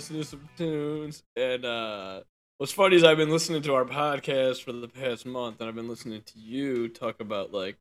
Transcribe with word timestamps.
listening 0.00 0.22
to 0.22 0.26
some 0.28 0.48
tunes, 0.56 1.22
and 1.36 1.62
uh, 1.62 2.22
what's 2.56 2.72
funny 2.72 2.96
is 2.96 3.04
I've 3.04 3.18
been 3.18 3.28
listening 3.28 3.60
to 3.60 3.74
our 3.74 3.84
podcast 3.84 4.62
for 4.62 4.72
the 4.72 4.88
past 4.88 5.26
month, 5.26 5.60
and 5.60 5.68
I've 5.68 5.74
been 5.74 5.90
listening 5.90 6.22
to 6.22 6.38
you 6.38 6.88
talk 6.88 7.20
about 7.20 7.52
like 7.52 7.76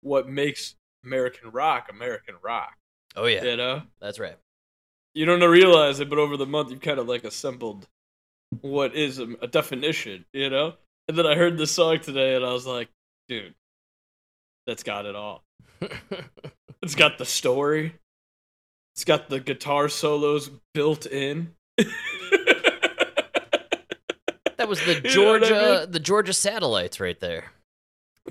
what 0.00 0.28
makes 0.28 0.76
American 1.04 1.50
rock 1.50 1.88
American 1.90 2.36
rock. 2.40 2.76
Oh 3.16 3.26
yeah, 3.26 3.42
You 3.42 3.56
know, 3.56 3.82
that's 4.00 4.20
right. 4.20 4.36
you 5.12 5.24
don't 5.24 5.42
realize 5.42 5.98
it, 5.98 6.08
but 6.08 6.20
over 6.20 6.36
the 6.36 6.46
month 6.46 6.70
you've 6.70 6.80
kind 6.80 7.00
of 7.00 7.08
like 7.08 7.24
assembled 7.24 7.88
what 8.60 8.94
is 8.94 9.18
a, 9.18 9.26
a 9.42 9.48
definition. 9.48 10.24
You 10.32 10.50
know, 10.50 10.74
and 11.08 11.18
then 11.18 11.26
I 11.26 11.34
heard 11.34 11.58
this 11.58 11.72
song 11.72 11.98
today, 11.98 12.36
and 12.36 12.44
I 12.44 12.52
was 12.52 12.64
like, 12.64 12.90
dude, 13.28 13.56
that's 14.68 14.84
got 14.84 15.04
it 15.04 15.16
all. 15.16 15.42
It's 16.82 16.94
got 16.94 17.18
the 17.18 17.24
story. 17.24 17.94
It's 18.96 19.04
got 19.04 19.28
the 19.28 19.40
guitar 19.40 19.88
solos 19.90 20.50
built 20.72 21.04
in. 21.06 21.54
that 21.76 21.88
was 24.68 24.80
the 24.84 24.94
You 24.94 25.02
know 25.02 25.08
I 25.34 25.38
Georgia, 25.40 25.78
mean? 25.82 25.90
the 25.92 26.00
Georgia 26.00 26.32
satellites 26.32 26.98
right 26.98 27.20
there. 27.20 27.52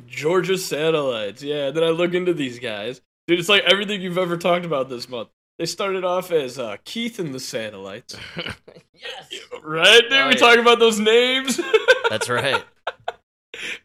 Georgia 0.08 0.58
satellites. 0.58 1.44
Yeah, 1.44 1.72
then 1.72 1.84
I 1.84 1.90
look 1.90 2.14
into 2.14 2.34
these 2.34 2.58
guys. 2.60 3.00
Dude, 3.28 3.40
it's 3.40 3.50
like 3.50 3.64
everything 3.64 4.02
you've 4.02 4.18
ever 4.18 4.38
talked 4.38 4.66
about 4.66 4.90
this 4.90 5.08
month. 5.08 5.30
They 5.58 5.66
started 5.66 6.04
off 6.04 6.32
as 6.32 6.60
uh, 6.60 6.76
Keith 6.84 7.18
and 7.20 7.34
the 7.34 7.40
Satellites. 7.40 8.18
yes, 8.94 9.32
Right, 9.64 10.02
dude? 10.02 10.12
Oh, 10.14 10.28
we 10.28 10.34
yeah. 10.34 10.40
talk 10.40 10.58
about 10.58 10.80
those 10.80 11.00
names. 11.00 11.60
that's 12.10 12.28
right. 12.30 12.62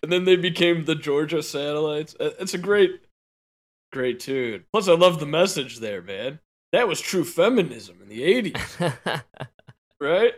and 0.02 0.10
then 0.10 0.24
they 0.24 0.34
became 0.36 0.84
the 0.84 0.96
Georgia 0.96 1.42
Satellites. 1.44 2.16
Uh, 2.18 2.30
It's 2.40 2.54
a 2.54 2.58
great, 2.58 3.02
great 3.92 4.18
tune. 4.18 4.64
Plus, 4.72 4.88
I 4.88 4.94
love 4.94 5.20
the 5.20 5.26
message 5.26 5.78
there, 5.78 6.02
man. 6.02 6.40
That 6.72 6.86
was 6.88 7.00
true 7.00 7.24
feminism 7.24 7.96
in 8.02 8.08
the 8.08 8.52
80s, 8.52 9.22
right? 10.00 10.34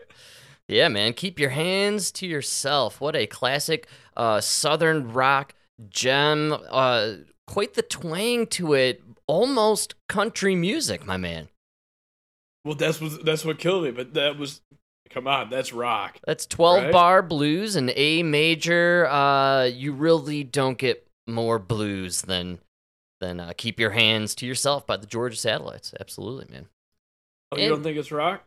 yeah, 0.69 0.89
man. 0.89 1.13
Keep 1.13 1.39
your 1.39 1.51
hands 1.51 2.11
to 2.13 2.27
yourself. 2.27 3.01
What 3.01 3.15
a 3.15 3.27
classic 3.27 3.87
uh, 4.17 4.41
Southern 4.41 5.13
rock 5.13 5.55
gem. 5.91 6.57
Uh, 6.71 7.15
quite 7.47 7.75
the 7.75 7.83
twang 7.83 8.47
to 8.49 8.73
it. 8.75 9.03
Almost 9.27 9.95
country 10.09 10.55
music, 10.57 11.07
my 11.07 11.17
man. 11.17 11.49
Well, 12.65 12.75
that's 12.77 13.01
what 13.01 13.25
that's 13.25 13.45
what 13.45 13.59
killed 13.59 13.85
me. 13.85 13.91
But 13.91 14.15
that 14.15 14.39
was, 14.39 14.61
come 15.11 15.27
on, 15.27 15.51
that's 15.51 15.73
rock. 15.73 16.19
That's 16.27 16.47
12 16.47 16.83
Right? 16.85 16.93
bar 16.93 17.23
blues 17.23 17.77
and 17.77 17.93
A 17.95 18.23
major. 18.23 19.07
Uh, 19.07 19.65
you 19.65 19.93
really 19.93 20.45
don't 20.45 20.79
get 20.79 21.07
more 21.27 21.59
blues 21.59 22.23
than 22.23 22.59
than 23.23 23.41
uh, 23.41 23.53
Keep 23.57 23.79
Your 23.81 23.91
Hands 23.93 24.35
to 24.35 24.45
Yourself 24.47 24.87
by 24.87 24.97
the 24.99 25.07
Georgia 25.07 25.37
Satellites. 25.37 25.95
Absolutely, 25.99 26.53
man. 26.53 26.67
Oh, 27.53 27.57
you 27.57 27.63
And- 27.65 27.71
don't 27.77 27.83
think 27.83 27.97
it's 27.97 28.13
rock? 28.13 28.43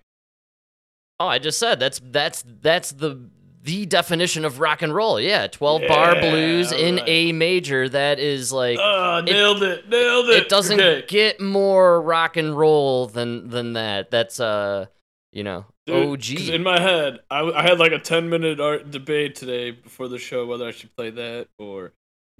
Oh, 1.19 1.27
I 1.27 1.39
just 1.39 1.57
said 1.57 1.79
that's 1.79 2.01
that's 2.03 2.43
that's 2.61 2.91
the 2.91 3.29
the 3.63 3.85
definition 3.85 4.43
of 4.45 4.59
rock 4.59 4.81
and 4.81 4.93
roll. 4.93 5.17
Yeah, 5.19 5.47
12 5.47 5.83
bar 5.87 6.15
Yeah, 6.15 6.21
blues 6.29 6.71
in. 6.73 6.99
A 7.07 7.31
major. 7.31 7.87
That 7.89 8.19
is 8.19 8.51
like 8.51 8.77
Oh, 8.79 9.21
nailed 9.25 9.63
it, 9.63 9.87
nailed 9.89 10.29
it. 10.29 10.43
it 10.43 10.49
doesn't 10.49 10.79
Okay. 10.79 11.05
get 11.07 11.39
more 11.39 12.01
rock 12.01 12.35
and 12.37 12.55
roll 12.57 13.07
than 13.07 13.47
than 13.47 13.73
that. 13.73 14.11
That's 14.11 14.39
uh, 14.41 14.87
you 15.31 15.43
know, 15.45 15.65
Dude, 15.87 16.05
OG. 16.09 16.49
In 16.49 16.63
my 16.63 16.79
head, 16.81 17.19
I, 17.31 17.39
I 17.43 17.61
had 17.63 17.79
like 17.79 17.93
a 17.93 17.99
10 17.99 18.29
minute 18.29 18.59
art 18.59 18.91
debate 18.91 19.35
today 19.35 19.71
before 19.71 20.09
the 20.09 20.17
show 20.19 20.45
whether 20.45 20.67
I 20.67 20.71
should 20.71 20.93
play 20.97 21.09
that 21.11 21.47
or 21.57 21.93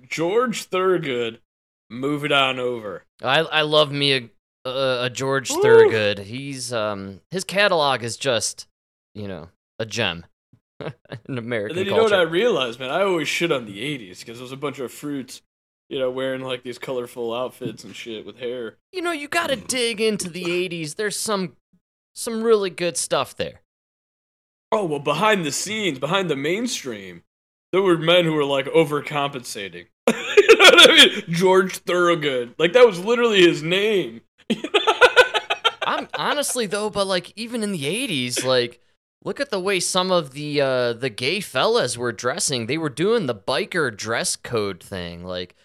George 0.10 0.64
Thorogood, 0.64 1.40
Move 1.90 2.26
It 2.26 2.32
On 2.32 2.60
Over. 2.60 3.04
I 3.24 3.40
I 3.40 3.62
love 3.62 3.92
me 3.92 4.14
a 4.14 4.30
a, 4.68 5.04
a 5.06 5.10
George 5.10 5.50
Woo! 5.52 5.62
Thorogood. 5.62 6.20
He's 6.20 6.74
um 6.74 7.22
his 7.32 7.44
catalog 7.44 8.04
is 8.04 8.18
just 8.18 8.68
you 9.14 9.28
know 9.28 9.50
a 9.80 9.86
gem 9.86 10.26
in 10.80 11.38
American 11.38 11.78
And 11.78 11.78
then 11.78 11.86
you 11.86 11.92
know 11.96 12.04
what 12.04 12.14
I 12.14 12.18
culture. 12.18 12.32
realized, 12.32 12.80
man? 12.80 12.90
I 12.90 13.02
always 13.04 13.28
shit 13.28 13.52
on 13.52 13.66
the 13.66 13.80
80s 13.80 14.20
because 14.20 14.38
there 14.38 14.44
was 14.44 14.52
a 14.52 14.58
bunch 14.58 14.80
of 14.80 14.92
fruits, 14.92 15.42
you 15.90 16.00
know, 16.00 16.10
wearing 16.10 16.42
like 16.42 16.64
these 16.64 16.78
colorful 16.78 17.34
outfits 17.34 17.84
and 17.84 17.96
shit 17.96 18.26
with 18.26 18.40
hair. 18.40 18.78
you 18.92 19.02
know 19.02 19.12
you 19.12 19.28
got 19.28 19.48
to 19.52 19.56
dig 19.56 20.02
into 20.02 20.30
the 20.30 20.44
'80s. 20.46 20.96
There's 20.96 21.18
some 21.18 21.56
some 22.16 22.42
really 22.44 22.70
good 22.70 22.98
stuff 22.98 23.36
there. 23.36 23.62
Oh, 24.72 24.86
well, 24.86 25.00
behind 25.00 25.46
the 25.46 25.52
scenes, 25.52 26.00
behind 26.00 26.30
the 26.30 26.36
mainstream, 26.36 27.24
there 27.72 27.82
were 27.82 27.98
men 27.98 28.26
who 28.26 28.34
were 28.34 28.44
like 28.46 28.66
overcompensating. 28.66 29.86
know 30.72 30.78
what 30.78 30.92
I 30.92 31.06
mean? 31.06 31.24
George 31.30 31.78
Thorogood. 31.80 32.56
Like, 32.58 32.74
that 32.74 32.86
was 32.86 33.04
literally 33.04 33.42
his 33.42 33.64
name. 33.64 34.22
I'm 35.88 36.08
honestly 36.16 36.66
though, 36.66 36.90
but 36.90 37.08
like 37.08 37.32
even 37.36 37.64
in 37.64 37.72
the 37.72 37.84
'80s, 37.84 38.44
like 38.44 38.82
look 39.24 39.40
at 39.40 39.50
the 39.50 39.60
way 39.60 39.80
some 39.80 40.12
of 40.12 40.32
the 40.34 40.62
uh 40.62 40.94
the 40.94 41.10
gay 41.10 41.40
fellas 41.40 41.98
were 41.98 42.12
dressing. 42.12 42.66
They 42.66 42.78
were 42.78 42.90
doing 42.90 43.26
the 43.26 43.36
biker 43.36 43.96
dress 43.96 44.36
code 44.36 44.82
thing. 44.82 45.24
Like 45.24 45.56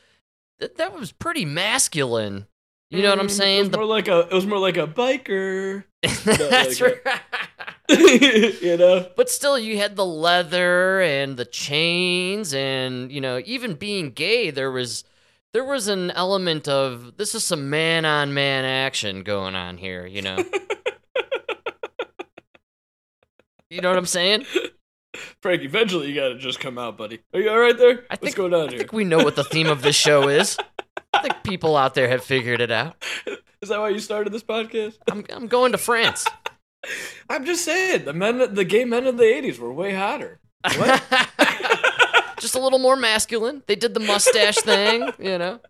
that 0.58 0.94
was 0.94 1.12
pretty 1.12 1.44
masculine. 1.44 2.46
You 2.90 3.02
know 3.02 3.10
what 3.10 3.20
I'm 3.20 3.26
Mm, 3.26 3.30
It 3.30 3.34
saying? 3.34 3.60
was 3.60 3.70
The- 3.70 3.76
more 3.78 3.86
like 3.86 4.08
a. 4.08 4.18
It 4.20 4.32
was 4.32 4.46
more 4.46 4.58
like 4.58 4.76
a 4.76 4.86
biker. 4.86 5.84
That's 6.02 6.80
like 6.80 7.04
right. 7.06 7.20
you 8.62 8.76
know. 8.76 9.06
But 9.16 9.30
still, 9.30 9.58
you 9.58 9.76
had 9.76 9.94
the 9.96 10.04
leather 10.04 11.00
and 11.00 11.36
the 11.36 11.44
chains, 11.44 12.52
and 12.54 13.12
you 13.12 13.20
know, 13.20 13.40
even 13.44 13.74
being 13.74 14.10
gay, 14.10 14.50
there 14.50 14.70
was 14.72 15.04
there 15.52 15.64
was 15.64 15.86
an 15.88 16.10
element 16.12 16.66
of 16.68 17.16
this 17.16 17.34
is 17.34 17.44
some 17.44 17.70
man 17.70 18.04
on 18.04 18.34
man 18.34 18.64
action 18.64 19.22
going 19.22 19.54
on 19.54 19.76
here. 19.76 20.04
You 20.06 20.22
know, 20.22 20.36
you 23.70 23.80
know 23.80 23.88
what 23.90 23.98
I'm 23.98 24.06
saying? 24.06 24.46
Frank, 25.42 25.62
eventually 25.62 26.08
you 26.08 26.14
gotta 26.14 26.38
just 26.38 26.58
come 26.60 26.76
out, 26.78 26.96
buddy. 26.96 27.20
Are 27.34 27.40
you 27.40 27.50
all 27.50 27.58
right 27.58 27.76
there? 27.76 28.04
I 28.10 28.14
What's 28.14 28.22
think 28.24 28.36
going 28.36 28.54
on 28.54 28.68
I 28.68 28.70
here? 28.70 28.78
think 28.78 28.92
we 28.92 29.04
know 29.04 29.18
what 29.18 29.36
the 29.36 29.44
theme 29.44 29.68
of 29.68 29.82
this 29.82 29.96
show 29.96 30.28
is. 30.28 30.56
I 31.20 31.22
think 31.28 31.42
people 31.42 31.76
out 31.76 31.94
there 31.94 32.08
have 32.08 32.24
figured 32.24 32.62
it 32.62 32.70
out. 32.70 32.96
Is 33.60 33.68
that 33.68 33.78
why 33.78 33.90
you 33.90 33.98
started 33.98 34.32
this 34.32 34.42
podcast? 34.42 34.96
I'm 35.10 35.24
I'm 35.30 35.48
going 35.48 35.72
to 35.72 35.78
France. 35.78 36.26
I'm 37.28 37.44
just 37.44 37.62
saying, 37.62 38.06
the 38.06 38.14
men, 38.14 38.54
the 38.54 38.64
gay 38.64 38.86
men 38.86 39.06
of 39.06 39.18
the 39.18 39.24
'80s 39.24 39.58
were 39.58 39.72
way 39.72 39.94
hotter. 39.94 40.40
What? 40.76 41.02
Just 42.40 42.54
a 42.54 42.58
little 42.58 42.78
more 42.78 42.96
masculine. 42.96 43.62
They 43.66 43.76
did 43.76 43.92
the 43.92 44.00
mustache 44.00 44.56
thing, 44.64 45.10
you 45.18 45.36
know. 45.36 45.60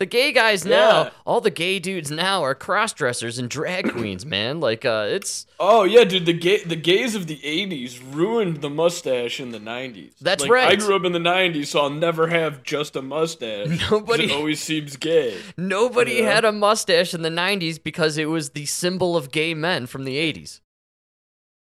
The 0.00 0.06
gay 0.06 0.32
guys 0.32 0.64
now, 0.64 1.04
Yeah. 1.04 1.10
all 1.24 1.40
the 1.40 1.52
gay 1.52 1.78
dudes 1.78 2.10
now 2.10 2.42
are 2.42 2.56
cross 2.56 2.92
dressers 2.92 3.38
and 3.38 3.48
drag 3.48 3.92
queens, 3.92 4.26
man. 4.26 4.58
Like 4.58 4.84
uh 4.84 5.06
it's 5.08 5.46
Oh 5.60 5.84
yeah, 5.84 6.02
dude. 6.02 6.26
The 6.26 6.32
gay, 6.32 6.64
the 6.64 6.74
gays 6.74 7.14
of 7.14 7.28
the 7.28 7.38
'80s 7.44 8.00
ruined 8.12 8.60
the 8.60 8.68
mustache 8.68 9.38
in 9.38 9.52
the 9.52 9.60
'90s. 9.60 10.14
That's 10.20 10.42
Like, 10.42 10.50
right. 10.50 10.68
I 10.72 10.74
grew 10.74 10.96
up 10.96 11.04
in 11.04 11.12
the 11.12 11.20
'90s, 11.20 11.68
so 11.68 11.80
I'll 11.82 11.90
never 11.90 12.26
have 12.26 12.64
just 12.64 12.96
a 12.96 13.02
mustache. 13.02 13.88
Nobody- 13.88 14.24
It 14.24 14.32
always 14.32 14.60
seems 14.60 14.96
gay. 14.96 15.38
nobody 15.56 16.14
Yeah. 16.14 16.34
had 16.34 16.44
a 16.44 16.50
mustache 16.52 17.14
in 17.14 17.22
the 17.22 17.30
90s 17.30 17.78
because 17.78 18.18
it 18.18 18.26
was 18.28 18.50
the 18.50 18.66
symbol 18.66 19.16
of 19.16 19.30
gay 19.30 19.54
men 19.54 19.86
from 19.86 20.02
the 20.04 20.16
80s. 20.16 20.60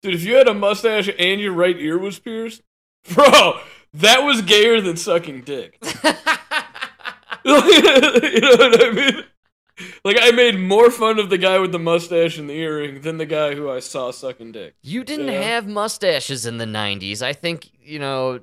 Dude, 0.02 0.14
if 0.14 0.22
you 0.22 0.34
had 0.34 0.46
a 0.48 0.54
mustache 0.54 1.08
and 1.18 1.40
your 1.40 1.52
right 1.54 1.76
ear 1.78 1.96
was 1.98 2.18
pierced, 2.18 2.60
bro, 3.10 3.58
that 3.94 4.22
was 4.22 4.42
gayer 4.42 4.82
than 4.82 4.98
sucking 4.98 5.40
dick. 5.42 5.82
you 8.32 8.40
know 8.40 8.56
what 8.56 8.84
I 8.86 8.90
mean? 8.90 9.24
Like 10.04 10.16
I 10.20 10.32
made 10.32 10.58
more 10.58 10.90
fun 10.90 11.18
of 11.18 11.30
the 11.30 11.38
guy 11.38 11.58
with 11.58 11.70
the 11.72 11.78
mustache 11.78 12.36
and 12.38 12.50
the 12.50 12.54
earring 12.54 13.02
than 13.02 13.16
the 13.18 13.26
guy 13.26 13.54
who 13.54 13.70
I 13.70 13.78
saw 13.80 14.10
sucking 14.10 14.52
dick. 14.52 14.74
You 14.82 15.04
didn't 15.04 15.28
Yeah. 15.28 15.40
have 15.42 15.66
mustaches 15.68 16.46
in 16.46 16.58
the 16.58 16.64
90s. 16.66 17.22
I 17.22 17.32
think, 17.32 17.70
you 17.80 17.98
know, 17.98 18.40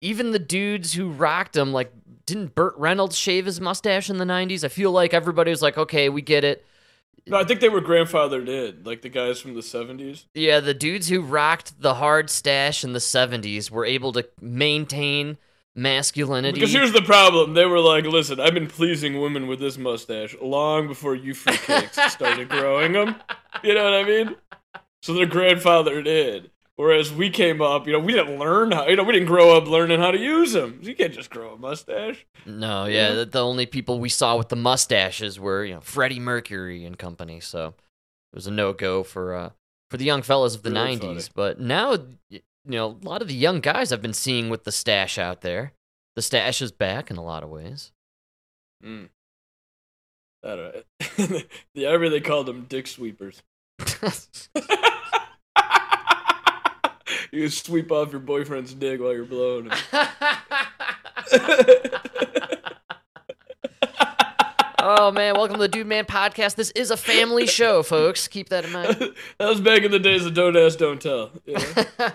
even 0.00 0.30
the 0.32 0.38
dudes 0.38 0.92
who 0.94 1.10
rocked 1.10 1.54
them, 1.54 1.72
like, 1.72 1.92
didn't 2.26 2.54
Burt 2.54 2.74
Reynolds 2.76 3.16
shave 3.18 3.46
his 3.46 3.60
mustache 3.60 4.08
in 4.08 4.18
the 4.18 4.24
90s? 4.24 4.62
I 4.64 4.68
feel 4.68 4.92
like 4.92 5.12
everybody 5.12 5.50
was 5.50 5.60
like, 5.62 5.76
okay, 5.76 6.08
we 6.08 6.22
get 6.22 6.44
it. 6.44 6.64
No, 7.26 7.38
I 7.38 7.44
think 7.44 7.60
they 7.60 7.68
were 7.70 7.80
grandfathered 7.80 8.48
in, 8.48 8.84
like 8.84 9.00
the 9.00 9.08
guys 9.08 9.40
from 9.40 9.54
the 9.54 9.62
'70s. 9.62 10.26
Yeah, 10.34 10.60
the 10.60 10.74
dudes 10.74 11.08
who 11.08 11.22
rocked 11.22 11.80
the 11.80 11.94
hard 11.94 12.28
stash 12.28 12.84
in 12.84 12.92
the 12.92 12.98
70s 12.98 13.70
were 13.70 13.86
able 13.86 14.12
to 14.12 14.28
maintain 14.42 15.38
masculinity. 15.74 16.54
Because 16.60 16.72
here's 16.72 16.92
the 16.92 17.02
problem: 17.02 17.54
they 17.54 17.66
were 17.66 17.80
like, 17.80 18.04
"Listen, 18.04 18.40
I've 18.40 18.54
been 18.54 18.66
pleasing 18.68 19.20
women 19.20 19.46
with 19.46 19.60
this 19.60 19.76
mustache 19.78 20.34
long 20.40 20.86
before 20.88 21.14
you 21.14 21.34
fruitcakes 21.34 22.10
started 22.10 22.48
growing 22.48 22.92
them." 22.92 23.16
You 23.62 23.74
know 23.74 23.84
what 23.84 23.94
I 23.94 24.04
mean? 24.04 24.36
So 25.02 25.12
their 25.14 25.26
grandfather 25.26 26.02
did. 26.02 26.50
Whereas 26.76 27.12
we 27.12 27.30
came 27.30 27.62
up, 27.62 27.86
you 27.86 27.92
know, 27.92 28.00
we 28.00 28.14
didn't 28.14 28.36
learn 28.36 28.72
how, 28.72 28.88
you 28.88 28.96
know, 28.96 29.04
we 29.04 29.12
didn't 29.12 29.28
grow 29.28 29.56
up 29.56 29.68
learning 29.68 30.00
how 30.00 30.10
to 30.10 30.18
use 30.18 30.54
them. 30.54 30.80
You 30.82 30.96
can't 30.96 31.14
just 31.14 31.30
grow 31.30 31.52
a 31.52 31.56
mustache. 31.56 32.26
no, 32.46 32.86
yeah, 32.86 33.12
Yeah. 33.14 33.24
The, 33.24 33.40
only 33.44 33.64
people 33.66 34.00
we 34.00 34.08
saw 34.08 34.36
with 34.36 34.48
the 34.48 34.56
mustaches 34.56 35.38
were, 35.38 35.64
you 35.64 35.74
know, 35.74 35.80
Freddie 35.80 36.18
Mercury 36.18 36.84
and 36.84 36.98
company. 36.98 37.38
So 37.38 37.68
it 37.68 38.34
was 38.34 38.48
a 38.48 38.50
no 38.50 38.72
go 38.72 39.04
for 39.04 39.34
uh 39.36 39.50
for 39.88 39.98
the 39.98 40.04
young 40.04 40.22
fellas 40.22 40.56
of 40.56 40.64
the 40.64 40.72
Really 40.72 40.96
90s. 40.96 41.00
funny. 41.00 41.20
But 41.36 41.60
now, 41.60 41.96
you 42.64 42.72
know, 42.72 42.98
a 43.02 43.06
lot 43.06 43.22
of 43.22 43.28
the 43.28 43.34
young 43.34 43.60
guys 43.60 43.92
I've 43.92 44.02
been 44.02 44.14
seeing 44.14 44.48
with 44.48 44.64
the 44.64 44.72
stash 44.72 45.18
out 45.18 45.42
there. 45.42 45.72
The 46.16 46.22
stash 46.22 46.62
is 46.62 46.72
back 46.72 47.10
in 47.10 47.16
a 47.16 47.22
lot 47.22 47.42
of 47.42 47.50
ways. 47.50 47.92
Mm. 48.82 49.10
I 50.42 50.56
don't 50.56 50.74
know. 50.74 50.82
yeah, 51.74 51.88
I 51.88 51.94
really 51.94 52.20
called 52.20 52.46
them 52.46 52.66
dick 52.68 52.86
sweepers. 52.86 53.42
you 57.32 57.48
sweep 57.48 57.90
off 57.90 58.12
your 58.12 58.20
boyfriend's 58.20 58.72
dick 58.74 59.00
while 59.00 59.12
you're 59.12 59.24
blowing 59.24 59.64
him. 59.66 59.72
oh 64.78 65.10
man, 65.10 65.34
welcome 65.34 65.56
to 65.56 65.62
the 65.62 65.68
Dude 65.68 65.86
Man 65.86 66.04
Podcast. 66.04 66.54
This 66.54 66.70
is 66.72 66.90
a 66.90 66.96
family 66.96 67.46
show, 67.46 67.82
folks. 67.82 68.28
Keep 68.28 68.50
that 68.50 68.64
in 68.64 68.72
mind. 68.72 68.96
that 69.38 69.48
was 69.48 69.60
back 69.60 69.82
in 69.82 69.90
the 69.90 69.98
days 69.98 70.24
of 70.24 70.34
Don't 70.34 70.56
Ask, 70.56 70.78
Don't 70.78 71.00
Tell. 71.00 71.30
you 71.44 71.54
know? 71.54 72.10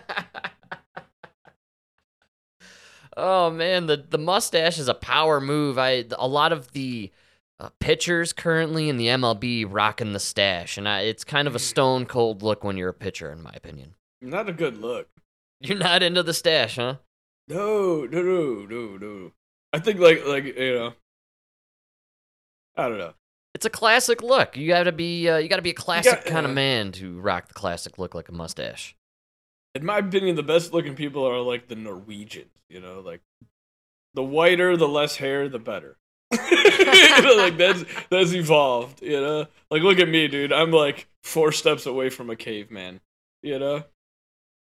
Oh 3.19 3.51
man, 3.51 3.88
the 3.88 3.98
the 3.98 4.18
mustache 4.18 4.80
is 4.80 4.88
a 4.88 4.94
power 4.94 5.39
move. 5.39 5.77
I 5.77 6.06
a 6.18 6.27
lot 6.27 6.51
of 6.51 6.71
the 6.71 7.12
uh, 7.60 7.69
pitchers 7.80 8.33
currently 8.33 8.89
in 8.89 8.98
the 8.98 9.07
MLB 9.07 9.66
rocking 9.68 10.13
the 10.13 10.19
stash, 10.19 10.77
and 10.77 10.88
I, 10.88 11.01
it's 11.01 11.24
kind 11.24 11.48
of 11.48 11.56
a 11.56 11.60
stone 11.60 12.06
cold 12.06 12.42
look 12.42 12.63
when 12.63 12.77
you're 12.77 12.89
a 12.89 12.94
pitcher, 12.94 13.31
in 13.31 13.42
my 13.42 13.51
opinion. 13.54 13.95
Not 14.21 14.50
a 14.50 14.54
good 14.54 14.77
look. 14.77 15.07
You're 15.62 15.77
not 15.77 16.04
into 16.04 16.24
the 16.24 16.33
stash, 16.33 16.77
huh? 16.77 16.95
No, 17.50 18.06
no, 18.06 18.21
no, 18.21 18.66
no, 18.66 18.98
no. 18.98 19.31
I 19.74 19.80
think 19.80 20.00
like 20.00 20.25
like 20.25 20.45
you 20.45 20.74
know. 20.74 20.94
I 22.77 22.88
don't 22.88 22.98
know. 22.98 23.13
It's 23.54 23.66
a 23.66 23.69
classic 23.69 24.21
look. 24.21 24.56
You 24.56 24.68
gotta 24.68 24.94
be 24.94 25.27
uh, 25.27 25.38
you 25.38 25.50
gotta 25.50 25.62
be 25.62 25.71
a 25.71 25.74
classic 25.74 26.25
kind 26.25 26.45
of 26.45 26.51
uh, 26.51 26.56
man 26.56 26.94
to 26.94 27.19
rock 27.19 27.50
the 27.50 27.54
classic 27.54 27.98
look 27.98 28.16
like 28.16 28.30
a 28.30 28.31
mustache. 28.31 28.95
In 29.75 29.86
my 29.86 30.00
opinion, 30.00 30.36
the 30.36 30.44
best 30.44 30.74
looking 30.74 30.95
people 30.95 31.27
are 31.27 31.39
like 31.42 31.68
the 31.68 31.75
Norwegians. 31.75 32.51
You 32.69 32.80
know, 32.81 33.00
like 33.01 33.21
the 34.13 34.24
whiter, 34.24 34.75
the 34.77 34.88
less 34.88 35.16
hair, 35.18 35.48
the 35.50 35.60
better. 35.60 35.98
you 36.31 37.21
know, 37.21 37.36
like 37.38 37.57
that's 37.57 37.83
that's 38.10 38.33
evolved. 38.33 39.01
You 39.01 39.19
know, 39.21 39.48
like 39.71 39.81
look 39.81 40.00
at 40.00 40.07
me, 40.10 40.27
dude. 40.27 40.54
I'm 40.54 40.71
like 40.71 41.07
four 41.24 41.51
steps 41.51 41.86
away 41.86 42.10
from 42.10 42.30
a 42.30 42.36
caveman. 42.36 43.00
You 43.42 43.57
know, 43.57 43.83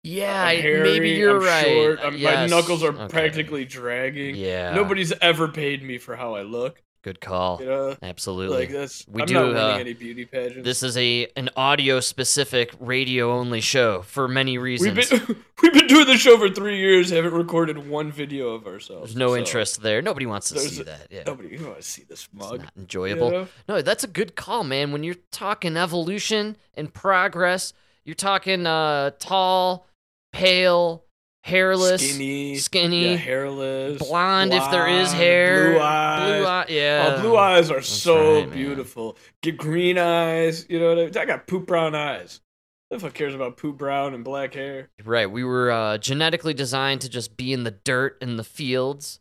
Yeah, 0.04 0.42
I'm 0.44 0.60
hairy, 0.60 0.82
maybe 0.92 1.10
you're 1.10 1.38
I'm 1.38 1.42
right. 1.44 1.64
short, 1.66 1.98
I'm- 2.00 2.22
My 2.22 2.46
knuckles 2.46 2.82
are 2.84 2.92
Okay. 2.92 3.08
practically 3.08 3.64
dragging. 3.64 4.36
Yeah. 4.36 4.72
Nobody's 4.74 5.12
ever 5.20 5.48
paid 5.48 5.82
me 5.82 5.98
for 5.98 6.14
how 6.16 6.34
I 6.36 6.42
look. 6.42 6.80
Good 7.02 7.20
call. 7.20 7.58
You 7.60 7.66
know, 7.66 7.96
Absolutely. 8.02 8.56
like 8.58 8.70
that's. 8.70 9.06
We 9.06 9.22
I'm 9.22 9.28
do, 9.28 9.34
not 9.34 9.42
winning 9.46 9.56
uh, 9.62 9.76
any 9.78 9.92
beauty 9.94 10.24
pageants. 10.24 10.64
This 10.64 10.82
is 10.82 10.96
a 10.96 11.28
an 11.36 11.48
audio 11.56 12.00
specific 12.00 12.74
radio 12.80 13.32
only 13.32 13.60
show 13.60 14.02
for 14.02 14.26
many 14.26 14.58
reasons. 14.58 14.96
We've 14.96 15.08
been 15.26 15.44
we've 15.62 15.72
been 15.72 15.86
doing 15.86 16.06
the 16.06 16.16
show 16.16 16.36
for 16.38 16.48
three 16.50 16.78
years. 16.78 17.10
Haven't 17.10 17.34
recorded 17.34 17.88
one 17.88 18.10
video 18.10 18.48
of 18.48 18.66
ourselves. 18.66 19.10
There's 19.10 19.16
no 19.16 19.28
so 19.28 19.36
interest 19.36 19.80
there. 19.80 20.02
Nobody 20.02 20.26
wants 20.26 20.48
to 20.48 20.54
there's 20.54 20.74
see 20.74 20.80
a- 20.80 20.84
that. 20.84 21.06
Yeah. 21.10 21.22
Nobody 21.24 21.50
you 21.56 21.64
want 21.64 21.76
to 21.76 21.82
see 21.82 22.02
this 22.02 22.24
It's 22.24 22.34
mug. 22.34 22.60
not 22.62 22.72
you 22.74 22.82
enjoyable. 22.82 23.46
No, 23.68 23.80
that's 23.80 24.02
a 24.02 24.08
good 24.08 24.34
call, 24.34 24.64
man. 24.64 24.90
When 24.90 25.04
you're 25.04 25.14
talking 25.30 25.76
evolution 25.76 26.56
and 26.74 26.92
progress, 26.92 27.72
you're 28.04 28.16
talking 28.16 28.66
uh 28.66 29.12
tall, 29.20 29.86
pale, 30.32 31.04
hairless, 31.48 32.08
skinny, 32.08 32.56
skinny, 32.56 33.10
yeah, 33.12 33.16
hairless, 33.16 33.98
blonde, 33.98 34.52
if 34.52 34.70
there 34.70 34.86
is 34.86 35.12
hair, 35.12 35.72
blue 35.72 35.80
eyes. 35.80 36.38
blue 36.38 36.46
eye, 36.46 36.66
yeah. 36.68 37.14
Oh, 37.16 37.20
blue 37.22 37.36
eyes 37.36 37.70
are 37.70 37.74
That's 37.76 37.88
so 37.88 38.34
right, 38.40 38.48
man. 38.48 38.56
beautiful. 38.56 39.16
Get 39.42 39.56
green 39.56 39.98
eyes. 39.98 40.66
You 40.68 40.78
know 40.78 40.88
what 40.90 40.98
I 40.98 41.04
mean? 41.06 41.16
I 41.16 41.24
got 41.24 41.46
poop 41.46 41.66
brown 41.66 41.94
eyes. 41.94 42.40
Who 42.90 42.96
the 42.98 43.00
fuck 43.00 43.14
cares 43.14 43.34
about 43.34 43.56
poop 43.56 43.78
brown 43.78 44.14
and 44.14 44.24
black 44.24 44.54
hair? 44.54 44.90
Right. 45.04 45.30
We 45.30 45.44
were 45.44 45.70
uh, 45.70 45.98
genetically 45.98 46.54
designed 46.54 47.00
to 47.02 47.08
just 47.08 47.36
be 47.36 47.52
in 47.52 47.64
the 47.64 47.72
dirt 47.72 48.18
in 48.20 48.36
the 48.36 48.44
fields, 48.44 49.20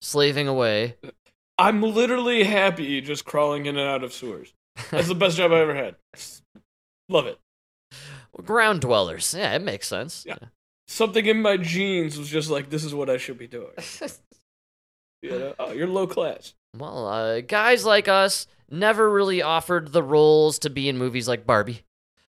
slaving 0.00 0.48
away. 0.48 0.96
I'm 1.58 1.82
literally 1.82 2.44
happy 2.44 3.00
just 3.00 3.24
crawling 3.24 3.66
in 3.66 3.76
and 3.76 3.88
out 3.88 4.04
of 4.04 4.12
sewers. 4.12 4.54
That's 4.92 5.08
the 5.08 5.14
best 5.16 5.36
job 5.36 5.52
I 5.52 5.58
ever 5.60 5.74
had. 5.74 5.96
Love 7.08 7.26
it. 7.26 7.38
Ground 8.44 8.80
dwellers. 8.80 9.34
Yeah, 9.36 9.54
it 9.54 9.62
makes 9.62 9.88
sense. 9.88 10.24
Yeah. 10.24 10.36
Something 10.88 11.26
in 11.26 11.42
my 11.42 11.56
genes 11.58 12.18
was 12.18 12.28
just 12.28 12.48
like, 12.50 12.70
this 12.70 12.82
is 12.82 12.94
what 12.94 13.10
I 13.10 13.18
should 13.18 13.38
be 13.38 13.46
doing. 13.46 13.70
You 15.20 15.30
know? 15.30 15.54
Oh, 15.58 15.72
you're 15.72 15.88
low 15.88 16.06
class. 16.06 16.54
well, 16.76 17.08
uh, 17.08 17.40
guys 17.40 17.84
like 17.84 18.06
us 18.06 18.46
never 18.70 19.10
really 19.10 19.42
offered 19.42 19.90
the 19.92 20.02
roles 20.02 20.60
to 20.60 20.70
be 20.70 20.88
in 20.88 20.96
movies 20.96 21.26
like 21.26 21.44
Barbie, 21.44 21.82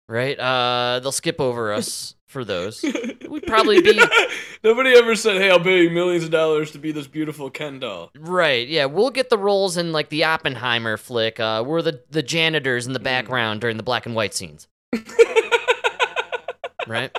right? 0.07 0.39
Uh, 0.39 0.99
they'll 0.99 1.11
skip 1.11 1.41
over 1.41 1.73
us 1.73 2.13
for 2.27 2.45
those. 2.45 2.83
We'd 3.27 3.47
probably 3.47 3.81
be 3.81 3.99
Nobody 4.63 4.91
ever 4.95 5.15
said, 5.15 5.37
"Hey, 5.41 5.49
I'll 5.49 5.59
pay 5.59 5.81
you 5.81 5.89
millions 5.89 6.25
of 6.25 6.29
dollars 6.29 6.69
to 6.73 6.77
be 6.77 6.91
this 6.91 7.07
beautiful 7.07 7.49
Ken 7.49 7.79
doll." 7.79 8.11
right. 8.19 8.67
Yeah, 8.67 8.85
we'll 8.85 9.09
get 9.09 9.31
the 9.31 9.37
roles 9.39 9.77
in 9.77 9.91
like 9.91 10.09
the 10.09 10.23
Oppenheimer 10.25 10.97
flick. 10.97 11.39
Uh, 11.39 11.63
we're 11.65 11.81
the 11.81 12.03
the 12.11 12.21
janitors 12.21 12.85
in 12.85 12.93
the 12.93 12.99
background 12.99 13.61
during 13.61 13.77
the 13.77 13.83
black 13.83 14.05
and 14.05 14.13
white 14.13 14.35
scenes, 14.35 14.67
right? 16.87 17.17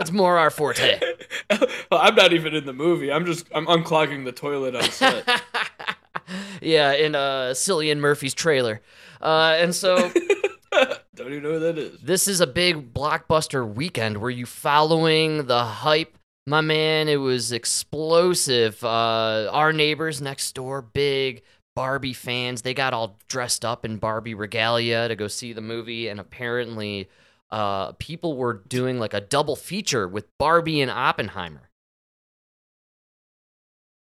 That's 0.00 0.12
more 0.12 0.38
our 0.38 0.48
forte. 0.48 0.98
well, 1.50 2.00
I'm 2.00 2.14
not 2.14 2.32
even 2.32 2.54
in 2.54 2.64
the 2.64 2.72
movie. 2.72 3.12
I'm 3.12 3.26
just 3.26 3.46
I'm 3.54 3.66
unclogging 3.66 4.24
the 4.24 4.32
toilet 4.32 4.74
on 4.74 4.84
set. 4.84 5.42
yeah, 6.62 6.94
in 6.94 7.14
uh, 7.14 7.50
Cillian 7.52 7.98
Murphy's 7.98 8.32
trailer. 8.32 8.80
Uh, 9.20 9.56
and 9.58 9.74
so 9.74 9.98
Don't 11.14 11.32
even 11.32 11.42
know 11.42 11.52
who 11.52 11.58
that 11.58 11.76
is. 11.76 12.00
this 12.00 12.26
is 12.28 12.40
a 12.40 12.46
big 12.46 12.94
blockbuster 12.94 13.70
weekend. 13.70 14.16
Were 14.22 14.30
you 14.30 14.46
following 14.46 15.44
the 15.44 15.64
hype? 15.64 16.16
My 16.46 16.62
man, 16.62 17.06
it 17.06 17.16
was 17.16 17.52
explosive. 17.52 18.82
Uh, 18.82 19.50
our 19.52 19.70
neighbors 19.70 20.22
next 20.22 20.54
door, 20.54 20.80
big 20.80 21.42
Barbie 21.76 22.14
fans, 22.14 22.62
they 22.62 22.72
got 22.72 22.94
all 22.94 23.18
dressed 23.28 23.66
up 23.66 23.84
in 23.84 23.98
Barbie 23.98 24.32
regalia 24.32 25.08
to 25.08 25.14
go 25.14 25.28
see 25.28 25.52
the 25.52 25.60
movie, 25.60 26.08
and 26.08 26.18
apparently, 26.18 27.10
uh, 27.50 27.92
people 27.92 28.36
were 28.36 28.62
doing 28.68 28.98
like 28.98 29.14
a 29.14 29.20
double 29.20 29.56
feature 29.56 30.06
with 30.06 30.26
Barbie 30.38 30.80
and 30.80 30.90
Oppenheimer. 30.90 31.70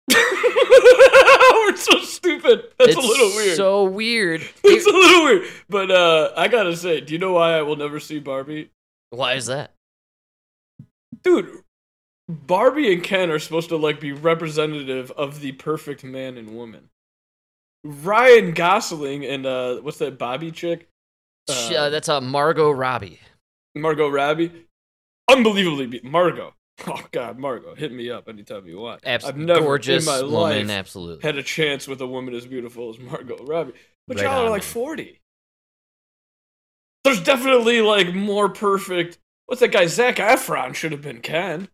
We're 0.12 1.76
so 1.76 1.98
stupid. 2.00 2.64
That's 2.78 2.92
it's 2.92 2.96
a 2.96 3.00
little 3.00 3.28
weird. 3.30 3.56
So 3.56 3.84
weird. 3.84 4.40
it's 4.64 4.86
a 4.86 4.90
little 4.90 5.24
weird. 5.24 5.48
But 5.68 5.90
uh, 5.90 6.32
I 6.36 6.48
gotta 6.48 6.76
say, 6.76 7.00
do 7.00 7.12
you 7.12 7.18
know 7.18 7.32
why 7.32 7.56
I 7.56 7.62
will 7.62 7.76
never 7.76 8.00
see 8.00 8.18
Barbie? 8.18 8.70
Why 9.10 9.34
is 9.34 9.46
that? 9.46 9.72
Dude, 11.22 11.62
Barbie 12.28 12.92
and 12.92 13.02
Ken 13.02 13.30
are 13.30 13.38
supposed 13.38 13.68
to 13.70 13.76
like 13.76 14.00
be 14.00 14.12
representative 14.12 15.10
of 15.12 15.40
the 15.40 15.52
perfect 15.52 16.04
man 16.04 16.36
and 16.36 16.56
woman. 16.56 16.90
Ryan 17.84 18.52
Gosling 18.52 19.24
and 19.24 19.46
uh, 19.46 19.76
what's 19.76 19.98
that 19.98 20.18
Bobby 20.18 20.50
chick? 20.50 20.88
Uh, 21.48 21.72
uh, 21.74 21.90
that's 21.90 22.08
uh, 22.08 22.20
Margot 22.20 22.70
Robbie. 22.70 23.20
Margot 23.76 24.08
Robbie. 24.08 24.66
Unbelievably, 25.30 25.86
be- 25.86 26.00
Margot. 26.02 26.52
Oh 26.86 27.00
God, 27.10 27.38
Margot, 27.38 27.74
hit 27.74 27.90
me 27.90 28.10
up 28.10 28.28
anytime 28.28 28.66
you 28.66 28.78
want. 28.78 29.00
Abs- 29.06 29.24
I've 29.24 29.38
never 29.38 29.60
gorgeous 29.62 30.06
in 30.06 30.12
my 30.12 30.20
woman, 30.20 30.68
life 30.68 30.70
absolutely. 30.70 31.22
had 31.22 31.38
a 31.38 31.42
chance 31.42 31.88
with 31.88 32.02
a 32.02 32.06
woman 32.06 32.34
as 32.34 32.44
beautiful 32.46 32.90
as 32.90 32.98
Margot 32.98 33.42
Robbie. 33.46 33.72
But 34.06 34.18
Right 34.18 34.24
y'all 34.24 34.44
are 34.46 34.50
like 34.50 34.60
man. 34.62 34.72
40. 34.72 35.20
There's 37.04 37.22
definitely 37.22 37.80
like 37.80 38.12
more 38.14 38.50
perfect. 38.50 39.16
What's 39.46 39.60
that 39.60 39.72
guy? 39.72 39.86
Zac 39.86 40.16
Efron 40.16 40.74
should 40.74 40.92
have 40.92 41.00
been 41.02 41.20
Ken, 41.22 41.68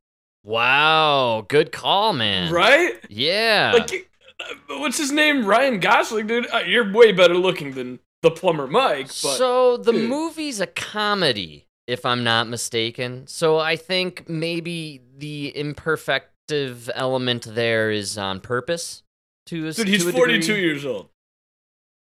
Wow, 0.44 1.44
good 1.48 1.72
call, 1.72 2.12
man. 2.12 2.52
right? 2.52 2.94
Yeah. 3.08 3.72
Like, 3.74 4.10
uh, 4.40 4.78
what's 4.78 4.98
his 4.98 5.10
name? 5.12 5.44
Ryan 5.46 5.80
Gosling, 5.80 6.26
dude. 6.26 6.46
Uh, 6.52 6.58
you're 6.66 6.92
way 6.92 7.12
better 7.12 7.34
looking 7.34 7.72
than 7.72 7.98
the 8.22 8.30
plumber 8.30 8.66
Mike. 8.66 9.06
But 9.06 9.36
so 9.36 9.76
the 9.78 9.92
dude. 9.92 10.08
movie's 10.10 10.60
a 10.60 10.66
comedy, 10.66 11.66
if 11.92 12.04
I'm 12.06 12.24
not 12.24 12.48
mistaken. 12.48 13.26
So 13.26 13.58
I 13.58 13.76
think 13.76 14.28
maybe 14.28 15.00
the 15.16 15.52
imperfective 15.54 16.90
element 16.94 17.46
there 17.54 17.90
is 17.90 18.18
on 18.18 18.40
purpose. 18.40 19.02
To 19.46 19.68
a, 19.68 19.72
dude, 19.72 19.88
he's 19.88 20.02
to 20.04 20.10
a 20.10 20.12
42 20.12 20.40
degree. 20.40 20.62
years 20.62 20.84
old. 20.86 21.08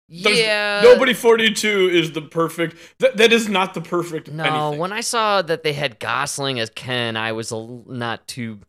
There's- 0.09 0.38
Yeah. 0.38 0.80
Nobody 0.82 1.14
42 1.14 1.88
is 1.92 2.12
the 2.12 2.23
perfect. 2.23 2.76
That, 2.99 3.16
that 3.16 3.32
is 3.32 3.49
not 3.49 3.75
the 3.75 3.80
perfect. 3.80 4.30
No, 4.30 4.44
anything. 4.44 4.78
when 4.80 4.92
I 4.92 5.00
saw 5.00 5.40
that 5.42 5.62
they 5.62 5.73
had 5.73 5.99
Gosling 6.00 6.59
as 6.61 6.68
Ken, 6.70 7.16
I 7.16 7.32
was 7.32 7.52
a 7.52 7.56
not 7.87 8.26
too 8.26 8.61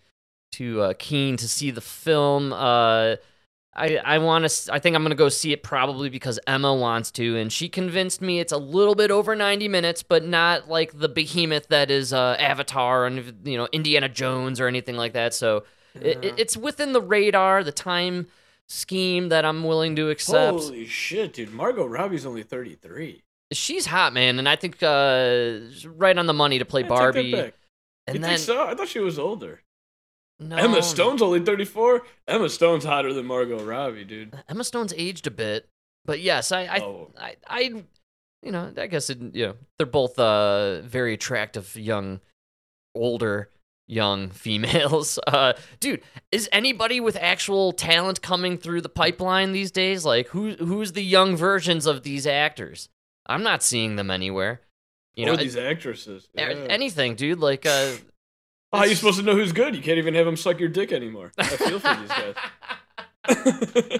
too 0.52 0.82
uh, 0.82 0.94
keen 1.00 1.38
to 1.38 1.48
see 1.48 1.72
the 1.72 1.82
film. 1.82 2.52
Uh, 2.54 3.16
I 3.74 3.98
I 4.04 4.18
want 4.18 4.50
to. 4.50 4.74
I 4.74 4.80
think 4.80 4.96
I'm 4.96 5.04
gonna 5.04 5.16
go 5.16 5.30
see 5.30 5.54
it 5.54 5.64
probably 5.64 6.10
because 6.10 6.40
Emma 6.46 6.74
wants 6.74 7.10
to, 7.12 7.38
and 7.38 7.52
she 7.52 7.70
convinced 7.70 8.22
me 8.22 8.40
it's 8.40 8.52
a 8.52 8.58
little 8.58 8.96
bit 8.96 9.12
over 9.12 9.36
90 9.36 9.68
minutes, 9.70 10.04
but 10.04 10.26
not 10.26 10.68
like 10.68 11.00
the 11.00 11.08
behemoth 11.08 11.68
that 11.70 11.90
is 11.90 12.12
uh, 12.12 12.36
Avatar 12.38 13.06
and 13.06 13.48
you 13.48 13.58
know 13.58 13.68
Indiana 13.72 14.10
Jones 14.10 14.60
or 14.60 14.68
anything 14.68 14.98
like 14.98 15.14
that. 15.14 15.34
So 15.34 15.64
Yeah. 15.96 16.02
it, 16.22 16.34
it's 16.38 16.58
within 16.58 16.92
the 16.92 17.02
radar, 17.02 17.64
the 17.64 17.72
time 17.72 18.28
scheme 18.68 19.30
that 19.30 19.46
I'm 19.46 19.64
willing 19.64 19.96
to 19.98 20.10
accept. 20.10 20.60
Holy 20.60 20.86
shit, 20.86 21.34
dude! 21.34 21.54
Margot 21.54 21.86
Robbie's 21.86 22.26
only 22.26 22.44
33. 22.44 23.24
She's 23.54 23.86
hot, 23.86 24.14
man, 24.14 24.38
and 24.40 24.48
I 24.50 24.56
think 24.56 24.82
uh, 24.84 25.60
right 25.86 26.18
on 26.18 26.26
the 26.26 26.34
money 26.34 26.60
to 26.60 26.66
play 26.66 26.82
Yeah, 26.82 26.88
Barbie. 26.88 27.34
And 28.08 28.16
you 28.16 28.22
then 28.22 28.30
think 28.32 28.40
so? 28.40 28.66
I 28.66 28.76
thought 28.76 28.88
she 28.88 29.00
was 29.00 29.20
older. 29.20 29.62
No, 30.42 30.56
Emma 30.56 30.82
Stone's 30.82 31.22
only 31.22 31.40
34. 31.40 32.02
Emma 32.28 32.50
Stone's 32.50 32.84
hotter 32.84 33.14
than 33.14 33.26
Margot 33.26 33.64
Robbie, 33.64 34.04
dude. 34.04 34.36
Emma 34.50 34.64
Stone's 34.64 34.94
aged 34.98 35.28
a 35.28 35.32
bit, 35.32 35.70
but 36.06 36.20
yes, 36.20 36.52
I 36.52 36.62
I 36.64 36.80
Oh. 36.80 37.12
I, 37.18 37.36
I 37.48 37.60
you 38.44 38.52
know, 38.52 38.74
I 38.76 38.88
guess 38.88 39.10
it, 39.10 39.20
you 39.34 39.48
know 39.48 39.56
they're 39.78 39.86
both 39.86 40.18
uh 40.18 40.82
very 40.82 41.14
attractive 41.14 41.76
young, 41.76 42.20
older 42.96 43.50
young 43.88 44.30
females. 44.32 45.20
Uh, 45.28 45.54
dude, 45.80 46.02
is 46.32 46.50
anybody 46.52 47.00
with 47.00 47.16
actual 47.18 47.72
talent 47.72 48.22
coming 48.22 48.58
through 48.58 48.82
the 48.82 48.90
pipeline 48.90 49.52
these 49.52 49.72
days? 49.72 50.06
Like, 50.06 50.30
who 50.30 50.54
who's 50.54 50.94
the 50.94 51.04
young 51.04 51.36
versions 51.36 51.86
of 51.86 52.04
these 52.04 52.26
actors? 52.26 52.90
I'm 53.28 53.44
not 53.44 53.62
seeing 53.62 53.96
them 53.96 54.10
anywhere. 54.10 54.62
You 55.16 55.26
or 55.26 55.32
know, 55.32 55.36
these 55.36 55.58
actresses. 55.58 56.30
Yeah. 56.34 56.50
anything, 56.70 57.16
dude. 57.16 57.40
Like, 57.40 57.66
uh, 57.66 57.92
How 58.74 58.80
are 58.80 58.88
you 58.88 58.96
supposed 58.96 59.20
to 59.20 59.26
know 59.26 59.36
who's 59.36 59.52
good? 59.52 59.76
You 59.76 59.82
can't 59.82 59.98
even 59.98 60.14
have 60.14 60.26
him 60.26 60.38
suck 60.38 60.60
your 60.60 60.70
dick 60.70 60.92
anymore. 60.94 61.32
I 61.38 61.44
feel 61.44 61.80
for 61.80 61.94
these 61.96 62.10
guys. 62.10 64.00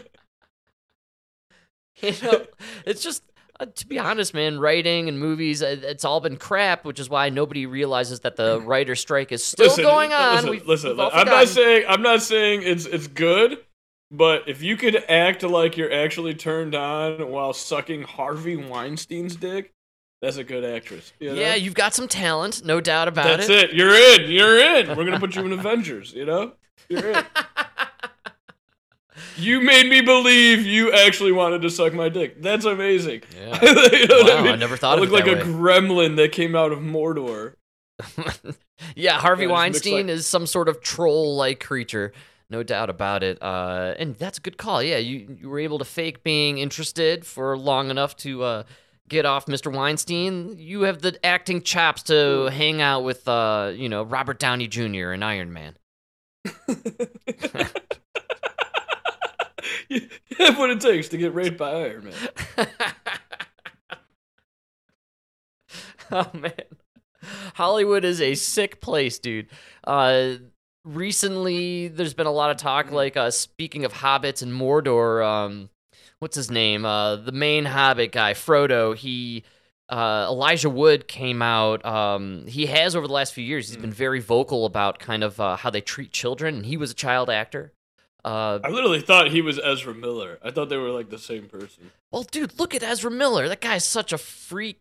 you 2.02 2.14
know, 2.24 2.46
it's 2.86 3.04
just 3.04 3.24
uh, 3.60 3.66
to 3.66 3.88
be 3.88 4.00
honest, 4.00 4.34
man. 4.34 4.60
Writing 4.60 5.10
and 5.10 5.20
movies, 5.20 5.62
uh, 5.62 5.76
it's 5.84 6.06
all 6.06 6.22
been 6.22 6.38
crap, 6.38 6.86
which 6.86 7.00
is 7.02 7.10
why 7.10 7.30
nobody 7.30 7.66
realizes 7.66 8.22
that 8.22 8.38
the 8.38 8.62
writer 8.66 8.96
strike 8.96 9.34
is 9.34 9.44
still 9.44 9.68
Listen, 9.68 9.84
going 9.84 10.14
on. 10.14 10.36
Listen, 10.36 10.50
We've- 10.50 10.66
listen, 10.66 10.98
we've 10.98 11.10
I'm 11.14 11.28
not 11.28 11.48
saying 11.50 11.86
I'm 11.88 12.02
not 12.02 12.22
saying 12.22 12.62
it's 12.64 12.86
it's 12.86 13.08
good, 13.08 13.58
but 14.10 14.48
if 14.48 14.64
you 14.64 14.78
could 14.78 15.04
act 15.10 15.44
like 15.44 15.76
you're 15.76 15.92
actually 15.92 16.34
turned 16.34 16.76
on 16.76 17.30
while 17.30 17.52
sucking 17.52 18.04
Harvey 18.04 18.56
Weinstein's 18.56 19.36
dick, 19.36 19.74
that's 20.22 20.38
a 20.38 20.44
good 20.44 20.64
actress. 20.64 21.12
you 21.20 21.30
know? 21.30 21.36
Yeah, 21.36 21.56
you've 21.56 21.74
got 21.74 21.94
some 21.94 22.08
talent, 22.08 22.64
no 22.66 22.80
doubt 22.82 23.08
about 23.08 23.26
that's 23.26 23.50
it. 23.50 23.54
That's 23.54 23.64
it. 23.74 23.74
You're 23.76 23.94
in. 23.96 24.30
You're 24.32 24.60
in. 24.60 24.96
We're 24.98 25.06
gonna 25.06 25.20
put 25.20 25.36
you 25.36 25.46
in 25.46 25.52
Avengers. 25.54 26.14
You 26.14 26.26
know, 26.26 26.54
you're 26.90 27.12
in. 27.12 27.24
You 29.38 29.62
made 29.62 29.88
me 29.90 30.02
believe 30.02 30.66
you 30.66 30.92
actually 30.94 31.32
wanted 31.32 31.62
to 31.64 31.70
suck 31.70 31.94
my 31.94 32.10
dick. 32.10 32.42
That's 32.42 32.66
amazing. 32.66 33.22
Yeah. 33.38 33.60
You 33.92 34.08
know 34.08 34.24
Wow, 34.24 34.52
I 34.52 34.56
never 34.56 34.78
thought 34.78 34.98
I 34.98 35.02
look 35.02 35.10
like 35.12 35.26
a 35.28 35.34
way. 35.36 35.42
gremlin 35.42 36.16
that 36.18 36.32
came 36.32 36.56
out 36.56 36.72
of 36.72 36.80
Mordor. 36.80 37.54
yeah, 38.96 39.20
Harvey 39.20 39.46
Yeah, 39.46 39.52
Weinstein 39.52 40.08
like- 40.08 40.16
is 40.16 40.26
some 40.28 40.46
sort 40.48 40.70
of 40.70 40.82
troll-like 40.82 41.60
creature, 41.64 42.14
no 42.50 42.64
doubt 42.64 42.90
about 42.90 43.24
it. 43.24 43.42
Uh, 43.42 43.94
and 43.98 44.16
that's 44.16 44.38
a 44.38 44.42
good 44.42 44.58
call. 44.58 44.82
Yeah, 44.84 44.98
you 44.98 45.38
you 45.42 45.50
were 45.50 45.60
able 45.60 45.80
to 45.80 45.86
fake 45.86 46.24
being 46.24 46.58
interested 46.58 47.26
for 47.26 47.58
long 47.58 47.90
enough 47.90 48.16
to 48.18 48.44
uh, 48.44 48.64
get 49.12 49.26
off 49.26 49.46
Mr. 49.46 49.72
Weinstein. 49.72 50.56
You 50.58 50.84
have 50.84 51.02
the 51.02 51.24
acting 51.24 51.62
chops 51.62 52.04
to 52.04 52.46
hang 52.46 52.82
out 52.82 53.04
with, 53.04 53.28
uh, 53.28 53.74
you 53.76 53.90
know, 53.90 54.04
Robert 54.04 54.40
Downey 54.40 54.68
Jr. 54.68 55.12
and 55.12 55.24
Iron 55.24 55.52
Man. 55.54 55.78
you 59.90 60.08
have 60.40 60.58
what 60.58 60.70
it 60.72 60.80
takes 60.80 61.10
to 61.10 61.18
get 61.18 61.36
raped 61.36 61.58
by 61.58 61.72
Iron 61.72 62.06
Man. 62.06 62.14
oh 66.12 66.32
man, 66.34 66.54
Hollywood 67.56 68.06
is 68.06 68.22
a 68.22 68.34
sick 68.36 68.80
place, 68.80 69.20
dude. 69.20 69.48
Uh, 69.84 70.36
recently, 70.86 71.90
there's 71.90 72.14
been 72.14 72.28
a 72.28 72.32
lot 72.32 72.50
of 72.50 72.56
talk. 72.58 72.92
Like, 72.92 73.18
uh, 73.18 73.30
speaking 73.30 73.84
of 73.84 73.92
hobbits 73.92 74.42
and 74.42 74.54
Mordor, 74.54 75.24
um, 75.26 75.70
what's 76.22 76.36
his 76.36 76.50
name? 76.50 76.86
Uh, 76.86 77.18
the 77.18 77.32
main 77.34 77.66
Hobbit 77.66 78.12
guy, 78.12 78.34
Frodo. 78.34 78.96
He. 78.96 79.44
Uh, 79.90 80.28
Elijah 80.30 80.70
Wood 80.70 81.10
came 81.10 81.42
out. 81.42 81.84
Um, 81.86 82.48
he 82.48 82.68
has 82.68 82.96
over 82.96 83.08
the 83.08 83.14
last 83.14 83.34
few 83.34 83.44
years. 83.44 83.68
He's 83.68 83.76
been 83.76 83.92
very 83.92 84.22
vocal 84.22 84.66
about 84.66 85.00
kind 85.00 85.22
of 85.22 85.38
uh, 85.42 85.58
how 85.58 85.70
they 85.70 85.82
treat 85.82 86.14
children, 86.14 86.56
and 86.56 86.66
he 86.66 86.78
was 86.78 86.92
a 86.92 86.94
child 86.94 87.30
actor. 87.30 87.74
Uh, 88.24 88.60
I 88.64 88.70
literally 88.70 89.02
thought 89.02 89.32
he 89.32 89.42
was 89.42 89.60
Ezra 89.62 89.94
Miller. 89.94 90.40
I 90.42 90.52
thought 90.52 90.70
they 90.70 90.78
were 90.78 90.92
like 90.92 91.10
the 91.10 91.18
same 91.20 91.48
person. 91.48 91.92
well, 92.10 92.24
dude, 92.24 92.58
look 92.58 92.74
at 92.74 92.84
Ezra 92.84 93.12
Miller. 93.12 93.50
That 93.50 93.60
guy's 93.60 93.84
such 93.84 94.14
a 94.14 94.18
freak, 94.18 94.78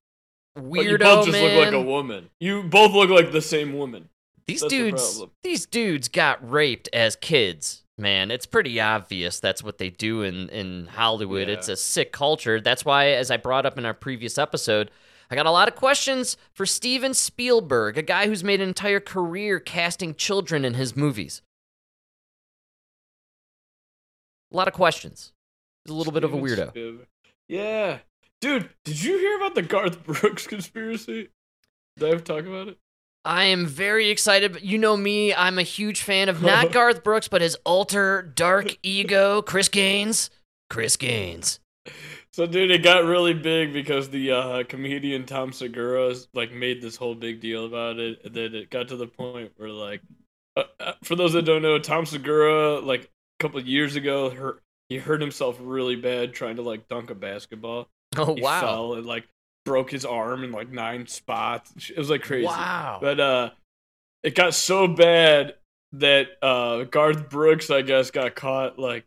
But 0.55 0.65
weirdo 0.67 0.85
you 0.91 0.99
both 0.99 1.27
just 1.27 1.33
man. 1.33 1.57
look 1.57 1.65
like 1.65 1.75
a 1.75 1.83
woman. 1.83 2.31
You 2.39 2.63
both 2.63 2.93
look 2.93 3.11
like 3.11 3.33
the 3.33 3.43
same 3.43 3.73
woman. 3.73 4.11
These 4.47 4.61
That's 4.61 4.71
dudes, 4.71 5.11
problem. 5.15 5.31
these 5.43 5.67
dudes 5.67 6.07
got 6.07 6.49
raped 6.49 6.89
as 6.93 7.17
kids. 7.17 7.83
Man, 8.01 8.31
it's 8.31 8.47
pretty 8.47 8.81
obvious 8.81 9.41
that's 9.41 9.63
what 9.63 9.77
they 9.77 9.91
do 9.91 10.23
in 10.23 10.49
in 10.49 10.87
Hollywood. 10.87 11.49
Yeah. 11.49 11.55
It's 11.55 11.69
a 11.69 11.77
sick 11.77 12.13
culture. 12.13 12.59
That's 12.59 12.83
why, 12.83 13.09
as 13.11 13.31
I 13.31 13.37
brought 13.37 13.67
up 13.67 13.77
in 13.77 13.85
our 13.85 13.93
previous 13.93 14.39
episode, 14.39 14.91
I 15.31 15.35
got 15.35 15.45
a 15.45 15.51
lot 15.51 15.69
of 15.69 15.77
questions 15.77 16.39
for 16.55 16.65
Steven 16.65 17.13
Spielberg, 17.13 17.99
a 17.99 18.03
guy 18.03 18.27
who's 18.27 18.43
made 18.43 18.63
an 18.63 18.69
entire 18.69 19.01
career 19.01 19.61
casting 19.61 20.15
children 20.15 20.65
in 20.65 20.75
his 20.75 20.97
movies. 20.97 21.43
A 24.51 24.57
lot 24.57 24.67
of 24.67 24.73
questions. 24.73 25.33
He's 25.85 25.93
a 25.93 25.95
little 25.95 26.13
bit 26.15 26.25
of 26.25 26.33
a 26.33 26.39
weirdo. 26.39 26.71
Spielberg. 26.71 27.07
Yeah. 27.49 27.99
Dude, 28.41 28.71
did 28.87 29.03
you 29.05 29.19
hear 29.19 29.37
about 29.37 29.55
the 29.55 29.63
Garth 29.63 30.03
Brooks 30.05 30.47
conspiracy? 30.47 31.29
Did 31.99 32.09
I 32.09 32.13
ever 32.13 32.23
talk 32.23 32.47
about 32.47 32.69
it? 32.69 32.79
I 33.25 33.45
am 33.45 33.67
very 33.67 34.09
excited. 34.09 34.53
but 34.53 34.63
You 34.63 34.79
know 34.79 34.97
me, 34.97 35.35
I'm 35.35 35.59
a 35.59 35.63
huge 35.63 36.03
fan 36.03 36.29
of 36.29 36.43
not 36.43 36.73
Garth 36.73 37.05
Brooks, 37.05 37.29
but 37.29 37.43
his 37.43 37.57
alter 37.65 38.23
dark 38.23 38.77
ego, 38.83 39.43
Chris 39.43 39.69
Gaines. 39.69 40.31
Chris 40.69 40.97
Gaines. 40.97 41.61
So, 42.33 42.47
dude, 42.47 42.71
it 42.71 42.83
got 42.83 43.05
really 43.05 43.35
big 43.35 43.73
because 43.73 44.09
the 44.09 44.31
uh, 44.33 44.65
comedian 44.65 45.27
Tom 45.27 45.53
Segura 45.53 46.15
like 46.33 46.53
made 46.53 46.81
this 46.81 46.97
whole 46.97 47.15
big 47.15 47.41
deal 47.41 47.67
about 47.67 47.99
it, 47.99 48.21
and 48.25 48.35
then 48.35 48.55
it 48.55 48.71
got 48.71 48.89
to 48.89 48.97
the 48.97 49.07
point 49.07 49.53
where, 49.57 49.69
like, 49.69 50.01
uh, 50.57 50.65
uh, 50.79 50.93
for 51.03 51.17
those 51.17 51.33
that 51.33 51.43
don't 51.43 51.63
know, 51.63 51.79
Tom 51.79 52.07
Segura, 52.07 52.79
like 52.81 53.05
a 53.05 53.09
couple 53.41 53.59
of 53.59 53.67
years 53.67 53.97
ago, 53.97 54.31
hurt 54.31 54.63
he 54.89 54.99
hurt 54.99 55.21
himself 55.21 55.57
really 55.61 55.97
bad 55.97 56.33
trying 56.35 56.57
to 56.57 56.63
like 56.63 56.89
dunk 56.89 57.11
a 57.11 57.15
basketball. 57.15 57.89
Oh 58.17 58.35
He 58.35 58.43
wow. 58.43 58.61
fell 58.61 58.95
and 58.95 59.07
like 59.07 59.29
broke 59.65 59.91
his 59.91 60.05
arm 60.05 60.45
in 60.45 60.53
like 60.53 60.71
nine 60.71 61.07
spots. 61.07 61.91
It 61.91 61.99
was 61.99 62.11
like 62.11 62.23
crazy. 62.23 62.47
Wow. 62.47 62.99
But 63.01 63.21
uh, 63.21 63.51
it 64.23 64.35
got 64.35 64.55
so 64.55 64.87
bad 64.87 65.55
that 65.93 66.29
uh, 66.43 66.85
Garth 66.85 67.29
Brooks, 67.29 67.71
I 67.71 67.83
guess, 67.83 68.11
got 68.11 68.35
caught 68.35 68.79
like 68.79 69.07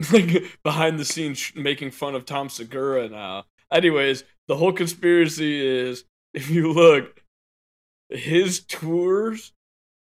like 0.12 0.58
behind 0.62 0.98
the 0.98 1.04
scenes 1.04 1.38
sh- 1.38 1.54
making 1.54 1.92
fun 1.92 2.14
of 2.14 2.24
Tom 2.24 2.48
Segura 2.48 3.08
now. 3.08 3.44
Anyways, 3.72 4.24
the 4.48 4.56
whole 4.56 4.72
conspiracy 4.72 5.64
is 5.64 6.04
if 6.34 6.50
you 6.50 6.72
look, 6.72 7.22
his 8.08 8.60
tours 8.60 9.52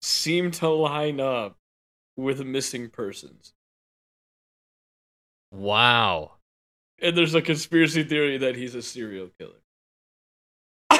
seem 0.02 0.50
to 0.50 0.68
line 0.68 1.20
up 1.20 1.56
with 2.16 2.44
missing 2.44 2.88
persons. 2.88 3.52
wow. 5.52 6.32
And 7.02 7.16
there's 7.16 7.34
a 7.34 7.42
conspiracy 7.42 8.02
theory 8.04 8.38
that 8.38 8.56
he's 8.56 8.74
a 8.74 8.82
serial 8.82 9.30
killer. 9.38 9.54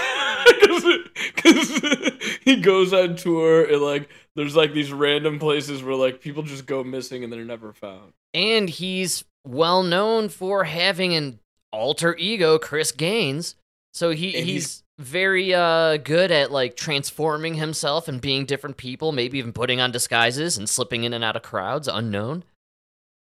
Because 0.63 2.11
he 2.43 2.57
goes 2.61 2.93
on 2.93 3.17
tour 3.17 3.65
and 3.65 3.81
like 3.83 4.09
there's 4.37 4.57
like 4.57 4.73
these 4.73 4.93
random 4.93 5.39
places 5.39 5.83
where 5.83 5.95
like 5.95 6.21
people 6.21 6.43
just 6.43 6.67
go 6.67 6.83
missing 6.85 7.25
and 7.25 7.33
they're 7.33 7.45
never 7.45 7.73
found. 7.73 8.13
And 8.35 8.69
he's 8.69 9.25
well 9.47 9.83
known 9.83 10.29
for 10.29 10.65
having 10.65 11.15
an 11.15 11.39
alter 11.73 12.17
ego, 12.17 12.59
Chris 12.59 12.93
Gaines. 12.93 13.57
So 13.93 14.11
he 14.11 14.31
he's, 14.33 14.45
he's- 14.45 14.83
very 14.99 15.55
uh 15.55 15.97
good 15.97 16.31
at 16.31 16.51
like 16.53 16.77
transforming 16.77 17.55
himself 17.55 18.07
and 18.07 18.21
being 18.21 18.45
different 18.45 18.77
people, 18.77 19.13
maybe 19.13 19.39
even 19.39 19.53
putting 19.53 19.81
on 19.81 19.91
disguises 19.91 20.59
and 20.59 20.69
slipping 20.69 21.05
in 21.05 21.13
and 21.15 21.25
out 21.25 21.37
of 21.37 21.43
crowds 21.43 21.89
unknown. 21.89 22.45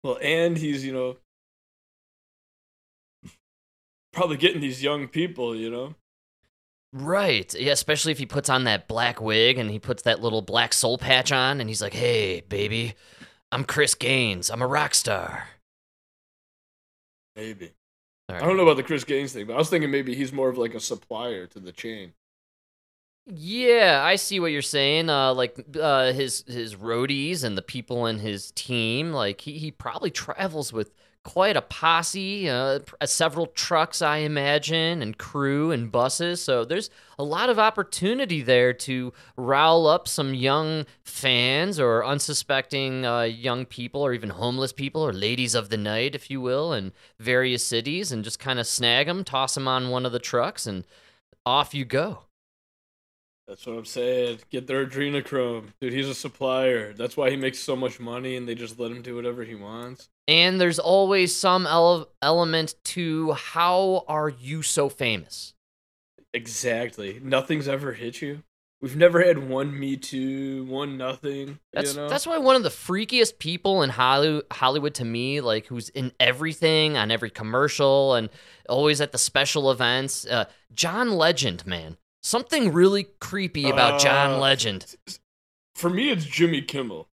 Well, 0.05 0.19
and 0.23 0.57
he's, 0.57 0.85
you 0.85 0.93
know, 0.93 1.17
probably 4.15 4.37
getting 4.37 4.61
these 4.61 4.83
young 4.83 5.09
people, 5.09 5.55
you 5.55 5.71
know. 5.71 5.95
Right. 6.93 7.53
Yeah, 7.55 7.73
especially 7.73 8.13
if 8.13 8.19
he 8.19 8.27
puts 8.27 8.49
on 8.49 8.65
that 8.65 8.87
black 8.87 9.21
wig 9.21 9.59
and 9.59 9.71
he 9.71 9.81
puts 9.81 10.03
that 10.05 10.21
little 10.21 10.43
black 10.43 10.73
soul 10.73 10.97
patch 10.97 11.33
on 11.33 11.61
and 11.61 11.69
he's 11.69 11.83
like, 11.83 11.93
"Hey, 11.93 12.43
baby, 12.49 12.95
I'm 13.51 13.65
Chris 13.65 13.95
Gaines. 13.95 14.49
I'm 14.49 14.63
a 14.63 14.67
rock 14.67 14.95
star." 14.95 15.49
Maybe. 17.35 17.73
All 18.29 18.37
I 18.37 18.41
don't 18.41 18.57
know 18.57 18.63
about 18.63 18.77
the 18.77 18.85
Chris 18.85 19.05
Gaines 19.05 19.33
thing, 19.33 19.47
but 19.47 19.55
I 19.55 19.59
was 19.59 19.69
thinking 19.69 19.91
maybe 19.91 20.15
he's 20.15 20.33
more 20.33 20.49
of 20.49 20.57
like 20.57 20.75
a 20.75 20.81
supplier 20.81 21.47
to 21.49 21.59
the 21.59 21.73
chain. 21.73 22.15
Yeah, 23.27 24.03
I 24.05 24.17
see 24.17 24.39
what 24.39 24.53
you're 24.53 24.63
saying. 24.63 25.09
Uh, 25.09 25.35
like 25.35 25.59
uh, 25.81 26.13
his 26.13 26.45
his 26.47 26.77
roadies 26.77 27.43
and 27.43 27.57
the 27.57 27.63
people 27.63 28.07
in 28.07 28.19
his 28.19 28.53
team. 28.53 29.13
Like 29.13 29.41
he, 29.41 29.59
he 29.59 29.71
probably 29.71 30.11
travels 30.11 30.73
with 30.73 30.93
quite 31.25 31.57
a 31.57 31.63
posse, 31.63 32.49
uh, 32.49 32.81
several 33.05 33.47
trucks, 33.47 34.03
I 34.03 34.19
imagine, 34.19 35.03
and 35.03 35.17
crew 35.19 35.73
and 35.73 35.91
buses. 35.91 36.43
So 36.43 36.65
there's 36.65 36.91
a 37.19 37.25
lot 37.25 37.49
of 37.49 37.59
opportunity 37.59 38.43
there 38.43 38.73
to 38.73 39.13
rile 39.37 39.87
up 39.87 40.07
some 40.07 40.35
young 40.35 40.85
fans 41.03 41.81
or 41.81 42.05
unsuspecting 42.05 43.07
uh, 43.07 43.23
young 43.23 43.65
people, 43.65 44.03
or 44.03 44.13
even 44.13 44.31
homeless 44.31 44.73
people, 44.73 45.03
or 45.03 45.13
ladies 45.13 45.55
of 45.55 45.71
the 45.71 45.79
night, 45.79 46.15
if 46.15 46.31
you 46.31 46.41
will, 46.41 46.73
in 46.73 46.93
various 47.19 47.65
cities, 47.65 48.13
and 48.13 48.23
just 48.23 48.39
kind 48.39 48.59
of 48.59 48.67
snag 48.67 49.07
them, 49.07 49.25
toss 49.25 49.55
them 49.55 49.67
on 49.67 49.91
one 49.91 50.07
of 50.07 50.13
the 50.13 50.19
trucks, 50.19 50.67
and 50.67 50.85
off 51.47 51.75
you 51.75 51.85
go. 51.85 52.21
That's 53.47 53.67
what 53.67 53.77
I'm 53.77 53.85
saying. 53.85 54.39
Get 54.51 54.67
their 54.67 54.87
adrenochrome. 54.87 55.69
Dude, 55.81 55.93
he's 55.93 56.09
a 56.09 56.15
supplier. 56.15 56.95
That's 56.95 57.17
why 57.17 57.31
he 57.31 57.37
makes 57.37 57.59
so 57.59 57.77
much 57.77 58.01
money 58.01 58.37
and 58.37 58.49
they 58.49 58.55
just 58.55 58.79
let 58.79 58.91
him 58.91 59.03
do 59.03 59.17
whatever 59.17 59.45
he 59.45 59.55
wants. 59.55 60.09
And 60.27 60.61
there's 60.61 60.79
always 60.79 61.35
some 61.37 61.67
ele- 61.67 62.09
element 62.23 62.75
to 62.85 63.33
how 63.33 64.05
are 64.09 64.29
you 64.29 64.63
so 64.63 64.89
famous? 64.89 65.53
Exactly. 66.33 67.21
Nothing's 67.23 67.69
ever 67.69 67.93
hit 67.93 68.23
you. 68.23 68.43
We've 68.81 68.97
never 68.97 69.23
had 69.25 69.49
one 69.49 69.79
Me 69.79 69.97
Too, 69.97 70.65
one 70.65 70.99
nothing. 70.99 71.59
That's 71.73 71.95
you 71.95 72.01
know? 72.01 72.09
that's 72.09 72.27
why 72.27 72.37
one 72.37 72.55
of 72.57 72.63
the 72.65 72.69
freakiest 72.69 73.39
people 73.39 73.83
in 73.83 73.89
Hollywood, 73.89 74.45
Hollywood 74.51 74.95
to 74.97 75.05
me, 75.07 75.41
like 75.41 75.67
who's 75.67 75.89
in 75.91 76.13
everything 76.21 76.97
on 76.99 77.11
every 77.11 77.31
commercial 77.31 78.15
and 78.15 78.29
always 78.69 79.01
at 79.01 79.13
the 79.13 79.17
special 79.19 79.71
events. 79.71 80.27
Uh, 80.27 80.45
John 80.75 81.13
Legend, 81.13 81.67
man, 81.67 81.97
something 82.23 82.73
really 82.73 83.07
creepy 83.21 83.71
about 83.71 84.01
John 84.01 84.33
Uh, 84.33 84.39
Legend. 84.39 84.97
For 85.77 85.89
me, 85.89 86.11
it's 86.11 86.27
Jimmy 86.27 86.61
Kimmel. 86.61 87.09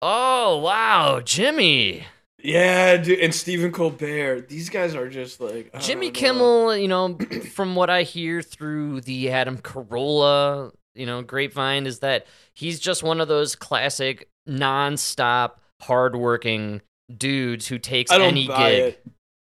Oh 0.00 0.56
wow, 0.58 1.20
Jimmy, 1.22 2.04
Yeah, 2.44 2.98
dude, 2.98 3.20
and 3.20 3.34
Stephen 3.34 3.72
Colbert. 3.72 4.48
These 4.48 4.68
guys 4.68 4.94
are 4.94 5.08
just 5.08 5.40
like 5.40 5.70
I 5.72 5.78
Jimmy. 5.78 6.10
Kimmel. 6.10 6.76
You 6.76 6.88
know, 6.88 7.16
from 7.54 7.74
what 7.74 7.88
I 7.88 8.02
hear 8.02 8.42
through 8.42 9.00
the 9.00 9.30
Adam 9.30 9.56
Carolla, 9.56 10.72
you 10.94 11.06
know, 11.06 11.22
grapevine, 11.22 11.86
is 11.86 12.00
that 12.00 12.26
he's 12.52 12.78
just 12.80 13.02
one 13.02 13.22
of 13.22 13.28
those 13.28 13.56
classic 13.56 14.28
non-stop 14.46 15.58
hardworking 15.80 16.82
dudes 17.16 17.66
who 17.66 17.78
takes 17.78 18.10
I 18.12 18.18
don't 18.18 18.28
any 18.28 18.46
buy 18.46 18.70
gig. 18.70 18.82
it. 18.94 19.06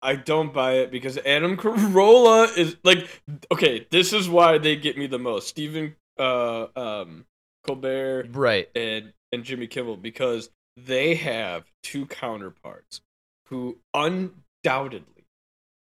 I 0.03 0.17
don't 0.17 0.53
buy 0.53 0.73
it 0.75 0.91
because 0.91 1.17
Adam 1.25 1.57
Carolla 1.57 2.55
is 2.59 2.77
like 2.85 3.09
okay. 3.51 3.87
This 3.91 4.13
is 4.13 4.29
why 4.29 4.59
they 4.59 4.77
get 4.77 4.99
me 4.99 5.07
the 5.07 5.19
most. 5.19 5.49
Stephen 5.49 5.97
uh, 6.19 6.67
um, 6.77 7.25
Colbert 7.67 8.29
Right. 8.33 8.69
and 8.77 9.15
and 9.33 9.43
Jimmy 9.43 9.67
Kimmel 9.69 9.97
because 9.97 10.51
they 10.77 11.15
have 11.15 11.65
two 11.83 12.07
counterparts 12.07 13.01
who 13.47 13.79
undoubtedly 13.93 15.27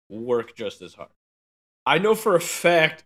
work 0.10 0.56
just 0.56 0.82
as 0.82 0.94
hard. 0.94 1.10
I 1.86 1.98
know 1.98 2.16
for 2.16 2.36
a 2.36 2.42
fact 2.42 3.04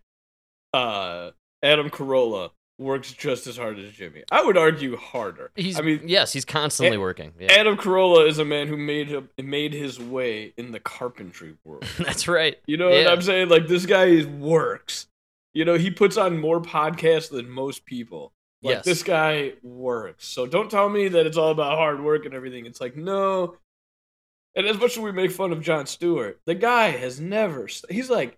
uh 0.73 1.31
Adam 1.63 1.89
Carolla 1.89 2.51
works 2.77 3.11
just 3.11 3.45
as 3.47 3.57
hard 3.57 3.77
as 3.79 3.91
Jimmy. 3.91 4.23
I 4.31 4.43
would 4.43 4.57
argue 4.57 4.95
harder. 4.95 5.51
He's 5.55 5.77
I 5.79 5.81
mean 5.81 6.01
yes, 6.05 6.31
he's 6.33 6.45
constantly 6.45 6.97
A- 6.97 6.99
working. 6.99 7.33
Yeah. 7.39 7.51
Adam 7.51 7.77
Carolla 7.77 8.27
is 8.27 8.39
a 8.39 8.45
man 8.45 8.67
who 8.67 8.77
made 8.77 9.07
him 9.07 9.29
made 9.41 9.73
his 9.73 9.99
way 9.99 10.53
in 10.57 10.71
the 10.71 10.79
carpentry 10.79 11.55
world. 11.63 11.85
That's 11.97 12.27
right. 12.27 12.57
You 12.65 12.77
know 12.77 12.89
what 12.89 13.07
I'm 13.07 13.21
saying? 13.21 13.49
Like 13.49 13.67
this 13.67 13.85
guy 13.85 14.23
works. 14.25 15.07
You 15.53 15.65
know, 15.65 15.75
he 15.75 15.89
puts 15.91 16.15
on 16.15 16.37
more 16.37 16.61
podcasts 16.61 17.29
than 17.31 17.49
most 17.49 17.85
people. 17.85 18.31
Like 18.61 18.75
Yes. 18.77 18.85
this 18.85 19.03
guy 19.03 19.53
works. 19.63 20.25
So 20.27 20.45
don't 20.45 20.69
tell 20.69 20.89
me 20.89 21.07
that 21.09 21.25
it's 21.25 21.37
all 21.37 21.51
about 21.51 21.77
hard 21.77 22.03
work 22.03 22.25
and 22.25 22.33
everything. 22.33 22.65
It's 22.65 22.81
like 22.81 22.95
no. 22.97 23.55
And 24.55 24.65
as 24.67 24.77
much 24.77 24.91
as 24.97 24.99
we 24.99 25.11
make 25.11 25.31
fun 25.31 25.51
of 25.51 25.61
Jon 25.61 25.85
Stewart, 25.85 26.39
the 26.45 26.55
guy 26.55 26.89
has 26.89 27.19
never. 27.19 27.67
st- 27.67 27.91
He's 27.91 28.09
like 28.09 28.37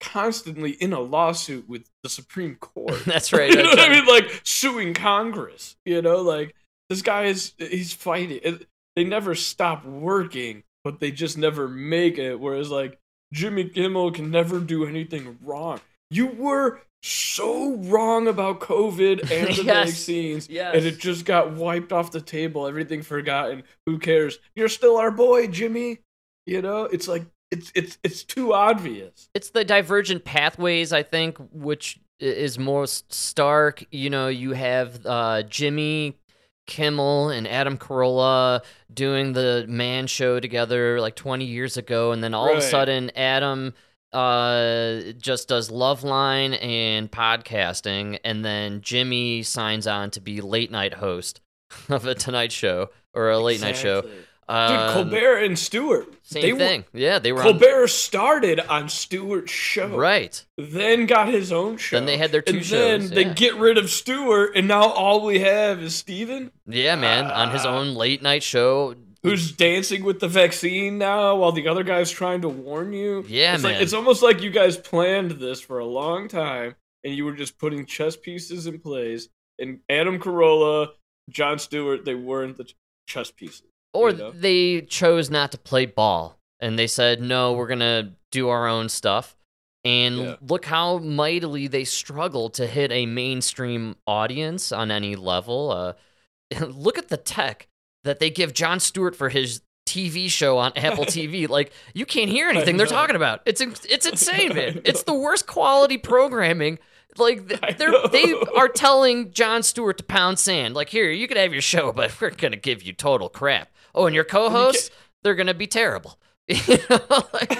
constantly 0.00 0.70
in 0.70 0.92
a 0.92 1.00
lawsuit 1.00 1.68
with 1.68 1.90
the 2.02 2.08
Supreme 2.08 2.54
Court. 2.56 3.02
That's 3.06 3.32
right. 3.32 3.50
you 3.54 3.62
know 3.62 3.68
what 3.70 3.80
I 3.80 3.88
mean? 3.90 4.06
Like 4.06 4.40
suing 4.44 4.94
Congress. 4.94 5.76
You 5.84 6.00
know, 6.02 6.22
like 6.22 6.54
this 6.88 7.02
guy 7.02 7.24
is 7.24 7.52
he's 7.58 7.92
fighting. 7.92 8.60
They 8.96 9.04
never 9.04 9.34
stop 9.34 9.84
working, 9.84 10.62
but 10.84 11.00
they 11.00 11.10
just 11.10 11.36
never 11.36 11.68
make 11.68 12.18
it. 12.18 12.36
Whereas 12.40 12.70
like 12.70 12.98
Jimmy 13.32 13.68
Kimmel 13.68 14.12
can 14.12 14.30
never 14.30 14.60
do 14.60 14.86
anything 14.86 15.38
wrong. 15.42 15.80
You 16.10 16.26
were 16.28 16.80
so 17.02 17.74
wrong 17.76 18.26
about 18.28 18.60
COVID 18.60 19.20
and 19.30 19.54
the 19.56 19.62
Yes. 19.62 19.88
vaccines, 19.90 20.48
Yes. 20.48 20.74
and 20.74 20.84
it 20.84 20.98
just 20.98 21.24
got 21.24 21.52
wiped 21.52 21.92
off 21.92 22.10
the 22.10 22.20
table. 22.20 22.66
Everything 22.66 23.02
forgotten. 23.02 23.62
Who 23.86 23.98
cares? 23.98 24.38
You're 24.56 24.68
still 24.68 24.96
our 24.96 25.10
boy, 25.10 25.46
Jimmy. 25.48 25.98
You 26.46 26.62
know, 26.62 26.84
it's 26.84 27.06
like 27.08 27.26
it's 27.50 27.70
it's 27.74 27.98
it's 28.02 28.24
too 28.24 28.52
obvious. 28.52 29.28
it's 29.34 29.50
the 29.50 29.64
divergent 29.64 30.22
pathways 30.24 30.92
i 30.92 31.02
think 31.02 31.38
which 31.50 31.98
is 32.20 32.58
most 32.58 33.10
stark 33.10 33.82
you 33.90 34.10
know 34.10 34.28
you 34.28 34.52
have 34.52 35.00
uh, 35.06 35.42
jimmy 35.44 36.18
kimmel 36.66 37.30
and 37.30 37.48
adam 37.48 37.78
carolla 37.78 38.60
doing 38.92 39.32
the 39.32 39.64
man 39.66 40.06
show 40.06 40.38
together 40.40 41.00
like 41.00 41.14
20 41.16 41.46
years 41.46 41.78
ago 41.78 42.12
and 42.12 42.22
then 42.22 42.34
all 42.34 42.50
of 42.52 42.58
a 42.58 42.60
sudden 42.62 43.10
adam 43.16 43.72
uh 44.12 45.12
just 45.18 45.48
does 45.48 45.70
Loveline 45.70 46.60
and 46.62 47.10
podcasting 47.10 48.18
and 48.24 48.44
then 48.44 48.80
jimmy 48.80 49.42
signs 49.42 49.86
on 49.86 50.10
to 50.12 50.20
be 50.20 50.40
late 50.40 50.70
night 50.70 50.94
host 50.94 51.40
of 51.88 52.06
a 52.06 52.14
tonight 52.14 52.52
show 52.52 52.88
or 53.14 53.30
a 53.30 53.38
late 53.38 53.60
night 53.60 53.76
show 53.76 53.98
Exactly. 53.98 54.24
Dude, 54.48 54.54
Um, 54.56 54.92
Colbert 54.94 55.36
and 55.44 55.58
Stewart. 55.58 56.06
same 56.22 56.40
they 56.40 56.52
were- 56.54 56.58
thing 56.58 56.84
yeah 56.94 57.18
they 57.18 57.32
were 57.32 57.40
on, 57.42 57.50
Colbert 57.58 57.88
started 57.88 58.60
on 58.60 58.88
Stewart's 58.88 59.52
show, 59.52 59.88
right 59.88 60.42
Then 60.56 61.04
got 61.04 61.28
his 61.28 61.52
own 61.52 61.76
show. 61.76 61.96
Then 61.98 62.06
they 62.06 62.16
had 62.16 62.32
their 62.32 62.40
two 62.40 62.56
and 62.56 62.64
then 62.64 63.00
shows, 63.02 63.10
they 63.10 63.24
get 63.24 63.56
rid 63.56 63.76
of 63.76 63.90
Stewart, 63.90 64.52
and 64.56 64.66
now 64.66 64.84
all 64.88 65.22
we 65.26 65.40
have 65.40 65.82
is 65.82 65.94
Stephen, 65.94 66.50
Yeah, 66.66 66.96
man, 66.96 67.26
on 67.26 67.50
his 67.50 67.66
Ah. 67.66 67.76
own 67.76 67.94
late 67.94 68.22
night 68.22 68.42
show. 68.42 68.94
Who's 69.22 69.52
dancing 69.52 70.04
with 70.04 70.20
the 70.20 70.28
vaccine 70.28 70.98
now, 70.98 71.36
while 71.36 71.52
the 71.52 71.66
other 71.66 71.82
guy's 71.82 72.10
trying 72.10 72.42
to 72.42 72.48
warn 72.48 72.92
you. 72.92 73.24
Yeah, 73.26 73.54
it's 73.54 73.62
man. 73.62 73.72
Like, 73.72 73.82
it's 73.82 73.92
almost 73.92 74.22
like 74.22 74.42
you 74.42 74.50
guys 74.50 74.76
planned 74.76 75.32
this 75.32 75.60
for 75.60 75.80
a 75.80 75.84
long 75.84 76.28
time, 76.28 76.76
and 77.02 77.14
you 77.14 77.24
were 77.24 77.32
just 77.32 77.58
putting 77.58 77.84
chess 77.84 78.16
pieces 78.16 78.66
in 78.66 78.78
place. 78.78 79.28
And 79.58 79.80
Adam 79.90 80.20
Carolla, 80.20 80.90
Jon 81.30 81.58
Stewart, 81.58 82.04
they 82.04 82.14
weren't 82.14 82.56
the 82.56 82.70
chess 83.08 83.30
pieces. 83.30 83.62
Or 83.92 84.10
you 84.10 84.16
know? 84.16 84.30
they 84.30 84.82
chose 84.82 85.30
not 85.30 85.50
to 85.52 85.58
play 85.58 85.86
ball 85.86 86.38
and 86.60 86.78
they 86.78 86.86
said, 86.86 87.20
no, 87.20 87.52
we're 87.52 87.66
going 87.66 87.78
to 87.80 88.12
do 88.30 88.48
our 88.48 88.66
own 88.66 88.88
stuff. 88.88 89.36
And 89.84 90.18
Yeah. 90.18 90.36
look 90.40 90.64
how 90.66 90.98
mightily 90.98 91.66
they 91.68 91.84
struggle 91.84 92.50
to 92.50 92.66
hit 92.66 92.90
a 92.92 93.06
mainstream 93.06 93.96
audience 94.06 94.72
on 94.72 94.90
any 94.90 95.16
level. 95.16 95.70
Uh, 95.70 96.60
look 96.66 96.98
at 96.98 97.08
the 97.08 97.16
tech 97.16 97.68
that 98.04 98.18
they 98.18 98.30
give 98.30 98.52
Jon 98.54 98.80
Stewart 98.80 99.14
for 99.16 99.28
his 99.28 99.62
TV 99.86 100.28
show 100.28 100.58
on 100.58 100.72
Apple 100.76 101.04
TV. 101.04 101.48
Like 101.48 101.72
you 101.94 102.04
can't 102.06 102.30
hear 102.30 102.48
anything 102.48 102.76
they're 102.76 102.86
talking 102.86 103.16
about. 103.16 103.40
It's 103.46 103.60
it's 103.60 104.06
insane, 104.10 104.54
man. 104.54 104.80
It's 104.84 105.02
the 105.04 105.14
worst 105.14 105.46
quality 105.46 105.98
programming. 105.98 106.78
Like 107.16 107.48
they're 107.78 107.92
they 108.12 108.34
are 108.56 108.68
telling 108.68 109.32
Jon 109.32 109.62
Stewart 109.62 109.98
to 109.98 110.04
pound 110.04 110.38
sand. 110.38 110.74
Like 110.74 110.88
here, 110.90 111.10
you 111.10 111.26
could 111.26 111.36
have 111.38 111.52
your 111.52 111.62
show, 111.62 111.92
but 111.92 112.18
we're 112.20 112.30
gonna 112.30 112.56
give 112.56 112.82
you 112.82 112.92
total 112.92 113.28
crap. 113.28 113.70
Oh, 113.94 114.06
and 114.06 114.14
your 114.14 114.24
co-hosts, 114.24 114.90
they're 115.22 115.34
gonna 115.34 115.54
be 115.54 115.66
terrible. 115.66 116.18
You 116.48 116.78
know, 116.88 117.24
like- 117.34 117.58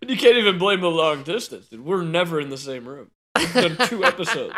and 0.00 0.08
you 0.08 0.16
can't 0.16 0.36
even 0.38 0.56
blame 0.58 0.80
the 0.80 0.90
long 0.90 1.22
distance. 1.24 1.66
dude. 1.68 1.84
We're 1.84 2.02
never 2.02 2.40
in 2.40 2.48
the 2.48 2.56
same 2.56 2.88
room. 2.88 3.10
We've 3.36 3.52
done 3.52 3.76
two 3.88 4.02
episodes. 4.04 4.54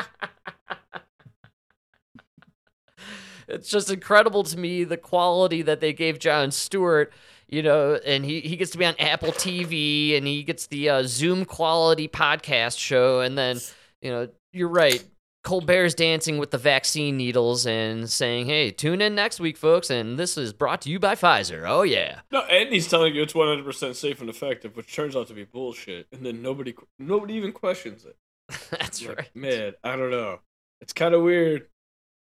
It's 3.53 3.69
just 3.69 3.91
incredible 3.91 4.43
to 4.45 4.59
me 4.59 4.85
the 4.85 4.97
quality 4.97 5.63
that 5.63 5.81
they 5.81 5.93
gave 5.93 6.19
Jon 6.19 6.51
Stewart. 6.51 7.13
You 7.49 7.63
know, 7.63 8.01
and 8.07 8.25
he, 8.25 8.41
he 8.41 8.57
gets 8.57 8.71
to 8.71 8.79
be 8.79 8.87
on 8.87 8.95
Apple 8.99 9.31
TV 9.31 10.17
and 10.17 10.27
he 10.27 10.43
gets 10.43 10.69
the 10.69 10.89
uh, 10.89 11.03
Zoom 11.05 11.45
quality 11.45 12.09
podcast 12.09 12.79
show. 12.79 13.21
And 13.21 13.37
then, 13.37 13.59
you 14.01 14.11
know, 14.11 14.29
you're 14.55 14.69
right. 14.69 15.05
Colbert's 15.45 15.93
dancing 15.95 16.39
with 16.39 16.51
the 16.51 16.57
vaccine 16.57 17.17
needles 17.17 17.67
and 17.67 18.09
saying, 18.09 18.47
hey, 18.47 18.71
tune 18.71 19.03
in 19.03 19.15
next 19.15 19.41
week, 19.41 19.57
folks. 19.59 19.91
And 19.91 20.19
this 20.19 20.39
is 20.39 20.53
brought 20.53 20.81
to 20.83 20.91
you 20.91 20.99
by 20.99 21.15
Pfizer. 21.15 21.69
Oh, 21.69 21.83
yeah. 21.83 22.21
No, 22.31 22.41
and 22.43 22.71
he's 22.71 22.89
telling 22.89 23.15
you 23.15 23.23
it's 23.23 23.33
100% 23.35 23.95
safe 23.97 24.21
and 24.21 24.31
effective, 24.31 24.75
which 24.77 24.95
turns 24.95 25.15
out 25.15 25.27
to 25.27 25.35
be 25.35 25.45
bullshit. 25.45 26.07
And 26.13 26.25
then 26.25 26.41
nobody 26.43 26.75
nobody 26.99 27.35
even 27.35 27.53
questions 27.53 28.07
it. 28.07 28.17
That's 28.71 29.05
Like, 29.05 29.19
right. 29.19 29.37
Man, 29.37 29.73
I 29.83 29.97
don't 29.97 30.11
know. 30.11 30.39
It's 30.81 30.93
kind 30.93 31.13
of 31.15 31.23
weird. 31.23 31.67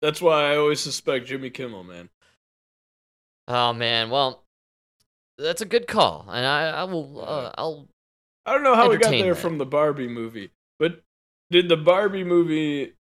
That's 0.02 0.20
why 0.20 0.52
I 0.52 0.56
always 0.56 0.80
suspect 0.80 1.26
Jimmy 1.26 1.48
Kimmel, 1.48 1.84
man. 1.84 2.10
Oh, 3.48 3.72
man. 3.72 4.10
Well, 4.10 4.44
that's 5.38 5.62
a 5.62 5.66
good 5.66 5.86
call. 5.86 6.26
And 6.28 6.44
I, 6.44 6.68
I 6.70 6.84
will, 6.84 7.24
uh, 7.24 7.52
I'll 7.56 7.88
I 8.44 8.52
don't 8.52 8.64
know 8.64 8.74
how 8.74 8.90
we 8.90 8.96
got 8.96 9.10
there 9.10 9.34
that. 9.34 9.40
from 9.40 9.58
the 9.58 9.66
Barbie 9.66 10.08
movie, 10.08 10.50
but 10.78 11.02
did 11.50 11.68
the 11.68 11.76
Barbie 11.76 12.24
movie? 12.24 12.94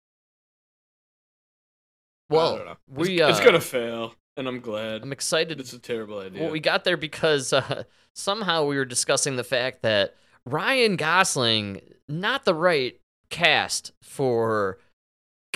Well, 2.29 2.77
we, 2.89 3.21
it's, 3.21 3.31
it's 3.31 3.41
uh, 3.41 3.45
gonna 3.45 3.61
fail, 3.61 4.15
and 4.37 4.49
I'm 4.49 4.61
glad. 4.61 5.03
I'm 5.03 5.13
excited 5.13 5.61
It's 5.61 5.73
a 5.73 5.79
terrible 5.79 6.19
idea. 6.19 6.43
Well, 6.43 6.51
we 6.51 6.61
got 6.61 6.85
there 6.85 6.97
because 6.97 7.53
uh, 7.53 7.85
somehow 8.15 8.65
we 8.67 8.77
were 8.77 8.85
discussing 8.85 9.37
the 9.37 9.45
fact 9.45 9.83
that 9.83 10.17
Ryan 10.45 10.97
Gosling, 10.97 11.81
not 12.09 12.45
the 12.45 12.55
right 12.55 13.01
cast 13.31 13.93
for 14.03 14.79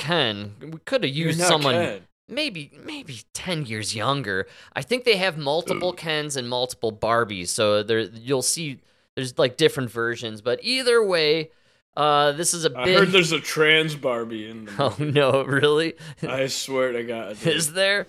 Ken. 0.02 0.54
We 0.60 0.78
could 0.84 1.04
have 1.04 1.14
used 1.14 1.40
someone 1.40 1.74
Ken. 1.74 2.00
maybe 2.28 2.70
maybe 2.84 3.20
ten 3.34 3.64
years 3.66 3.94
younger. 3.94 4.46
I 4.74 4.82
think 4.82 5.04
they 5.04 5.16
have 5.16 5.38
multiple 5.38 5.92
Kens 5.92 6.36
and 6.36 6.48
multiple 6.48 6.92
Barbies, 6.92 7.48
so 7.48 7.82
there 7.82 8.00
you'll 8.00 8.42
see 8.42 8.80
there's 9.14 9.38
like 9.38 9.56
different 9.56 9.90
versions. 9.90 10.40
But 10.40 10.58
either 10.62 11.04
way, 11.04 11.50
uh, 11.96 12.32
this 12.32 12.52
is 12.54 12.64
a 12.64 12.76
I 12.76 12.84
big. 12.84 12.98
heard 12.98 13.08
there's 13.12 13.32
a 13.32 13.40
trans 13.40 13.94
Barbie 13.94 14.48
in 14.50 14.64
the 14.64 14.72
oh 14.78 14.96
no, 14.98 15.44
really? 15.44 15.94
I 16.26 16.46
swear 16.48 16.92
to 16.92 17.04
God. 17.04 17.36
is 17.46 17.72
there? 17.72 18.06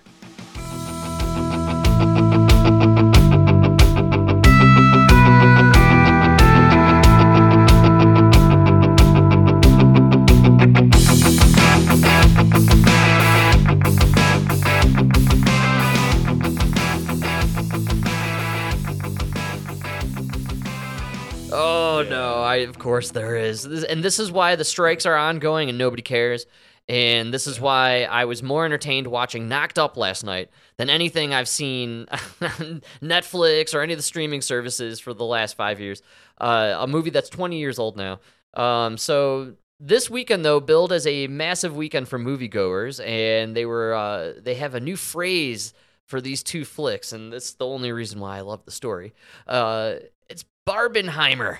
Of 22.58 22.78
course 22.78 23.10
there 23.10 23.36
is. 23.36 23.64
And 23.64 24.02
this 24.02 24.18
is 24.18 24.30
why 24.30 24.56
the 24.56 24.64
strikes 24.64 25.06
are 25.06 25.16
ongoing 25.16 25.68
and 25.68 25.78
nobody 25.78 26.02
cares. 26.02 26.46
And 26.86 27.32
this 27.32 27.46
is 27.46 27.58
why 27.58 28.02
I 28.04 28.26
was 28.26 28.42
more 28.42 28.66
entertained 28.66 29.06
watching 29.06 29.48
Knocked 29.48 29.78
Up 29.78 29.96
last 29.96 30.22
night 30.22 30.50
than 30.76 30.90
anything 30.90 31.32
I've 31.32 31.48
seen 31.48 32.06
on 32.10 32.82
Netflix 33.02 33.74
or 33.74 33.80
any 33.80 33.94
of 33.94 33.98
the 33.98 34.02
streaming 34.02 34.42
services 34.42 35.00
for 35.00 35.14
the 35.14 35.24
last 35.24 35.56
five 35.56 35.80
years. 35.80 36.02
Uh, 36.38 36.76
a 36.78 36.86
movie 36.86 37.10
that's 37.10 37.30
20 37.30 37.58
years 37.58 37.78
old 37.78 37.96
now. 37.96 38.20
Um, 38.52 38.98
so 38.98 39.54
this 39.80 40.08
weekend 40.10 40.44
though 40.44 40.60
billed 40.60 40.92
as 40.92 41.06
a 41.06 41.26
massive 41.26 41.74
weekend 41.74 42.08
for 42.08 42.18
moviegoers, 42.18 43.04
and 43.04 43.56
they 43.56 43.66
were 43.66 43.94
uh, 43.94 44.32
they 44.40 44.54
have 44.54 44.74
a 44.74 44.80
new 44.80 44.96
phrase 44.96 45.72
for 46.06 46.20
these 46.20 46.42
two 46.42 46.64
flicks, 46.64 47.12
and 47.12 47.32
that's 47.32 47.54
the 47.54 47.66
only 47.66 47.92
reason 47.92 48.20
why 48.20 48.38
I 48.38 48.40
love 48.42 48.64
the 48.64 48.70
story. 48.70 49.14
Uh, 49.46 49.94
it's 50.28 50.44
Barbenheimer. 50.68 51.58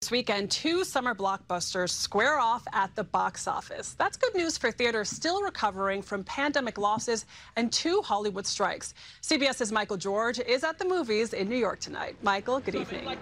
This 0.00 0.10
weekend, 0.10 0.50
two 0.50 0.82
summer 0.82 1.14
blockbusters 1.14 1.90
square 1.90 2.38
off 2.38 2.66
at 2.72 2.96
the 2.96 3.04
box 3.04 3.46
office. 3.46 3.94
That's 3.98 4.16
good 4.16 4.34
news 4.34 4.56
for 4.56 4.72
theaters 4.72 5.10
still 5.10 5.42
recovering 5.42 6.00
from 6.00 6.24
pandemic 6.24 6.78
losses 6.78 7.26
and 7.56 7.70
two 7.70 8.00
Hollywood 8.00 8.46
strikes. 8.46 8.94
CBS's 9.20 9.70
Michael 9.70 9.98
George 9.98 10.40
is 10.40 10.64
at 10.64 10.78
the 10.78 10.86
movies 10.86 11.34
in 11.34 11.50
New 11.50 11.56
York 11.58 11.80
tonight. 11.80 12.16
Michael, 12.22 12.60
good 12.60 12.76
evening. 12.76 13.18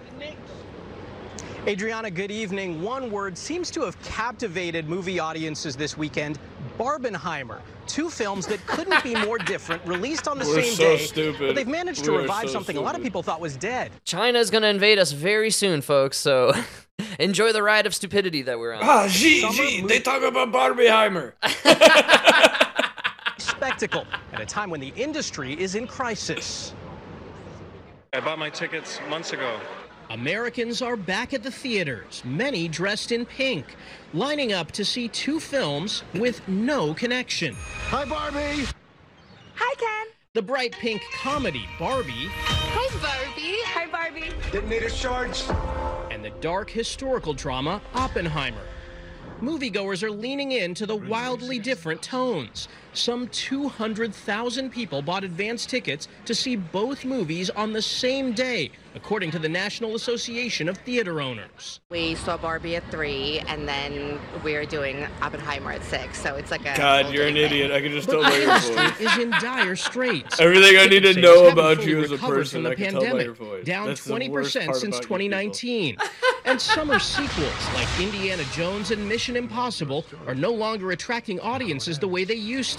Adriana, 1.67 2.09
good 2.09 2.31
evening. 2.31 2.81
One 2.81 3.11
word 3.11 3.37
seems 3.37 3.69
to 3.71 3.81
have 3.81 4.01
captivated 4.01 4.87
movie 4.87 5.19
audiences 5.19 5.75
this 5.75 5.97
weekend 5.97 6.39
Barbenheimer. 6.79 7.59
Two 7.85 8.09
films 8.09 8.47
that 8.47 8.65
couldn't 8.65 9.03
be 9.03 9.13
more 9.15 9.37
different, 9.37 9.85
released 9.85 10.27
on 10.27 10.39
the 10.39 10.45
We're 10.45 10.61
same 10.63 10.73
so 10.73 10.83
day. 10.83 10.97
stupid. 10.97 11.39
But 11.47 11.55
they've 11.55 11.67
managed 11.67 12.05
to 12.05 12.11
We 12.11 12.17
are 12.17 12.21
revive 12.21 12.47
so 12.47 12.53
something 12.53 12.77
a 12.77 12.81
lot 12.81 12.95
of 12.95 13.03
people 13.03 13.21
thought 13.23 13.41
was 13.41 13.57
dead. 13.57 13.91
China 14.05 14.39
is 14.39 14.49
going 14.49 14.61
to 14.61 14.69
invade 14.69 14.99
us 14.99 15.11
very 15.11 15.49
soon, 15.51 15.81
folks. 15.81 16.17
So 16.17 16.53
enjoy 17.19 17.51
the 17.51 17.61
ride 17.61 17.85
of 17.85 17.93
stupidity 17.93 18.41
that 18.43 18.57
we're 18.57 18.73
on. 18.73 18.81
Ah, 18.83 19.07
gee, 19.09 19.41
gee, 19.51 19.81
mo- 19.81 19.87
they 19.87 19.99
talk 19.99 20.23
about 20.23 20.51
Barbieheimer. 20.53 21.33
Spectacle 23.37 24.05
at 24.31 24.39
a 24.39 24.45
time 24.45 24.69
when 24.69 24.79
the 24.79 24.93
industry 24.95 25.59
is 25.59 25.75
in 25.75 25.85
crisis. 25.87 26.73
I 28.13 28.21
bought 28.21 28.39
my 28.39 28.49
tickets 28.49 28.99
months 29.09 29.33
ago. 29.33 29.59
Americans 30.11 30.81
are 30.81 30.95
back 30.95 31.35
at 31.35 31.43
the 31.43 31.51
theaters, 31.51 32.23
many 32.25 32.67
dressed 32.67 33.11
in 33.11 33.27
pink, 33.27 33.65
lining 34.11 34.51
up 34.51 34.71
to 34.71 34.83
see 34.83 35.07
two 35.07 35.39
films 35.39 36.03
with 36.15 36.45
no 36.47 36.95
connection. 36.95 37.55
Hi, 37.89 38.05
Barbie. 38.05 38.65
Hi, 39.53 39.75
Ken. 39.75 40.13
The 40.33 40.41
bright 40.41 40.71
pink 40.73 41.03
comedy 41.13 41.65
Barbie 41.77 42.29
Hi, 42.31 42.87
Barbie. 43.01 43.57
Hi, 43.65 43.85
Barbie. 43.87 44.31
Detonator 44.51 44.89
charged. 44.89 45.51
and 46.11 46.25
the 46.25 46.31
dark 46.41 46.71
historical 46.71 47.33
drama 47.33 47.79
Oppenheimer. 47.93 48.65
Moviegoers 49.41 50.01
are 50.01 50.11
leaning 50.11 50.53
into 50.53 50.85
the 50.87 50.95
wildly 50.95 51.59
different 51.59 52.01
tones. 52.01 52.67
Some 52.93 53.27
200,000 53.27 54.71
people 54.71 55.01
bought 55.01 55.23
advance 55.23 55.65
tickets 55.65 56.07
to 56.25 56.33
see 56.33 56.55
both 56.55 57.05
movies 57.05 57.49
on 57.51 57.71
the 57.71 57.81
same 57.83 58.33
day, 58.33 58.71
according 58.95 59.29
to 59.31 59.39
the 59.39 59.47
National 59.47 59.93
Association 59.95 60.67
of 60.67 60.77
Theater 60.79 61.21
Owners. 61.21 61.79
We 61.91 62.15
saw 62.15 62.35
Barbie 62.35 62.75
at 62.75 62.89
three, 62.89 63.39
and 63.47 63.67
then 63.67 64.19
we're 64.43 64.65
doing 64.65 65.05
Oppenheimer 65.21 65.71
at 65.73 65.83
six. 65.83 66.19
So 66.21 66.35
it's 66.35 66.49
like 66.49 66.61
a. 66.65 66.75
God, 66.75 67.13
you're 67.13 67.27
an 67.27 67.35
thing. 67.35 67.43
idiot. 67.45 67.71
I 67.71 67.79
can 67.81 67.91
just 67.91 68.07
But 68.07 68.13
tell 68.13 68.23
by 68.23 68.29
the 68.31 68.37
your 68.41 68.49
industry 68.49 68.75
voice. 68.75 68.99
is 68.99 69.17
in 69.23 69.29
dire 69.31 69.75
straits. 69.75 70.39
Everything 70.39 70.77
I 70.77 70.85
need 70.87 71.03
to 71.03 71.13
know 71.21 71.47
about 71.49 71.85
you 71.85 72.01
as 72.03 72.11
a 72.11 72.17
person, 72.17 72.63
the 72.63 72.71
I 72.71 72.75
can 72.75 72.91
tell 72.93 73.01
by 73.01 73.05
pandemic, 73.07 73.25
your 73.25 73.33
voice. 73.35 73.65
down 73.65 73.87
That's 73.87 74.05
20% 74.07 74.51
since 74.51 74.63
about 74.63 74.83
you 74.83 74.91
people. 74.91 75.01
2019. 75.01 75.97
and 76.45 76.59
summer 76.59 76.97
sequels 76.99 77.53
like 77.75 77.87
Indiana 77.99 78.43
Jones 78.53 78.89
and 78.91 79.07
Mission 79.07 79.35
Impossible 79.35 80.05
are 80.25 80.33
no 80.35 80.51
longer 80.51 80.91
attracting 80.91 81.39
audiences 81.41 81.99
the 81.99 82.07
way 82.07 82.23
they 82.23 82.33
used 82.35 82.78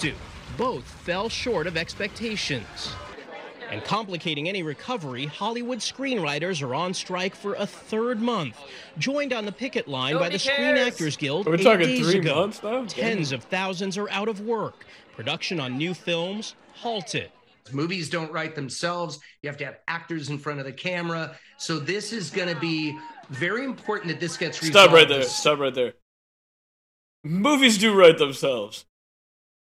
Both 0.57 0.83
fell 0.83 1.29
short 1.29 1.67
of 1.67 1.77
expectations. 1.77 2.93
And 3.69 3.81
complicating 3.85 4.49
any 4.49 4.63
recovery, 4.63 5.27
Hollywood 5.27 5.79
screenwriters 5.79 6.61
are 6.61 6.75
on 6.75 6.93
strike 6.93 7.35
for 7.35 7.53
a 7.53 7.65
third 7.65 8.21
month, 8.21 8.57
joined 8.97 9.31
on 9.31 9.45
the 9.45 9.51
picket 9.51 9.87
line 9.87 10.15
by 10.15 10.27
Nobody 10.27 10.35
the 10.35 10.39
Screen. 10.39 10.77
Actors 10.77 11.15
Guild 11.15 11.47
Are 11.47 11.51
we 11.51 11.57
eight 11.57 11.63
talking 11.63 11.87
days 11.87 12.11
three 12.11 12.19
ago. 12.19 12.35
months 12.35 12.61
now? 12.61 12.83
Tens 12.85 13.31
of 13.31 13.45
thousands 13.45 13.97
are 13.97 14.09
out 14.09 14.27
of 14.27 14.41
work. 14.41 14.85
Production 15.15 15.61
on 15.61 15.77
new 15.77 15.93
films 15.93 16.55
halted. 16.73 17.31
Movies 17.71 18.09
don't 18.09 18.31
write 18.33 18.55
themselves. 18.55 19.19
You 19.41 19.49
have 19.49 19.57
to 19.59 19.65
have 19.65 19.77
actors 19.87 20.29
in 20.29 20.37
front 20.37 20.59
of 20.59 20.65
the 20.65 20.73
camera. 20.73 21.37
So 21.57 21.79
this 21.79 22.11
is 22.11 22.29
going 22.29 22.53
to 22.53 22.59
be 22.59 22.97
very 23.29 23.63
important 23.63 24.09
that 24.09 24.19
this 24.19 24.35
gets 24.35 24.61
resolved. 24.61 24.89
Stop 24.89 24.93
right 24.93 25.07
there. 25.07 25.23
Stop 25.23 25.59
right 25.59 25.73
there. 25.73 25.93
Movies 27.23 27.77
do 27.77 27.93
write 27.97 28.17
themselves. 28.17 28.85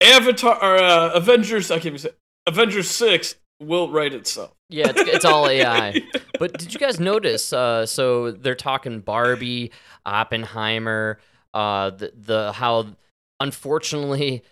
Avatar 0.00 0.62
or 0.62 0.76
uh, 0.76 1.10
Avengers, 1.14 1.70
I 1.70 1.76
can't 1.76 1.86
even 1.86 1.98
say 1.98 2.10
Avengers 2.46 2.88
six 2.90 3.36
will 3.60 3.90
write 3.90 4.14
itself. 4.14 4.54
Yeah, 4.68 4.90
it's, 4.90 5.00
it's 5.00 5.24
all 5.24 5.46
AI. 5.48 6.00
But 6.38 6.58
did 6.58 6.72
you 6.72 6.80
guys 6.80 7.00
notice? 7.00 7.52
Uh, 7.52 7.86
so 7.86 8.30
they're 8.30 8.54
talking 8.54 9.00
Barbie, 9.00 9.72
Oppenheimer, 10.06 11.18
uh, 11.54 11.90
the 11.90 12.12
the 12.14 12.52
how 12.52 12.86
unfortunately 13.40 14.42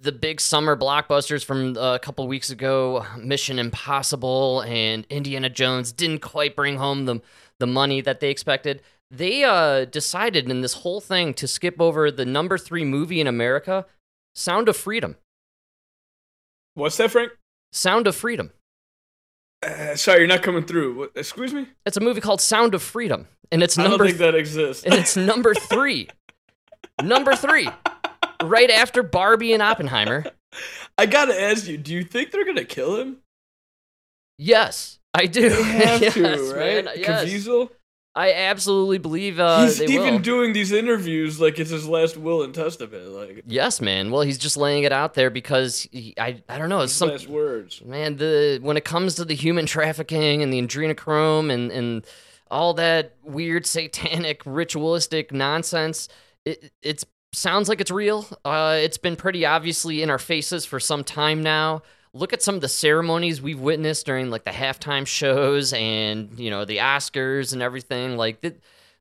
the 0.00 0.12
big 0.12 0.40
summer 0.40 0.76
blockbusters 0.76 1.44
from 1.44 1.76
uh, 1.76 1.94
a 1.94 1.98
couple 1.98 2.26
weeks 2.26 2.50
ago, 2.50 3.04
Mission 3.18 3.58
Impossible 3.58 4.62
and 4.62 5.06
Indiana 5.10 5.50
Jones, 5.50 5.92
didn't 5.92 6.20
quite 6.20 6.56
bring 6.56 6.76
home 6.76 7.04
the 7.04 7.20
the 7.58 7.66
money 7.66 8.00
that 8.00 8.20
they 8.20 8.30
expected. 8.30 8.82
They 9.10 9.42
uh, 9.44 9.84
decided 9.86 10.48
in 10.48 10.60
this 10.60 10.74
whole 10.74 11.00
thing 11.00 11.34
to 11.34 11.48
skip 11.48 11.80
over 11.80 12.10
the 12.10 12.24
number 12.24 12.56
three 12.56 12.84
movie 12.84 13.20
in 13.20 13.26
America, 13.26 13.84
Sound 14.34 14.68
of 14.68 14.76
Freedom. 14.76 15.16
What's 16.74 16.96
that, 16.98 17.10
Frank? 17.10 17.32
Sound 17.72 18.06
of 18.06 18.16
Freedom. 18.16 18.50
Uh, 19.62 19.94
sorry, 19.94 20.20
you're 20.20 20.28
not 20.28 20.42
coming 20.42 20.64
through. 20.64 20.94
What, 20.96 21.12
excuse 21.14 21.52
me. 21.52 21.66
It's 21.84 21.96
a 21.96 22.00
movie 22.00 22.20
called 22.20 22.40
Sound 22.40 22.74
of 22.74 22.82
Freedom, 22.82 23.26
and 23.52 23.62
it's 23.62 23.76
number. 23.76 23.94
I 23.94 23.98
don't 23.98 24.06
think 24.06 24.18
that 24.18 24.34
exists. 24.34 24.84
and 24.84 24.94
it's 24.94 25.16
number 25.16 25.54
three. 25.68 26.08
number 27.02 27.34
three, 27.34 27.68
right 28.42 28.70
after 28.70 29.02
Barbie 29.02 29.52
and 29.52 29.62
Oppenheimer. 29.62 30.24
I 30.96 31.06
gotta 31.06 31.38
ask 31.40 31.66
you, 31.68 31.76
do 31.76 31.92
you 31.92 32.04
think 32.04 32.30
they're 32.30 32.46
gonna 32.46 32.64
kill 32.64 32.96
him? 32.96 33.18
Yes, 34.38 34.98
I 35.12 35.26
do. 35.26 35.50
They 35.50 35.62
have 35.62 36.00
yes, 36.00 36.14
to, 36.14 36.22
right? 36.22 36.84
man, 36.84 36.88
yes. 36.96 37.24
Caviezel? 37.24 37.70
I 38.14 38.32
absolutely 38.32 38.98
believe 38.98 39.38
uh, 39.38 39.62
He's 39.66 39.80
even 39.82 40.14
will. 40.14 40.18
doing 40.18 40.52
these 40.52 40.72
interviews 40.72 41.40
like 41.40 41.60
it's 41.60 41.70
his 41.70 41.86
last 41.86 42.16
will 42.16 42.42
and 42.42 42.52
testament. 42.52 43.06
Like 43.08 43.44
yes, 43.46 43.80
man. 43.80 44.10
Well, 44.10 44.22
he's 44.22 44.38
just 44.38 44.56
laying 44.56 44.82
it 44.82 44.92
out 44.92 45.14
there 45.14 45.30
because 45.30 45.86
he, 45.92 46.14
I 46.18 46.42
I 46.48 46.58
don't 46.58 46.68
know. 46.68 46.80
It's 46.80 46.92
some 46.92 47.10
last 47.10 47.28
words. 47.28 47.80
man. 47.84 48.16
The 48.16 48.58
when 48.62 48.76
it 48.76 48.84
comes 48.84 49.14
to 49.16 49.24
the 49.24 49.34
human 49.34 49.64
trafficking 49.66 50.42
and 50.42 50.52
the 50.52 50.60
adrenochrome 50.60 51.52
and 51.52 51.70
and 51.70 52.06
all 52.50 52.74
that 52.74 53.14
weird 53.22 53.64
satanic 53.64 54.42
ritualistic 54.46 55.32
nonsense, 55.32 56.08
it 56.44 56.72
it's 56.82 57.04
sounds 57.32 57.68
like 57.68 57.80
it's 57.80 57.92
real. 57.92 58.26
Uh, 58.44 58.76
it's 58.80 58.98
been 58.98 59.14
pretty 59.14 59.46
obviously 59.46 60.02
in 60.02 60.10
our 60.10 60.18
faces 60.18 60.64
for 60.64 60.80
some 60.80 61.04
time 61.04 61.44
now. 61.44 61.82
Look 62.12 62.32
at 62.32 62.42
some 62.42 62.56
of 62.56 62.60
the 62.60 62.68
ceremonies 62.68 63.40
we've 63.40 63.60
witnessed 63.60 64.06
during 64.06 64.30
like 64.30 64.44
the 64.44 64.50
halftime 64.50 65.06
shows 65.06 65.72
and 65.72 66.38
you 66.38 66.50
know 66.50 66.64
the 66.64 66.78
Oscars 66.78 67.52
and 67.52 67.62
everything. 67.62 68.16
Like 68.16 68.40
th- 68.40 68.56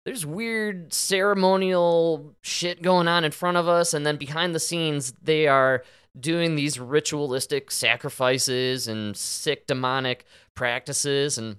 there's 0.06 0.26
weird 0.26 0.94
ceremonial 0.94 2.36
shit 2.42 2.82
going 2.82 3.08
on 3.08 3.26
in 3.26 3.32
front 3.32 3.58
of 3.58 3.68
us, 3.68 3.94
and 3.94 4.06
then 4.06 4.18
behind 4.18 4.54
the 4.54 4.60
scenes 4.60 5.14
they 5.22 5.48
are 5.48 5.84
doing 6.20 6.56
these 6.56 6.80
ritualistic 6.80 7.72
sacrifices 7.72 8.88
and 8.88 9.16
sick 9.16 9.68
demonic 9.68 10.26
practices 10.56 11.38
and 11.38 11.58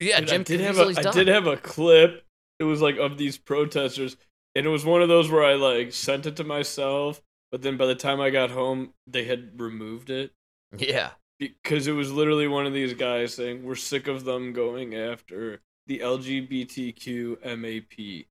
yeah, 0.00 0.20
Dude, 0.20 0.28
Jim 0.28 0.40
I 0.42 0.44
did 0.44 0.60
have 0.60 0.78
a, 0.78 0.86
I 0.86 0.92
done. 0.92 1.14
did 1.14 1.28
have 1.28 1.46
a 1.46 1.56
clip. 1.56 2.24
It 2.60 2.64
was 2.64 2.80
like 2.80 2.98
of 2.98 3.18
these 3.18 3.36
protesters, 3.38 4.16
and 4.54 4.66
it 4.66 4.68
was 4.68 4.84
one 4.84 5.02
of 5.02 5.08
those 5.08 5.30
where 5.30 5.44
I 5.44 5.54
like 5.54 5.92
sent 5.92 6.26
it 6.26 6.36
to 6.36 6.44
myself, 6.44 7.20
but 7.50 7.62
then 7.62 7.76
by 7.76 7.86
the 7.86 7.94
time 7.94 8.20
I 8.20 8.30
got 8.30 8.50
home, 8.50 8.94
they 9.06 9.24
had 9.24 9.60
removed 9.60 10.10
it 10.10 10.32
yeah. 10.76 11.10
because 11.38 11.86
it 11.86 11.92
was 11.92 12.12
literally 12.12 12.48
one 12.48 12.66
of 12.66 12.72
these 12.72 12.94
guys 12.94 13.34
saying 13.34 13.64
we're 13.64 13.74
sick 13.74 14.08
of 14.08 14.24
them 14.24 14.52
going 14.52 14.94
after 14.94 15.60
the 15.86 16.00
LGBTQ 16.00 17.44
MAP. 17.58 18.26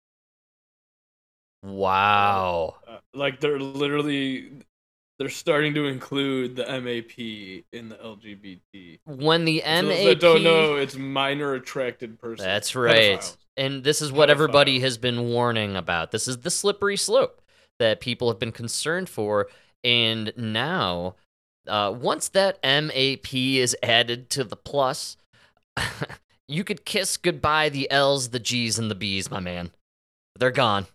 Wow. 1.64 2.76
Uh, 2.88 2.98
like 3.14 3.40
they're 3.40 3.60
literally 3.60 4.52
they're 5.18 5.30
starting 5.30 5.74
to 5.74 5.86
include 5.86 6.56
the 6.56 6.64
MAP 6.64 7.18
in 7.72 7.90
the 7.90 7.96
LGBT. 7.96 9.00
When 9.06 9.46
the 9.46 9.64
MAP 9.66 10.06
that 10.06 10.20
don't 10.20 10.44
know, 10.44 10.76
it's 10.76 10.96
minor 10.96 11.56
attracted 11.56 12.20
person. 12.20 12.46
That's 12.46 12.76
right. 12.76 13.20
Pedophiles. 13.20 13.38
And 13.58 13.84
this 13.84 14.04
is 14.04 14.12
what 14.12 14.30
everybody 14.30 14.80
has 14.82 15.00
been 15.00 15.30
warning 15.30 15.76
about. 15.76 16.12
This 16.12 16.28
is 16.28 16.38
the 16.42 16.52
slippery 16.52 16.98
slope 16.98 17.42
that 17.80 18.00
people 18.00 18.30
have 18.30 18.38
been 18.38 18.52
concerned 18.52 19.10
for. 19.10 19.48
And 19.84 20.32
now, 20.38 21.16
uh, 21.68 21.92
once 21.92 22.30
that 22.30 22.60
MAP 22.64 23.34
is 23.34 23.76
added 23.84 24.30
to 24.32 24.44
the 24.44 24.56
plus, 24.56 25.18
you 26.48 26.64
could 26.64 26.86
kiss 26.86 27.18
goodbye 27.18 27.70
the 27.70 27.90
L's, 27.92 28.30
the 28.30 28.40
G's, 28.40 28.80
and 28.80 28.90
the 28.90 28.96
B's, 28.96 29.30
my 29.30 29.40
man. 29.40 29.72
They're 30.38 30.52
gone. 30.52 30.88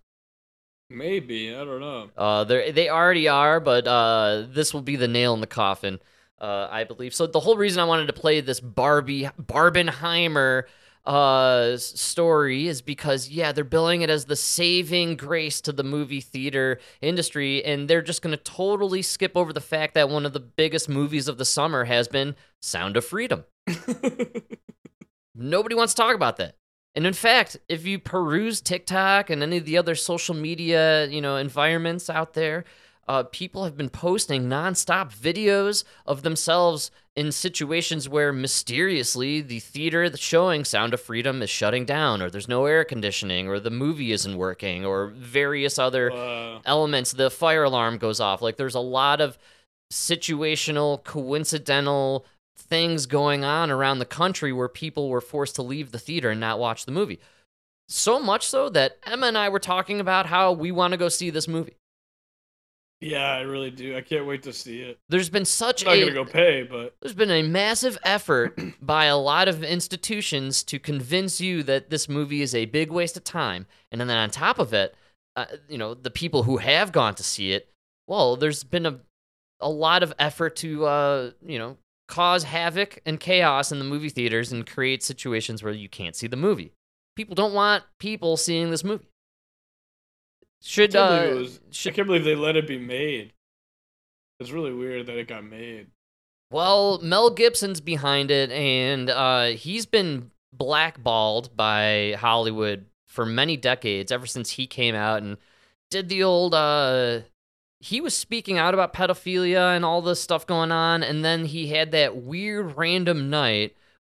Maybe 0.88 1.54
I 1.54 1.64
don't 1.64 1.80
know. 1.80 2.10
Uh, 2.16 2.44
they 2.44 2.70
they 2.70 2.88
already 2.88 3.26
are, 3.28 3.60
but 3.60 3.86
uh, 3.86 4.44
this 4.48 4.74
will 4.74 4.82
be 4.82 4.96
the 4.96 5.08
nail 5.08 5.32
in 5.34 5.40
the 5.40 5.46
coffin, 5.46 6.00
uh, 6.38 6.68
I 6.70 6.84
believe. 6.84 7.14
So 7.14 7.26
the 7.26 7.40
whole 7.40 7.56
reason 7.56 7.80
I 7.80 7.86
wanted 7.86 8.06
to 8.08 8.12
play 8.12 8.40
this 8.40 8.60
Barbie 8.60 9.28
Barbenheimer 9.40 10.64
uh 11.04 11.76
story 11.76 12.68
is 12.68 12.80
because 12.80 13.28
yeah 13.28 13.50
they're 13.50 13.64
billing 13.64 14.02
it 14.02 14.10
as 14.10 14.26
the 14.26 14.36
saving 14.36 15.16
grace 15.16 15.60
to 15.60 15.72
the 15.72 15.82
movie 15.82 16.20
theater 16.20 16.78
industry 17.00 17.64
and 17.64 17.88
they're 17.88 18.02
just 18.02 18.22
going 18.22 18.36
to 18.36 18.42
totally 18.44 19.02
skip 19.02 19.36
over 19.36 19.52
the 19.52 19.60
fact 19.60 19.94
that 19.94 20.08
one 20.08 20.24
of 20.24 20.32
the 20.32 20.38
biggest 20.38 20.88
movies 20.88 21.26
of 21.26 21.38
the 21.38 21.44
summer 21.44 21.84
has 21.84 22.06
been 22.06 22.36
sound 22.60 22.96
of 22.96 23.04
freedom. 23.04 23.44
Nobody 25.34 25.74
wants 25.74 25.92
to 25.94 26.02
talk 26.02 26.14
about 26.14 26.36
that. 26.36 26.54
And 26.94 27.04
in 27.04 27.14
fact 27.14 27.56
if 27.68 27.84
you 27.84 27.98
peruse 27.98 28.60
tiktok 28.60 29.28
and 29.28 29.42
any 29.42 29.56
of 29.56 29.64
the 29.64 29.78
other 29.78 29.96
social 29.96 30.36
media 30.36 31.06
you 31.06 31.20
know 31.20 31.34
environments 31.34 32.08
out 32.08 32.34
there 32.34 32.64
uh, 33.08 33.24
people 33.24 33.64
have 33.64 33.76
been 33.76 33.90
posting 33.90 34.44
nonstop 34.44 35.14
videos 35.14 35.84
of 36.06 36.22
themselves 36.22 36.90
in 37.14 37.30
situations 37.30 38.08
where 38.08 38.32
mysteriously 38.32 39.40
the 39.40 39.58
theater 39.58 40.08
that's 40.08 40.22
showing 40.22 40.64
Sound 40.64 40.94
of 40.94 41.00
Freedom 41.00 41.42
is 41.42 41.50
shutting 41.50 41.84
down, 41.84 42.22
or 42.22 42.30
there's 42.30 42.48
no 42.48 42.64
air 42.64 42.84
conditioning, 42.84 43.48
or 43.48 43.60
the 43.60 43.70
movie 43.70 44.12
isn't 44.12 44.38
working, 44.38 44.86
or 44.86 45.08
various 45.08 45.78
other 45.78 46.10
Uh, 46.10 46.60
elements. 46.64 47.12
The 47.12 47.30
fire 47.30 47.64
alarm 47.64 47.98
goes 47.98 48.20
off. 48.20 48.40
Like 48.40 48.56
there's 48.56 48.74
a 48.74 48.80
lot 48.80 49.20
of 49.20 49.36
situational, 49.92 51.02
coincidental 51.04 52.24
things 52.56 53.06
going 53.06 53.44
on 53.44 53.70
around 53.70 53.98
the 53.98 54.06
country 54.06 54.52
where 54.52 54.68
people 54.68 55.08
were 55.08 55.20
forced 55.20 55.54
to 55.56 55.62
leave 55.62 55.90
the 55.92 55.98
theater 55.98 56.30
and 56.30 56.40
not 56.40 56.58
watch 56.58 56.86
the 56.86 56.92
movie. 56.92 57.20
So 57.88 58.18
much 58.18 58.46
so 58.46 58.70
that 58.70 58.96
Emma 59.04 59.26
and 59.26 59.36
I 59.36 59.50
were 59.50 59.58
talking 59.58 60.00
about 60.00 60.26
how 60.26 60.52
we 60.52 60.70
want 60.70 60.92
to 60.92 60.96
go 60.96 61.10
see 61.10 61.28
this 61.28 61.46
movie. 61.48 61.76
Yeah, 63.02 63.32
I 63.32 63.40
really 63.40 63.70
do. 63.70 63.96
I 63.96 64.00
can't 64.00 64.26
wait 64.26 64.44
to 64.44 64.52
see 64.52 64.80
it. 64.80 64.98
There's 65.08 65.28
been 65.28 65.44
such 65.44 65.82
I'm 65.82 65.88
not 65.88 65.96
a 65.96 66.00
gonna 66.00 66.12
go 66.12 66.24
pay, 66.24 66.62
but 66.62 66.94
there's 67.00 67.14
been 67.14 67.30
a 67.30 67.42
massive 67.42 67.98
effort 68.04 68.58
by 68.82 69.06
a 69.06 69.16
lot 69.16 69.48
of 69.48 69.64
institutions 69.64 70.62
to 70.64 70.78
convince 70.78 71.40
you 71.40 71.62
that 71.64 71.90
this 71.90 72.08
movie 72.08 72.42
is 72.42 72.54
a 72.54 72.66
big 72.66 72.90
waste 72.90 73.16
of 73.16 73.24
time, 73.24 73.66
and 73.90 74.00
then 74.00 74.08
on 74.10 74.30
top 74.30 74.58
of 74.58 74.72
it, 74.72 74.94
uh, 75.36 75.46
you 75.68 75.78
know, 75.78 75.94
the 75.94 76.10
people 76.10 76.44
who 76.44 76.58
have 76.58 76.92
gone 76.92 77.14
to 77.16 77.24
see 77.24 77.52
it, 77.52 77.68
well, 78.06 78.36
there's 78.36 78.62
been 78.62 78.86
a 78.86 79.00
a 79.60 79.70
lot 79.70 80.02
of 80.02 80.12
effort 80.18 80.56
to 80.56 80.84
uh, 80.86 81.30
you 81.44 81.58
know 81.58 81.76
cause 82.08 82.44
havoc 82.44 83.00
and 83.06 83.18
chaos 83.18 83.72
in 83.72 83.78
the 83.78 83.84
movie 83.84 84.10
theaters 84.10 84.52
and 84.52 84.66
create 84.66 85.02
situations 85.02 85.62
where 85.62 85.72
you 85.72 85.88
can't 85.88 86.14
see 86.14 86.26
the 86.26 86.36
movie. 86.36 86.72
People 87.16 87.34
don't 87.34 87.54
want 87.54 87.84
people 87.98 88.36
seeing 88.36 88.70
this 88.70 88.84
movie. 88.84 89.06
Should 90.62 90.94
I 90.94 90.98
can't, 90.98 91.22
believe 91.22 91.36
uh, 91.36 91.40
was, 91.40 91.86
I 91.86 91.90
can't 91.90 92.06
believe 92.06 92.24
they 92.24 92.34
let 92.36 92.56
it 92.56 92.66
be 92.66 92.78
made. 92.78 93.32
It's 94.38 94.50
really 94.50 94.72
weird 94.72 95.06
that 95.06 95.16
it 95.16 95.28
got 95.28 95.44
made. 95.44 95.88
Well, 96.50 96.98
Mel 97.02 97.30
Gibson's 97.30 97.80
behind 97.80 98.30
it, 98.30 98.50
and 98.50 99.08
uh, 99.10 99.46
he's 99.46 99.86
been 99.86 100.30
blackballed 100.52 101.56
by 101.56 102.16
Hollywood 102.18 102.86
for 103.06 103.24
many 103.24 103.56
decades, 103.56 104.12
ever 104.12 104.26
since 104.26 104.50
he 104.50 104.66
came 104.66 104.94
out 104.94 105.22
and 105.22 105.36
did 105.90 106.08
the 106.08 106.22
old. 106.22 106.54
Uh, 106.54 107.20
he 107.80 108.00
was 108.00 108.16
speaking 108.16 108.58
out 108.58 108.74
about 108.74 108.92
pedophilia 108.92 109.74
and 109.74 109.84
all 109.84 110.02
this 110.02 110.20
stuff 110.20 110.46
going 110.46 110.70
on, 110.70 111.02
and 111.02 111.24
then 111.24 111.46
he 111.46 111.68
had 111.68 111.90
that 111.92 112.16
weird 112.16 112.76
random 112.76 113.30
night 113.30 113.74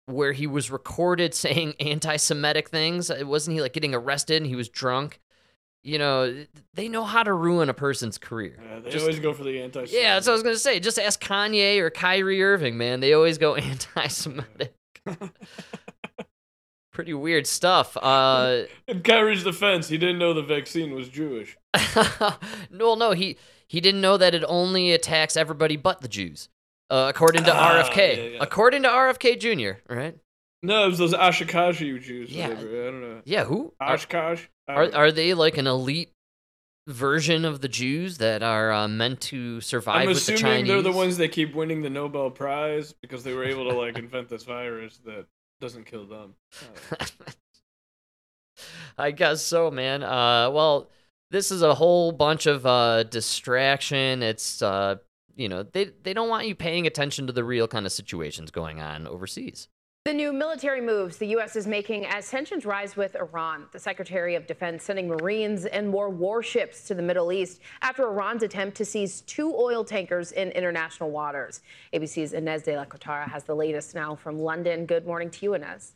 where 0.07 0.33
he 0.33 0.47
was 0.47 0.71
recorded 0.71 1.33
saying 1.33 1.75
anti-Semitic 1.79 2.69
things. 2.69 3.11
Wasn't 3.21 3.53
he 3.53 3.61
like 3.61 3.73
getting 3.73 3.95
arrested 3.95 4.41
and 4.41 4.47
he 4.47 4.55
was 4.55 4.69
drunk? 4.69 5.21
You 5.85 5.97
know, 5.99 6.45
they 6.73 6.87
know 6.87 7.03
how 7.03 7.23
to 7.23 7.33
ruin 7.33 7.67
a 7.67 7.73
person's 7.73 8.17
career. 8.17 8.57
Yeah, 8.57 8.79
they 8.79 8.89
Just- 8.89 9.01
always 9.03 9.19
go 9.19 9.33
for 9.33 9.43
the 9.43 9.61
anti. 9.61 9.85
yeah, 9.89 10.13
that's 10.13 10.27
what 10.27 10.31
I 10.31 10.35
was 10.35 10.43
gonna 10.43 10.55
say. 10.55 10.79
Just 10.79 10.97
ask 10.97 11.21
Kanye 11.21 11.79
or 11.79 11.89
Kyrie 11.89 12.41
Irving, 12.41 12.77
man. 12.77 13.01
They 13.01 13.11
always 13.13 13.37
go 13.37 13.55
anti-Semitic. 13.57 14.73
Pretty 16.93 17.13
weird 17.15 17.47
stuff. 17.47 17.97
Uh, 17.97 18.63
In 18.87 19.01
Kyrie's 19.01 19.43
defense, 19.43 19.89
he 19.89 19.97
didn't 19.97 20.19
know 20.19 20.33
the 20.33 20.43
vaccine 20.43 20.93
was 20.93 21.09
Jewish. 21.09 21.57
no, 22.69 22.93
no, 22.93 23.11
he 23.11 23.35
he 23.67 23.81
didn't 23.81 24.01
know 24.01 24.15
that 24.17 24.35
it 24.35 24.43
only 24.47 24.91
attacks 24.91 25.35
everybody 25.35 25.75
but 25.75 26.01
the 26.01 26.07
Jews, 26.07 26.49
uh, 26.91 27.07
according 27.09 27.45
to 27.45 27.51
Ah, 27.53 27.81
RFK. 27.81 27.97
yeah, 27.97 28.23
yeah. 28.23 28.37
According 28.41 28.83
to 28.83 28.89
RFK 28.89 29.39
Jr. 29.39 29.79
Right? 29.93 30.15
No, 30.63 30.85
it 30.85 30.89
was 30.89 30.97
those 30.97 31.13
Ashikashi 31.13 32.01
Jews. 32.01 32.31
Yeah. 32.31 32.47
whatever, 32.47 32.67
I 32.67 32.85
don't 32.85 33.01
know. 33.01 33.21
Yeah. 33.25 33.43
Who 33.43 33.73
are, 33.81 33.99
are 34.69 34.95
are 34.95 35.11
they 35.11 35.33
like 35.33 35.57
an 35.57 35.67
elite 35.67 36.13
version 36.87 37.43
of 37.43 37.59
the 37.59 37.67
Jews 37.67 38.17
that 38.19 38.41
are 38.41 38.71
uh, 38.71 38.87
meant 38.87 39.19
to 39.21 39.59
survive 39.59 40.01
I'm 40.01 40.07
with 40.07 40.25
the 40.25 40.33
assuming 40.33 40.41
Chinese? 40.41 40.67
they're 40.69 40.81
the 40.81 40.91
ones 40.97 41.17
that 41.17 41.33
keep 41.33 41.53
winning 41.53 41.81
the 41.81 41.89
Nobel 41.89 42.31
Prize 42.31 42.93
because 42.93 43.23
they 43.23 43.33
were 43.33 43.43
able 43.43 43.69
to 43.69 43.75
like 43.75 43.97
invent 43.97 44.29
this 44.29 44.43
virus 44.43 44.99
that 45.05 45.25
doesn't 45.59 45.85
kill 45.85 46.05
them. 46.05 46.35
Uh, 46.99 47.05
I 48.97 49.11
guess 49.11 49.41
so, 49.41 49.69
man. 49.69 50.01
Uh, 50.01 50.49
well, 50.49 50.89
this 51.29 51.51
is 51.51 51.61
a 51.61 51.73
whole 51.73 52.13
bunch 52.13 52.45
of 52.45 52.65
uh, 52.65 53.03
distraction. 53.03 54.23
It's 54.23 54.61
uh, 54.61 54.95
you 55.35 55.49
know, 55.49 55.63
they 55.63 55.91
they 56.03 56.13
don't 56.13 56.29
want 56.29 56.47
you 56.47 56.55
paying 56.55 56.87
attention 56.87 57.27
to 57.27 57.33
the 57.33 57.43
real 57.43 57.67
kind 57.67 57.85
of 57.85 57.91
situations 57.91 58.49
going 58.49 58.79
on 58.79 59.07
overseas. 59.07 59.67
The 60.05 60.13
new 60.13 60.33
military 60.33 60.81
moves 60.81 61.15
the 61.15 61.27
U.S. 61.27 61.55
is 61.55 61.65
making 61.65 62.05
as 62.05 62.29
tensions 62.29 62.65
rise 62.65 62.97
with 62.97 63.15
Iran. 63.15 63.67
The 63.71 63.79
Secretary 63.79 64.35
of 64.35 64.45
Defense 64.45 64.83
sending 64.83 65.07
Marines 65.07 65.65
and 65.65 65.87
more 65.87 66.09
warships 66.09 66.85
to 66.89 66.93
the 66.93 67.01
Middle 67.01 67.31
East 67.31 67.61
after 67.81 68.03
Iran's 68.03 68.43
attempt 68.43 68.75
to 68.75 68.83
seize 68.83 69.21
two 69.21 69.55
oil 69.55 69.85
tankers 69.85 70.33
in 70.33 70.49
international 70.51 71.09
waters. 71.09 71.61
ABC's 71.93 72.33
Ines 72.33 72.63
de 72.63 72.75
la 72.75 72.83
Cuetara 72.83 73.29
has 73.29 73.45
the 73.45 73.55
latest 73.55 73.95
now 73.95 74.13
from 74.13 74.37
London. 74.37 74.85
Good 74.85 75.07
morning 75.07 75.29
to 75.29 75.45
you, 75.45 75.53
Ines. 75.55 75.93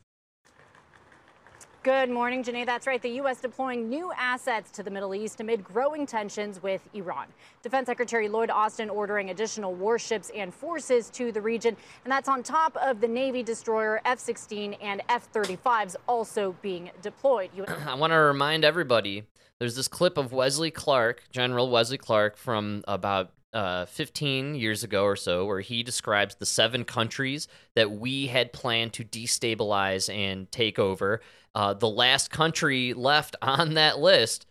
Good 1.88 2.10
morning, 2.10 2.44
Janai. 2.44 2.66
That's 2.66 2.86
right. 2.86 3.02
The 3.02 3.12
U.S. 3.12 3.40
deploying 3.40 3.88
new 3.88 4.12
assets 4.18 4.72
to 4.72 4.84
the 4.84 4.92
Middle 4.92 5.16
East 5.16 5.40
amid 5.40 5.64
growing 5.64 6.06
tensions 6.06 6.62
with 6.62 6.82
Iran. 6.94 7.28
Defense 7.64 7.86
Secretary 7.86 8.28
Lloyd 8.28 8.50
Austin 8.50 8.90
ordering 8.90 9.30
additional 9.30 9.74
warships 9.74 10.30
and 10.36 10.54
forces 10.54 11.10
to 11.12 11.32
the 11.32 11.40
region. 11.40 11.78
And 12.04 12.12
that's 12.12 12.28
on 12.28 12.44
top 12.44 12.76
of 12.76 13.00
the 13.00 13.08
Navy 13.08 13.42
destroyer 13.42 14.02
F 14.04 14.20
16 14.20 14.74
and 14.74 15.02
F 15.08 15.32
35s 15.32 15.96
also 16.10 16.58
being 16.62 16.92
deployed. 17.02 17.52
I 17.88 17.94
want 17.94 18.12
to 18.12 18.18
remind 18.18 18.66
everybody 18.66 19.24
there's 19.60 19.78
this 19.78 19.88
clip 19.88 20.18
of 20.18 20.34
Wesley 20.34 20.72
Clark, 20.72 21.24
General 21.32 21.70
Wesley 21.70 21.98
Clark, 21.98 22.36
from 22.36 22.84
about 22.86 23.32
uh, 23.54 23.86
15 23.86 24.56
years 24.56 24.84
ago 24.84 25.04
or 25.04 25.16
so, 25.16 25.46
where 25.46 25.62
he 25.62 25.84
describes 25.84 26.36
the 26.36 26.46
seven 26.46 26.84
countries 26.84 27.48
that 27.76 27.92
we 27.92 28.28
had 28.28 28.52
planned 28.52 28.92
to 28.94 29.06
destabilize 29.06 30.14
and 30.14 30.52
take 30.52 30.78
over. 30.78 31.22
Uh, 31.58 31.74
the 31.74 31.90
last 31.90 32.30
country 32.30 32.94
left 32.94 33.36
on 33.42 33.74
that 33.74 33.98
list 33.98 34.46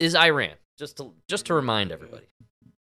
is 0.00 0.16
Iran. 0.16 0.50
Just 0.76 0.96
to 0.96 1.12
just 1.28 1.46
to 1.46 1.54
remind 1.54 1.92
everybody. 1.92 2.26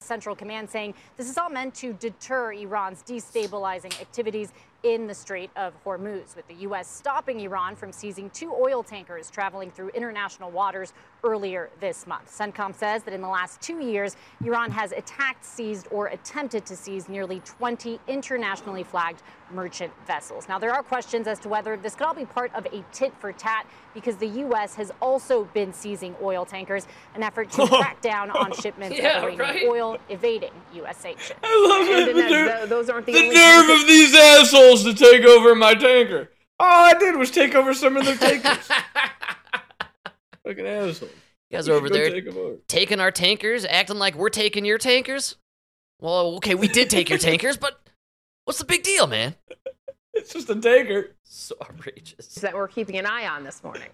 Central 0.01 0.37
Command 0.37 0.71
saying 0.71 0.95
this 1.17 1.29
is 1.29 1.37
all 1.37 1.51
meant 1.51 1.75
to 1.75 1.93
deter 1.95 2.53
Iran's 2.53 3.03
destabilizing 3.03 4.01
activities 4.01 4.53
in 4.83 5.07
the 5.07 5.15
Strait 5.15 5.51
of 5.57 5.73
Hormuz, 5.85 6.35
with 6.35 6.47
the 6.49 6.55
U.S. 6.55 6.89
stopping 6.89 7.41
Iran 7.41 7.77
from 7.77 7.93
seizing 7.93 8.31
two 8.31 8.53
oil 8.53 8.83
tankers 8.83 9.31
traveling 9.31 9.71
through 9.71 9.91
international 9.91 10.51
waters 10.51 10.93
earlier 11.25 11.71
this 11.81 12.05
month. 12.07 12.37
CENTCOM 12.37 12.75
says 12.75 13.05
that 13.05 13.15
in 13.15 13.21
the 13.23 13.29
last 13.29 13.61
two 13.61 13.79
years, 13.81 14.17
Iran 14.45 14.73
has 14.73 14.91
attacked, 14.91 15.45
seized, 15.45 15.87
or 15.93 16.09
attempted 16.09 16.67
to 16.67 16.75
seize 16.77 17.09
nearly 17.09 17.39
20 17.41 18.01
internationally 18.09 18.83
flagged 18.83 19.23
merchant 19.53 19.93
vessels. 20.07 20.49
Now, 20.49 20.59
there 20.59 20.73
are 20.73 20.83
questions 20.83 21.29
as 21.29 21.39
to 21.41 21.49
whether 21.49 21.77
this 21.77 21.95
could 21.95 22.07
all 22.07 22.15
be 22.15 22.25
part 22.25 22.53
of 22.55 22.67
a 22.67 22.83
tit 22.93 23.13
for 23.21 23.33
tat 23.33 23.67
because 23.95 24.17
the 24.17 24.27
U.S. 24.27 24.75
has 24.77 24.91
also 25.01 25.45
been 25.53 25.73
seizing 25.73 26.17
oil 26.23 26.45
tankers, 26.45 26.87
an 27.15 27.23
effort 27.23 27.51
to 27.53 27.67
crack 27.69 28.01
down 28.01 28.31
on 28.31 28.51
shipments 28.53 28.97
Yeah, 28.99 29.19
of 29.19 29.25
Iranian 29.25 29.39
right. 29.39 29.65
oil 29.69 29.99
evading 30.09 30.53
U.S. 30.75 30.97
sanctions. 30.99 31.39
I 31.45 31.67
love 31.69 32.09
And 32.09 32.09
it. 32.09 32.15
The, 32.17 32.53
th- 32.59 32.69
those 32.69 32.89
aren't 32.89 33.07
the, 33.07 33.13
the 33.13 33.29
nerve 33.35 33.69
of 33.81 33.87
these 33.87 34.15
assholes 34.17 34.72
to 34.81 34.95
take 34.95 35.25
over 35.25 35.55
my 35.55 35.75
tanker. 35.75 36.31
All 36.59 36.85
I 36.87 36.95
did 36.95 37.17
was 37.17 37.31
take 37.31 37.55
over 37.55 37.75
some 37.75 37.97
of 37.97 38.05
their 38.05 38.17
tankers. 38.17 38.69
Fucking 40.47 40.67
assholes. 40.67 41.11
You 41.51 41.59
guys 41.59 41.69
are 41.69 41.73
over 41.75 41.91
there 41.91 42.07
over. 42.29 42.57
taking 42.67 42.99
our 42.99 43.11
tankers, 43.11 43.65
acting 43.65 43.99
like 43.99 44.15
we're 44.15 44.31
taking 44.31 44.65
your 44.65 44.79
tankers. 44.79 45.37
Well, 46.01 46.37
okay, 46.37 46.55
we 46.55 46.67
did 46.69 46.89
take 46.89 47.11
your 47.11 47.19
tankers, 47.31 47.57
but 47.57 47.81
what's 48.45 48.59
the 48.59 48.65
big 48.65 48.83
deal, 48.83 49.07
man? 49.07 49.35
It's 50.15 50.33
just 50.33 50.49
a 50.51 50.55
tanker. 50.55 51.11
So 51.23 51.57
outrageous. 51.63 52.35
that 52.37 52.55
we're 52.55 52.69
keeping 52.69 52.97
an 52.97 53.07
eye 53.07 53.27
on 53.27 53.45
this 53.45 53.63
morning. 53.63 53.91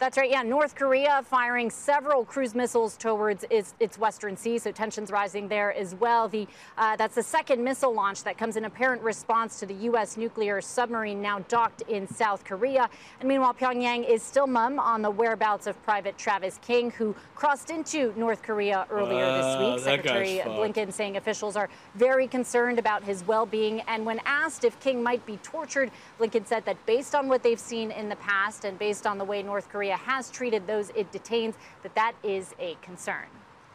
That's 0.00 0.18
right. 0.18 0.28
Yeah, 0.28 0.42
North 0.42 0.74
Korea 0.74 1.22
firing 1.24 1.70
several 1.70 2.24
cruise 2.24 2.54
missiles 2.54 2.96
towards 2.96 3.44
its, 3.48 3.74
its 3.78 3.96
western 3.96 4.36
sea, 4.36 4.58
so 4.58 4.72
tensions 4.72 5.10
rising 5.12 5.46
there 5.46 5.72
as 5.72 5.94
well. 5.94 6.28
The 6.28 6.48
uh, 6.76 6.96
that's 6.96 7.14
the 7.14 7.22
second 7.22 7.62
missile 7.62 7.94
launch 7.94 8.24
that 8.24 8.36
comes 8.36 8.56
in 8.56 8.64
apparent 8.64 9.00
response 9.02 9.60
to 9.60 9.66
the 9.66 9.74
U.S. 9.74 10.16
nuclear 10.16 10.60
submarine 10.60 11.22
now 11.22 11.38
docked 11.48 11.82
in 11.82 12.08
South 12.08 12.44
Korea. 12.44 12.90
And 13.20 13.28
meanwhile, 13.28 13.54
Pyongyang 13.54 14.06
is 14.06 14.20
still 14.22 14.48
mum 14.48 14.80
on 14.80 15.00
the 15.00 15.10
whereabouts 15.10 15.68
of 15.68 15.80
Private 15.84 16.18
Travis 16.18 16.58
King, 16.60 16.90
who 16.90 17.14
crossed 17.36 17.70
into 17.70 18.12
North 18.16 18.42
Korea 18.42 18.86
earlier 18.90 19.24
Uh, 19.24 19.36
this 19.38 19.76
week. 19.76 19.84
Secretary. 19.84 20.40
Blinken 20.44 20.92
saying 20.92 21.16
officials 21.16 21.54
are 21.56 21.68
very 21.94 22.26
concerned 22.26 22.80
about 22.80 23.04
his 23.04 23.24
well-being. 23.26 23.80
And 23.82 24.04
when 24.04 24.20
asked 24.26 24.64
if 24.64 24.78
King 24.80 25.04
might 25.04 25.24
be 25.24 25.36
tortured, 25.38 25.92
Blinken 26.18 26.46
said 26.46 26.64
that 26.64 26.84
based 26.84 27.14
on 27.14 27.28
what 27.28 27.44
they've 27.44 27.60
seen 27.60 27.92
in 27.92 28.08
the 28.08 28.16
past 28.16 28.64
and 28.64 28.76
based 28.76 29.06
on 29.06 29.18
the 29.18 29.24
way 29.24 29.40
North 29.42 29.68
Korea 29.68 29.83
has 29.90 30.30
treated 30.30 30.66
those 30.66 30.90
it 30.90 31.10
detains, 31.12 31.54
that 31.82 31.94
that 31.94 32.14
is 32.22 32.54
a 32.58 32.76
concern. 32.82 33.26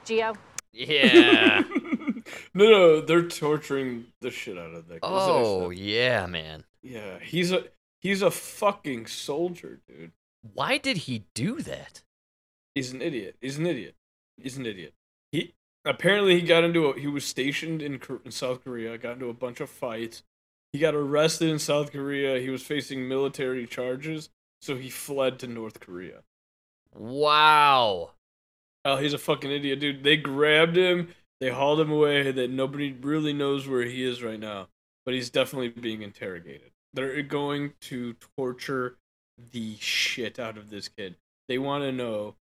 Gio? 0.06 0.36
Yeah. 0.74 1.64
No, 2.54 2.66
no, 2.66 3.02
they're 3.02 3.28
torturing 3.28 4.06
the 4.22 4.30
shit 4.30 4.58
out 4.58 4.74
of 4.74 4.88
that. 4.88 5.02
guy. 5.02 5.10
That's 5.10 5.28
what 5.28 5.38
I 5.38 5.42
oh 5.42 5.70
yeah, 5.72 6.26
man. 6.28 6.64
yeah. 6.84 7.18
He's 7.20 7.52
a 7.52 7.64
he's 8.02 8.22
a 8.22 8.30
fucking 8.30 9.08
soldier, 9.08 9.80
dude. 9.88 10.12
Why 10.54 10.78
did 10.78 10.98
he 10.98 11.26
do 11.34 11.62
that? 11.62 12.04
He's 12.76 12.92
an 12.92 13.02
idiot. 13.02 13.38
He's 13.42 13.58
an 13.58 13.66
idiot. 13.66 13.96
He's 14.38 14.58
an 14.58 14.66
idiot. 14.68 14.94
He 15.32 15.56
apparently 15.86 16.40
he 16.40 16.46
got 16.46 16.64
into 16.64 16.88
a 16.88 17.00
he 17.00 17.08
was 17.08 17.26
stationed 17.26 17.82
in, 17.82 18.00
in 18.24 18.32
South 18.32 18.64
Korea, 18.64 18.98
got 19.00 19.14
into 19.14 19.30
a 19.30 19.34
bunch 19.34 19.60
of 19.60 19.70
fights. 19.70 20.22
He 20.72 20.78
got 20.78 20.94
arrested 20.94 21.50
in 21.50 21.58
South 21.58 21.92
Korea. 21.92 22.40
He 22.40 22.50
was 22.50 22.62
facing 22.62 23.08
military 23.08 23.66
charges, 23.66 24.30
so 24.62 24.76
he 24.76 24.90
fled 24.90 25.40
to 25.40 25.48
North 25.48 25.80
Korea. 25.80 26.24
Wow. 26.94 28.12
Oh, 28.86 28.98
he's 28.98 29.14
a 29.14 29.18
fucking 29.18 29.52
idiot, 29.52 29.80
dude. 29.80 30.04
They 30.04 30.18
grabbed 30.18 30.78
him, 30.78 31.10
they 31.40 31.50
hauled 31.50 31.80
him 31.80 31.92
away. 31.92 32.32
That 32.32 32.50
nobody 32.50 32.92
really 32.94 33.34
knows 33.34 33.68
where 33.68 33.84
he 33.84 34.04
is 34.04 34.24
right 34.24 34.40
now, 34.40 34.68
but 35.06 35.14
he's 35.14 35.30
definitely 35.30 35.70
being 35.70 36.02
interrogated. 36.02 36.72
They're 36.94 37.22
going 37.22 37.74
to 37.82 38.16
torture 38.38 38.98
the 39.52 39.76
shit 39.80 40.40
out 40.40 40.58
of 40.58 40.70
this 40.70 40.88
kid. 40.88 41.16
They 41.48 41.58
want 41.58 41.84
to 41.84 41.92
know 41.92 42.36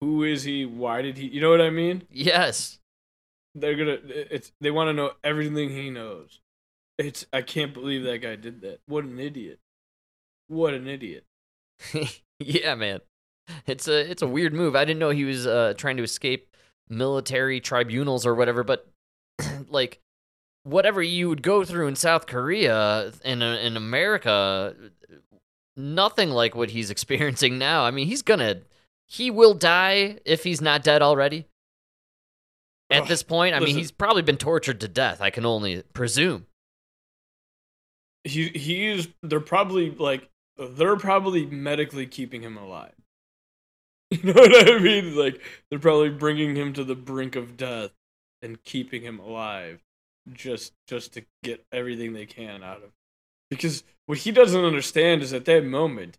who 0.00 0.22
is 0.22 0.44
he, 0.44 0.64
why 0.66 1.02
did 1.02 1.16
he, 1.16 1.28
you 1.28 1.40
know 1.40 1.50
what 1.50 1.60
I 1.60 1.70
mean? 1.70 2.02
Yes. 2.10 2.78
They're 3.54 3.76
gonna, 3.76 3.98
it's 4.04 4.52
they 4.60 4.70
want 4.70 4.88
to 4.88 4.92
know 4.92 5.12
everything 5.22 5.70
he 5.70 5.88
knows. 5.88 6.40
It's 6.98 7.26
I 7.32 7.42
can't 7.42 7.72
believe 7.72 8.02
that 8.02 8.18
guy 8.18 8.36
did 8.36 8.60
that. 8.62 8.80
What 8.86 9.04
an 9.04 9.20
idiot! 9.20 9.60
What 10.48 10.74
an 10.74 10.88
idiot! 10.88 11.24
yeah, 12.40 12.74
man. 12.74 13.00
It's 13.66 13.88
a 13.88 14.10
it's 14.10 14.22
a 14.22 14.26
weird 14.26 14.54
move. 14.54 14.74
I 14.74 14.84
didn't 14.84 15.00
know 15.00 15.10
he 15.10 15.24
was 15.24 15.46
uh, 15.46 15.74
trying 15.76 15.96
to 15.98 16.02
escape 16.02 16.48
military 16.88 17.60
tribunals 17.60 18.24
or 18.26 18.34
whatever, 18.34 18.64
but 18.64 18.88
like 19.68 20.00
whatever 20.62 21.02
you 21.02 21.28
would 21.28 21.42
go 21.42 21.64
through 21.64 21.88
in 21.88 21.96
South 21.96 22.26
Korea 22.26 23.12
in 23.24 23.42
uh, 23.42 23.56
in 23.56 23.76
America, 23.76 24.74
nothing 25.76 26.30
like 26.30 26.54
what 26.54 26.70
he's 26.70 26.90
experiencing 26.92 27.58
now. 27.58 27.84
I 27.84 27.90
mean, 27.90 28.06
he's 28.06 28.22
gonna 28.22 28.62
he 29.06 29.30
will 29.30 29.54
die 29.54 30.18
if 30.24 30.44
he's 30.44 30.60
not 30.60 30.82
dead 30.82 31.02
already. 31.02 31.46
At 32.90 33.02
Ugh, 33.02 33.08
this 33.08 33.22
point, 33.22 33.54
I 33.54 33.60
mean, 33.60 33.76
he's 33.76 33.90
probably 33.90 34.22
been 34.22 34.36
tortured 34.36 34.80
to 34.80 34.88
death. 34.88 35.20
I 35.20 35.30
can 35.30 35.46
only 35.46 35.82
presume. 35.94 36.46
he 38.24 38.48
he 38.48 38.86
is 38.86 39.08
they're 39.22 39.40
probably 39.40 39.90
like 39.90 40.28
they're 40.56 40.96
probably 40.96 41.46
medically 41.46 42.06
keeping 42.06 42.42
him 42.42 42.56
alive 42.56 42.94
you 44.10 44.22
know 44.22 44.32
what 44.32 44.68
i 44.68 44.78
mean 44.78 45.16
like 45.16 45.40
they're 45.68 45.78
probably 45.78 46.10
bringing 46.10 46.54
him 46.54 46.72
to 46.72 46.84
the 46.84 46.94
brink 46.94 47.36
of 47.36 47.56
death 47.56 47.90
and 48.42 48.62
keeping 48.64 49.02
him 49.02 49.18
alive 49.18 49.82
just 50.32 50.72
just 50.86 51.14
to 51.14 51.24
get 51.42 51.64
everything 51.72 52.12
they 52.12 52.26
can 52.26 52.62
out 52.62 52.78
of 52.78 52.84
him. 52.84 52.92
because 53.50 53.82
what 54.06 54.18
he 54.18 54.30
doesn't 54.30 54.64
understand 54.64 55.22
is 55.22 55.32
at 55.32 55.44
that 55.44 55.64
moment 55.64 56.18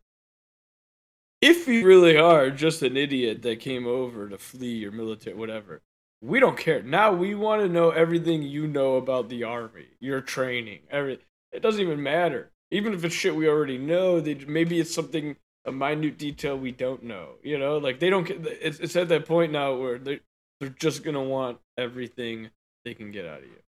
if 1.41 1.67
you 1.67 1.85
really 1.85 2.17
are 2.17 2.49
just 2.49 2.81
an 2.81 2.97
idiot 2.97 3.41
that 3.41 3.59
came 3.59 3.85
over 3.85 4.29
to 4.29 4.37
flee 4.37 4.75
your 4.75 4.91
military 4.91 5.35
whatever 5.35 5.81
we 6.21 6.39
don't 6.39 6.57
care 6.57 6.81
now 6.81 7.11
we 7.11 7.35
want 7.35 7.61
to 7.61 7.69
know 7.69 7.91
everything 7.91 8.41
you 8.41 8.67
know 8.67 8.95
about 8.95 9.29
the 9.29 9.43
army 9.43 9.87
your 9.99 10.21
training 10.21 10.79
everything. 10.89 11.25
it 11.51 11.61
doesn't 11.61 11.81
even 11.81 12.01
matter 12.01 12.51
even 12.71 12.93
if 12.93 13.03
it's 13.03 13.15
shit 13.15 13.35
we 13.35 13.47
already 13.47 13.77
know 13.77 14.19
they, 14.19 14.35
maybe 14.47 14.79
it's 14.79 14.93
something 14.93 15.35
a 15.65 15.71
minute 15.71 16.17
detail 16.17 16.57
we 16.57 16.71
don't 16.71 17.03
know 17.03 17.29
you 17.43 17.57
know 17.57 17.77
like 17.77 17.99
they 17.99 18.09
don't 18.09 18.29
it's, 18.29 18.79
it's 18.79 18.95
at 18.95 19.09
that 19.09 19.25
point 19.25 19.51
now 19.51 19.75
where 19.75 19.97
they 19.97 20.19
they're 20.59 20.69
just 20.69 21.03
gonna 21.03 21.23
want 21.23 21.57
everything 21.77 22.49
they 22.83 22.93
can 22.93 23.11
get 23.11 23.25
out 23.25 23.39
of 23.39 23.45
you 23.45 23.59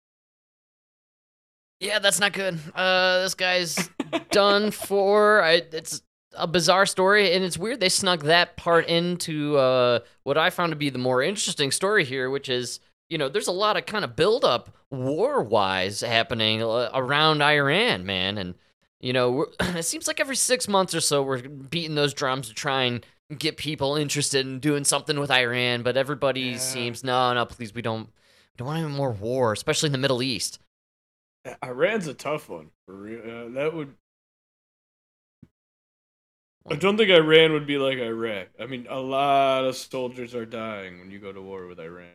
Yeah, 1.79 1.99
that's 1.99 2.19
not 2.19 2.33
good. 2.33 2.59
Uh, 2.73 3.21
this 3.21 3.35
guy's 3.35 3.89
done 4.31 4.71
for. 4.71 5.43
I, 5.43 5.61
it's 5.71 6.01
a 6.33 6.47
bizarre 6.47 6.85
story, 6.85 7.33
and 7.33 7.43
it's 7.43 7.57
weird 7.57 7.79
they 7.79 7.89
snuck 7.89 8.23
that 8.23 8.57
part 8.57 8.87
into 8.87 9.57
uh, 9.57 9.99
what 10.23 10.37
I 10.37 10.49
found 10.49 10.71
to 10.71 10.75
be 10.75 10.89
the 10.89 10.97
more 10.97 11.21
interesting 11.21 11.71
story 11.71 12.03
here, 12.03 12.29
which 12.29 12.49
is 12.49 12.79
you 13.09 13.17
know 13.17 13.29
there's 13.29 13.47
a 13.47 13.51
lot 13.51 13.77
of 13.77 13.85
kind 13.85 14.03
of 14.03 14.15
buildup 14.15 14.75
war 14.89 15.43
wise 15.43 16.01
happening 16.01 16.63
uh, 16.63 16.89
around 16.93 17.41
Iran, 17.41 18.05
man, 18.05 18.37
and 18.37 18.55
you 19.01 19.13
know 19.13 19.45
it 19.59 19.83
seems 19.83 20.07
like 20.07 20.19
every 20.19 20.35
six 20.35 20.67
months 20.67 20.93
or 20.95 21.01
so 21.01 21.21
we're 21.23 21.41
beating 21.47 21.95
those 21.95 22.13
drums 22.13 22.47
to 22.47 22.53
try 22.53 22.83
and 22.83 23.05
get 23.37 23.57
people 23.57 23.95
interested 23.97 24.45
in 24.45 24.59
doing 24.59 24.83
something 24.85 25.19
with 25.19 25.29
Iran, 25.29 25.83
but 25.83 25.97
everybody 25.97 26.41
Yeah. 26.41 26.57
seems 26.59 27.03
no, 27.03 27.33
no, 27.33 27.45
please, 27.45 27.73
we 27.73 27.81
don't, 27.81 28.05
we 28.07 28.57
don't 28.57 28.67
want 28.67 28.79
any 28.83 28.87
more 28.93 29.11
war, 29.11 29.51
especially 29.51 29.87
in 29.87 29.91
the 29.91 29.97
Middle 29.97 30.21
East. 30.23 30.59
iran's 31.61 32.07
a 32.07 32.13
tough 32.13 32.47
one 32.49 32.71
for 32.85 32.95
real 32.95 33.19
uh, 33.19 33.49
that 33.53 33.73
would 33.73 33.93
I 36.69 36.75
don't 36.75 36.97
think 36.97 37.09
Iran 37.09 37.53
would 37.53 37.65
be 37.65 37.77
like 37.77 37.97
Iraq. 37.97 38.47
I 38.59 38.65
mean, 38.65 38.87
a 38.89 38.99
lot 38.99 39.63
of 39.63 39.75
soldiers 39.77 40.35
are 40.35 40.45
dying 40.45 40.99
when 40.99 41.09
you 41.11 41.17
go 41.19 41.31
to 41.31 41.41
war 41.41 41.65
with 41.65 41.79
Iran. 41.79 42.07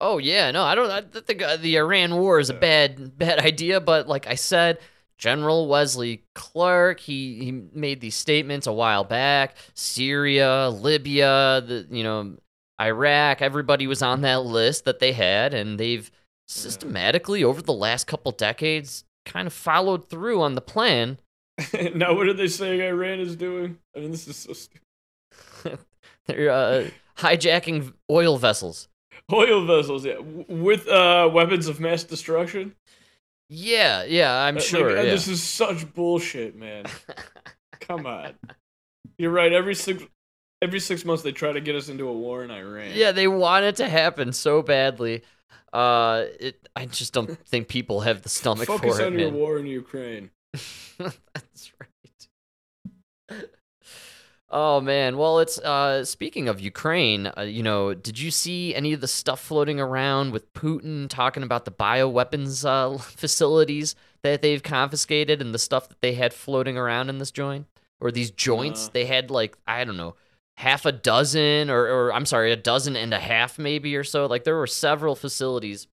Oh 0.00 0.16
yeah, 0.16 0.50
no, 0.50 0.62
I 0.62 0.74
don't. 0.74 0.90
I 0.90 1.02
think 1.20 1.42
uh, 1.42 1.58
the 1.58 1.76
Iran 1.76 2.14
war 2.16 2.38
is 2.40 2.48
a 2.48 2.54
bad, 2.54 3.18
bad 3.18 3.38
idea. 3.44 3.78
But 3.80 4.08
like 4.08 4.26
I 4.26 4.34
said, 4.36 4.78
General 5.20 5.68
Wesley 5.68 6.24
Clark, 6.34 6.98
he 6.98 7.44
he 7.44 7.52
made 7.52 8.00
these 8.00 8.14
statements 8.14 8.66
a 8.66 8.72
while 8.72 9.04
back. 9.04 9.54
Syria, 9.74 10.70
Libya, 10.70 11.62
the 11.64 11.86
you 11.90 12.02
know, 12.02 12.38
Iraq, 12.80 13.42
everybody 13.42 13.86
was 13.86 14.00
on 14.00 14.22
that 14.22 14.46
list 14.46 14.86
that 14.86 14.98
they 14.98 15.12
had, 15.12 15.52
and 15.52 15.78
they've 15.78 16.10
systematically 16.48 17.44
over 17.44 17.60
the 17.60 17.72
last 17.72 18.06
couple 18.06 18.32
decades 18.32 19.04
kind 19.26 19.46
of 19.46 19.52
followed 19.52 20.08
through 20.08 20.40
on 20.40 20.54
the 20.54 20.62
plan. 20.62 21.18
now, 21.94 22.14
what 22.14 22.26
are 22.26 22.32
they 22.32 22.48
saying 22.48 22.80
Iran 22.80 23.20
is 23.20 23.36
doing? 23.36 23.78
I 23.94 24.00
mean, 24.00 24.12
this 24.12 24.26
is 24.26 24.36
so 24.36 24.54
stupid. 24.54 25.78
They're 26.26 26.50
uh, 26.50 26.88
hijacking 27.18 27.92
oil 28.10 28.38
vessels. 28.38 28.88
Oil 29.30 29.66
vessels, 29.66 30.06
yeah, 30.06 30.18
with 30.18 30.88
uh, 30.88 31.28
weapons 31.30 31.68
of 31.68 31.78
mass 31.78 32.04
destruction. 32.04 32.74
Yeah, 33.52 34.04
yeah, 34.04 34.32
I'm 34.44 34.56
Uh, 34.56 34.60
sure. 34.60 34.90
uh, 34.96 35.02
yeah. 35.02 35.10
This 35.10 35.26
is 35.28 35.42
such 35.42 35.92
bullshit, 35.92 36.54
man. 36.56 36.84
Come 37.80 38.06
on. 38.06 38.34
You're 39.18 39.32
right. 39.32 39.52
Every 39.52 39.74
six 39.74 40.02
every 40.62 40.78
six 40.80 41.04
months 41.04 41.22
they 41.22 41.32
try 41.32 41.52
to 41.52 41.60
get 41.60 41.74
us 41.74 41.88
into 41.88 42.06
a 42.08 42.12
war 42.12 42.44
in 42.44 42.50
Iran. 42.50 42.92
Yeah, 42.94 43.12
they 43.12 43.26
want 43.28 43.64
it 43.64 43.76
to 43.76 43.88
happen 43.88 44.32
so 44.32 44.62
badly. 44.62 45.22
Uh, 45.72 46.24
it. 46.38 46.68
I 46.76 46.86
just 46.86 47.12
don't 47.12 47.36
think 47.46 47.68
people 47.68 48.00
have 48.00 48.22
the 48.22 48.28
stomach 48.28 48.66
Focus 48.66 48.80
for 48.80 48.86
it, 48.86 48.90
Focus 48.90 49.06
on 49.06 49.18
your 49.18 49.30
man. 49.32 49.38
war 49.40 49.58
in 49.58 49.66
Ukraine. 49.66 50.30
That's 50.98 51.72
right. 51.80 51.89
Oh 54.52 54.80
man, 54.80 55.16
well 55.16 55.38
it's 55.38 55.58
uh 55.60 56.04
speaking 56.04 56.48
of 56.48 56.60
Ukraine, 56.60 57.30
uh, 57.38 57.42
you 57.42 57.62
know, 57.62 57.94
did 57.94 58.18
you 58.18 58.32
see 58.32 58.74
any 58.74 58.92
of 58.92 59.00
the 59.00 59.06
stuff 59.06 59.40
floating 59.40 59.78
around 59.78 60.32
with 60.32 60.52
Putin 60.54 61.08
talking 61.08 61.44
about 61.44 61.64
the 61.64 61.70
bioweapons 61.70 62.64
uh 62.64 62.98
facilities 62.98 63.94
that 64.22 64.42
they've 64.42 64.62
confiscated 64.62 65.40
and 65.40 65.54
the 65.54 65.58
stuff 65.58 65.88
that 65.88 66.00
they 66.00 66.14
had 66.14 66.34
floating 66.34 66.76
around 66.76 67.08
in 67.08 67.18
this 67.18 67.30
joint 67.30 67.66
or 68.00 68.10
these 68.10 68.32
joints? 68.32 68.88
Uh. 68.88 68.90
They 68.94 69.06
had 69.06 69.30
like 69.30 69.56
I 69.68 69.84
don't 69.84 69.96
know, 69.96 70.16
half 70.56 70.84
a 70.84 70.92
dozen 70.92 71.70
or 71.70 71.86
or 71.86 72.12
I'm 72.12 72.26
sorry, 72.26 72.50
a 72.50 72.56
dozen 72.56 72.96
and 72.96 73.14
a 73.14 73.20
half 73.20 73.56
maybe 73.56 73.94
or 73.94 74.04
so. 74.04 74.26
Like 74.26 74.42
there 74.42 74.56
were 74.56 74.66
several 74.66 75.14
facilities 75.14 75.86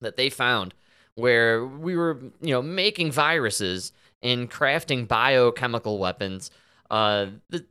that 0.00 0.16
they 0.16 0.30
found 0.30 0.72
where 1.16 1.66
we 1.66 1.96
were, 1.96 2.20
you 2.40 2.52
know, 2.52 2.62
making 2.62 3.10
viruses 3.10 3.92
and 4.22 4.50
crafting 4.50 5.08
biochemical 5.08 5.98
weapons. 5.98 6.50
Uh, 6.90 7.26
the, 7.50 7.64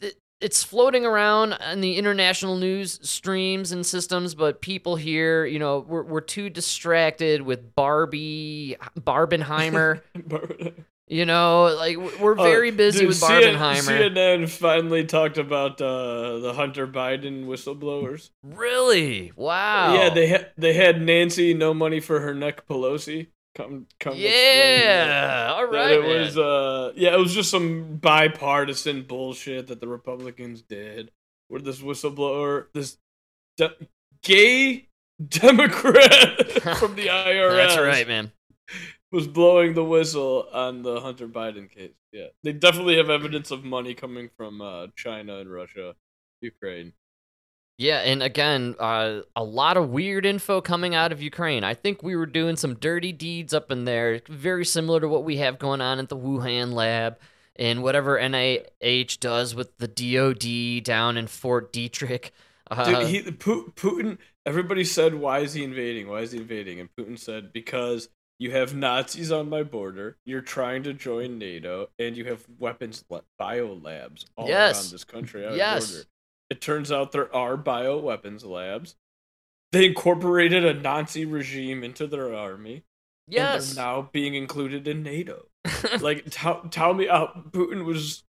the, 0.00 0.14
it's 0.40 0.62
floating 0.62 1.04
around 1.06 1.56
in 1.72 1.80
the 1.80 1.96
international 1.96 2.56
news 2.56 2.98
streams 3.02 3.72
and 3.72 3.84
systems, 3.86 4.34
but 4.34 4.60
people 4.60 4.96
here, 4.96 5.44
you 5.44 5.58
know, 5.58 5.80
we're, 5.80 6.02
we're 6.02 6.20
too 6.20 6.50
distracted 6.50 7.42
with 7.42 7.74
Barbie, 7.74 8.76
Barbenheimer. 8.98 10.02
You 11.08 11.26
know, 11.26 11.64
like 11.76 11.98
we're 11.98 12.38
Oh, 12.38 12.42
very 12.42 12.70
busy 12.70 13.00
dude, 13.00 13.08
with 13.08 13.20
CNN 13.20 13.58
Barbenheimer. 13.58 14.12
CNN 14.14 14.48
finally 14.48 15.04
talked 15.04 15.36
about 15.36 15.78
uh, 15.82 16.38
the 16.38 16.54
Hunter 16.54 16.86
Biden 16.86 17.44
whistleblowers. 17.44 18.30
Really? 18.42 19.30
Wow. 19.36 19.92
Yeah, 19.92 20.08
they 20.08 20.28
had 20.28 20.52
they 20.56 20.72
had 20.72 21.02
Nancy 21.02 21.52
no 21.52 21.74
money 21.74 22.00
for 22.00 22.20
her 22.20 22.32
neck 22.32 22.66
Pelosi 22.66 23.26
come 23.54 23.86
come. 24.00 24.14
Yeah. 24.16 25.06
that- 25.06 25.50
All 25.50 25.64
It 25.74 26.00
man. 26.02 26.20
was 26.20 26.38
uh 26.38 26.92
yeah, 26.96 27.14
it 27.14 27.18
was 27.18 27.34
just 27.34 27.50
some 27.50 27.96
bipartisan 27.96 29.02
bullshit 29.02 29.66
that 29.68 29.80
the 29.80 29.88
Republicans 29.88 30.62
did. 30.62 31.10
Where 31.48 31.60
this 31.60 31.80
whistleblower, 31.80 32.66
this 32.72 32.96
de- 33.58 33.76
gay 34.22 34.88
Democrat 35.26 36.50
from 36.78 36.94
the 36.94 37.06
IRS, 37.08 37.56
That's 37.56 37.78
right, 37.78 38.08
man. 38.08 38.32
was 39.10 39.26
blowing 39.28 39.74
the 39.74 39.84
whistle 39.84 40.48
on 40.52 40.82
the 40.82 41.00
Hunter 41.00 41.28
Biden 41.28 41.70
case. 41.70 41.92
Yeah, 42.10 42.28
they 42.42 42.52
definitely 42.54 42.96
have 42.96 43.10
evidence 43.10 43.50
of 43.50 43.64
money 43.64 43.92
coming 43.94 44.30
from 44.36 44.60
uh, 44.62 44.86
China 44.96 45.38
and 45.38 45.50
Russia, 45.52 45.94
Ukraine. 46.40 46.94
Yeah, 47.82 47.98
and 47.98 48.22
again, 48.22 48.76
uh, 48.78 49.22
a 49.34 49.42
lot 49.42 49.76
of 49.76 49.90
weird 49.90 50.24
info 50.24 50.60
coming 50.60 50.94
out 50.94 51.10
of 51.10 51.20
Ukraine. 51.20 51.64
I 51.64 51.74
think 51.74 52.00
we 52.00 52.14
were 52.14 52.26
doing 52.26 52.54
some 52.54 52.74
dirty 52.76 53.10
deeds 53.10 53.52
up 53.52 53.72
in 53.72 53.86
there, 53.86 54.20
very 54.28 54.64
similar 54.64 55.00
to 55.00 55.08
what 55.08 55.24
we 55.24 55.38
have 55.38 55.58
going 55.58 55.80
on 55.80 55.98
at 55.98 56.08
the 56.08 56.16
Wuhan 56.16 56.72
lab 56.72 57.18
and 57.56 57.82
whatever 57.82 58.16
NIH 58.18 59.18
does 59.18 59.56
with 59.56 59.76
the 59.78 59.88
DoD 59.88 60.84
down 60.84 61.16
in 61.16 61.26
Fort 61.26 61.72
Detrick. 61.72 62.30
Uh, 62.70 63.00
Dude, 63.00 63.08
he, 63.08 63.22
Putin. 63.22 64.18
Everybody 64.46 64.84
said, 64.84 65.14
"Why 65.14 65.40
is 65.40 65.54
he 65.54 65.64
invading? 65.64 66.08
Why 66.08 66.20
is 66.20 66.30
he 66.30 66.38
invading?" 66.38 66.78
And 66.78 66.88
Putin 66.96 67.18
said, 67.18 67.52
"Because 67.52 68.08
you 68.38 68.52
have 68.52 68.74
Nazis 68.74 69.30
on 69.30 69.48
my 69.48 69.62
border. 69.62 70.16
You're 70.24 70.40
trying 70.40 70.82
to 70.84 70.92
join 70.92 71.38
NATO, 71.38 71.90
and 71.98 72.16
you 72.16 72.24
have 72.26 72.44
weapons 72.58 73.04
la- 73.10 73.20
bio 73.38 73.74
labs 73.74 74.26
all 74.36 74.48
Yes. 74.48 74.84
around 74.84 74.92
this 74.92 75.04
country. 75.04 75.42
Yes. 75.56 75.90
border. 75.92 76.06
It 76.52 76.60
turns 76.60 76.92
out 76.92 77.12
there 77.12 77.34
are 77.34 77.56
bio 77.56 77.96
weapons 77.96 78.44
labs. 78.44 78.94
They 79.72 79.86
incorporated 79.86 80.66
a 80.66 80.74
Nazi 80.74 81.24
regime 81.24 81.82
into 81.82 82.06
their 82.06 82.34
army. 82.34 82.84
yes. 83.26 83.70
and 83.70 83.78
they're 83.78 83.84
now 83.86 84.10
being 84.12 84.34
included 84.34 84.86
in 84.86 85.02
NATO. 85.02 85.46
like, 86.02 86.26
tell 86.28 86.60
tell 86.68 86.92
me, 86.92 87.08
out. 87.08 87.52
Putin 87.52 87.86
was. 87.86 88.24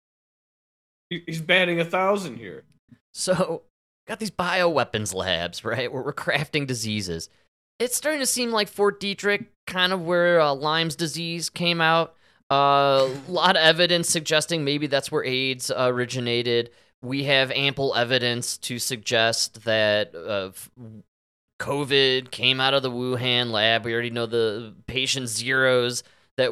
He's 1.10 1.42
batting 1.42 1.82
a 1.82 1.86
thousand 1.86 2.38
here. 2.38 2.64
So, 3.14 3.64
got 4.08 4.20
these 4.22 4.32
bioweapons 4.32 5.14
labs, 5.14 5.66
right, 5.66 5.92
where 5.92 6.02
we're 6.02 6.14
crafting 6.14 6.66
diseases. 6.66 7.28
It's 7.78 7.98
starting 7.98 8.22
to 8.22 8.26
seem 8.26 8.52
like 8.52 8.70
Fort 8.70 9.02
Detrick, 9.02 9.48
kind 9.68 9.92
of 9.92 10.02
where 10.04 10.40
uh, 10.40 10.54
Lyme's 10.54 10.96
disease 10.96 11.50
came 11.50 11.82
out. 11.82 12.16
A 12.50 12.54
uh, 12.54 13.10
lot 13.28 13.58
of 13.58 13.64
evidence 13.64 14.08
suggesting 14.08 14.64
maybe 14.64 14.88
that's 14.88 15.12
where 15.12 15.26
AIDS 15.26 15.70
uh, 15.70 15.88
originated. 15.90 16.70
We 17.04 17.26
have 17.26 17.51
ample 17.51 17.93
evidence 17.95 18.58
to 18.60 18.80
suggest 18.80 19.66
that 19.66 20.16
uh, 20.16 20.51
COVID 21.60 22.32
came 22.32 22.62
out 22.62 22.74
of 22.74 22.82
the 22.82 22.89
Wuhan 22.89 23.51
lab. 23.51 23.84
We 23.84 23.93
already 23.93 24.10
know 24.10 24.26
the 24.26 24.74
patient 24.88 25.28
zeros 25.28 26.04
that 26.38 26.51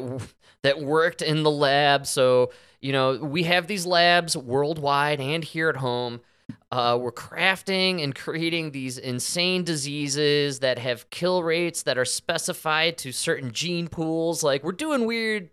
that 0.62 0.80
worked 0.80 1.22
in 1.22 1.42
the 1.42 1.50
lab. 1.50 2.06
So 2.06 2.52
you 2.80 2.92
know 2.92 3.16
we 3.16 3.44
have 3.44 3.66
these 3.66 3.86
labs 3.86 4.36
worldwide 4.36 5.20
and 5.20 5.42
here 5.42 5.70
at 5.70 5.76
home. 5.76 6.20
Uh, 6.70 6.98
we're 7.00 7.12
crafting 7.12 8.02
and 8.02 8.14
creating 8.14 8.72
these 8.72 8.98
insane 8.98 9.64
diseases 9.64 10.58
that 10.58 10.78
have 10.78 11.08
kill 11.08 11.42
rates 11.42 11.82
that 11.84 11.96
are 11.96 12.04
specified 12.04 12.98
to 12.98 13.10
certain 13.10 13.52
gene 13.52 13.88
pools. 13.88 14.42
Like 14.42 14.62
we're 14.62 14.72
doing 14.72 15.06
weird 15.06 15.48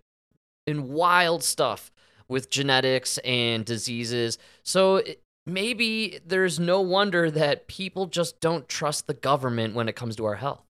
and 0.68 0.90
wild 0.90 1.42
stuff 1.44 1.90
with 2.30 2.50
genetics 2.50 3.18
and 3.20 3.66
diseases. 3.66 4.38
So 4.64 4.98
it- 4.98 5.22
maybe 5.46 6.20
there's 6.26 6.60
no 6.60 6.80
wonder 6.80 7.30
that 7.32 7.68
people 7.68 8.06
just 8.06 8.40
don't 8.40 8.70
trust 8.70 9.08
the 9.08 9.14
government 9.14 9.74
when 9.74 9.90
it 9.90 9.96
comes 9.96 10.16
to 10.16 10.26
our 10.26 10.36
health. 10.36 10.62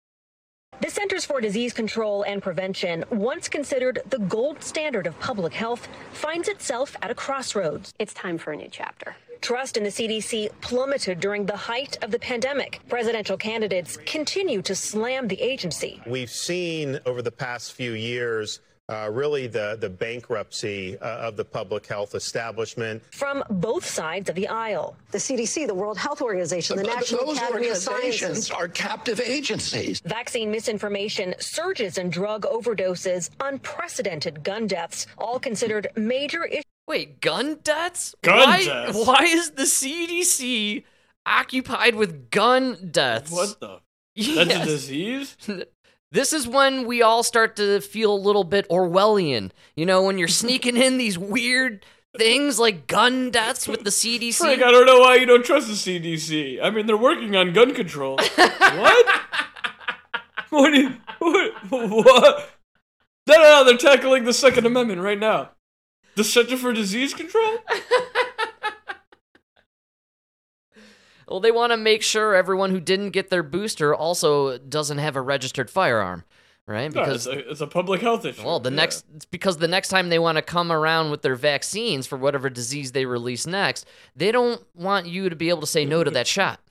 The 0.82 0.90
Centers 0.90 1.26
for 1.26 1.42
Disease 1.42 1.74
Control 1.74 2.24
and 2.24 2.42
Prevention, 2.42 3.04
once 3.12 3.50
considered 3.50 4.00
the 4.10 4.20
gold 4.20 4.64
standard 4.64 5.08
of 5.08 5.20
public 5.20 5.54
health, 5.54 5.90
finds 6.14 6.48
itself 6.48 6.96
at 7.02 7.12
a 7.12 7.16
crossroads. 7.16 7.94
It's 8.00 8.14
time 8.14 8.38
for 8.38 8.54
a 8.54 8.56
new 8.56 8.70
chapter. 8.72 9.18
Trust 9.42 9.76
in 9.76 9.84
the 9.84 9.92
CDC 9.92 10.50
plummeted 10.62 11.20
during 11.20 11.46
the 11.46 11.56
height 11.56 11.98
of 12.02 12.12
the 12.12 12.20
pandemic. 12.20 12.80
Presidential 12.88 13.36
candidates 13.36 13.98
continue 14.06 14.62
to 14.62 14.76
slam 14.76 15.28
the 15.28 15.42
agency. 15.42 16.02
We've 16.08 16.30
seen 16.30 17.00
over 17.06 17.22
the 17.22 17.32
past 17.32 17.74
few 17.74 17.92
years 17.94 18.62
uh, 18.90 19.10
really 19.12 19.48
the, 19.48 19.78
the 19.80 19.90
bankruptcy 19.90 20.98
uh, 20.98 21.28
of 21.28 21.38
the 21.38 21.46
public 21.46 21.86
health 21.86 22.16
establishment. 22.16 23.04
From 23.14 23.44
both 23.50 23.86
sides 23.86 24.30
of 24.30 24.36
the 24.36 24.48
aisle. 24.48 24.96
The 25.12 25.20
CDC, 25.20 25.68
the 25.68 25.76
World 25.76 25.98
Health 25.98 26.22
Organization, 26.22 26.78
the 26.78 26.84
Th- 26.84 26.96
National 26.96 27.28
Those 27.28 27.38
Academy 27.38 27.68
of 27.70 27.88
organizations 27.88 28.48
Sciences. 28.48 28.52
are 28.52 28.68
captive 28.68 29.20
agencies. 29.20 30.02
Vaccine 30.06 30.50
misinformation, 30.50 31.36
surges 31.40 31.98
in 31.98 32.10
drug 32.10 32.44
overdoses, 32.44 33.30
unprecedented 33.40 34.44
gun 34.44 34.66
deaths, 34.66 35.06
all 35.18 35.40
considered 35.40 35.88
major 35.96 36.46
issues. 36.46 36.64
Wait, 36.88 37.22
gun 37.22 37.60
deaths? 37.64 38.16
Gun 38.24 38.38
why, 38.38 38.66
deaths? 38.66 39.06
Why 39.06 39.24
is 39.26 39.52
the 39.52 39.64
CDC 39.64 40.84
occupied 41.26 41.94
with 41.94 42.32
gun 42.32 42.90
deaths? 42.92 43.32
What 43.32 43.60
the? 43.60 43.82
Yes. 44.16 44.48
That's 44.48 44.62
a 44.62 44.66
disease. 44.66 45.38
This 46.12 46.34
is 46.34 46.48
when 46.48 46.88
we 46.88 47.02
all 47.02 47.22
start 47.22 47.56
to 47.58 47.82
feel 47.82 48.14
a 48.14 48.16
little 48.16 48.44
bit 48.44 48.68
Orwellian. 48.70 49.52
You 49.76 49.86
know, 49.86 50.04
when 50.04 50.18
you're 50.18 50.28
sneaking 50.44 50.78
in 50.78 50.98
these 50.98 51.18
weird 51.18 51.86
things 52.18 52.58
like 52.58 52.88
gun 52.88 53.30
deaths 53.30 53.68
with 53.68 53.84
the 53.84 53.92
CDC. 53.92 54.38
Frank, 54.38 54.64
I 54.64 54.72
don't 54.72 54.86
know 54.86 55.00
why 55.00 55.16
you 55.16 55.26
don't 55.26 55.46
trust 55.46 55.68
the 55.68 55.74
CDC. 55.74 56.62
I 56.62 56.70
mean, 56.70 56.88
they're 56.88 56.98
working 56.98 57.36
on 57.36 57.54
gun 57.54 57.74
control. 57.74 58.18
what? 58.36 59.06
What? 60.50 60.74
You, 60.74 60.96
what? 61.20 61.54
What? 61.70 62.50
No, 63.28 63.36
no, 63.36 63.44
no, 63.44 63.64
they're 63.66 63.78
tackling 63.78 64.24
the 64.24 64.34
Second 64.34 64.66
Amendment 64.66 65.02
right 65.02 65.20
now. 65.20 65.52
The 66.16 66.24
Center 66.24 66.58
for 66.58 66.74
Disease 66.74 67.14
Control? 67.14 67.60
Well, 71.30 71.40
they 71.40 71.52
want 71.52 71.72
to 71.72 71.78
make 71.78 72.02
sure 72.02 72.34
everyone 72.34 72.72
who 72.72 72.80
didn't 72.80 73.12
get 73.12 73.30
their 73.30 73.44
booster 73.44 73.94
also 73.94 74.58
doesn't 74.58 74.98
have 74.98 75.16
a 75.16 75.22
registered 75.22 75.70
firearm, 75.70 76.24
right? 76.66 76.94
No, 76.94 77.04
it's, 77.04 77.28
a, 77.28 77.52
it's 77.52 77.62
a 77.62 77.68
public 77.68 78.02
health 78.02 78.26
issue. 78.26 78.44
Well, 78.44 78.60
the 78.60 78.72
yeah. 78.72 78.78
next 78.78 79.06
it's 79.16 79.26
because 79.26 79.58
the 79.58 79.68
next 79.68 79.90
time 79.90 80.10
they 80.10 80.20
want 80.20 80.38
to 80.38 80.42
come 80.42 80.72
around 80.72 81.12
with 81.12 81.22
their 81.22 81.36
vaccines 81.36 82.08
for 82.08 82.18
whatever 82.18 82.50
disease 82.50 82.94
they 82.94 83.06
release 83.06 83.46
next, 83.46 83.86
they 84.16 84.32
don't 84.32 84.64
want 84.74 85.06
you 85.06 85.30
to 85.30 85.36
be 85.36 85.50
able 85.50 85.62
to 85.62 85.68
say 85.68 85.86
no 85.86 86.04
to 86.04 86.12
that 86.12 86.28
shot. 86.28 86.60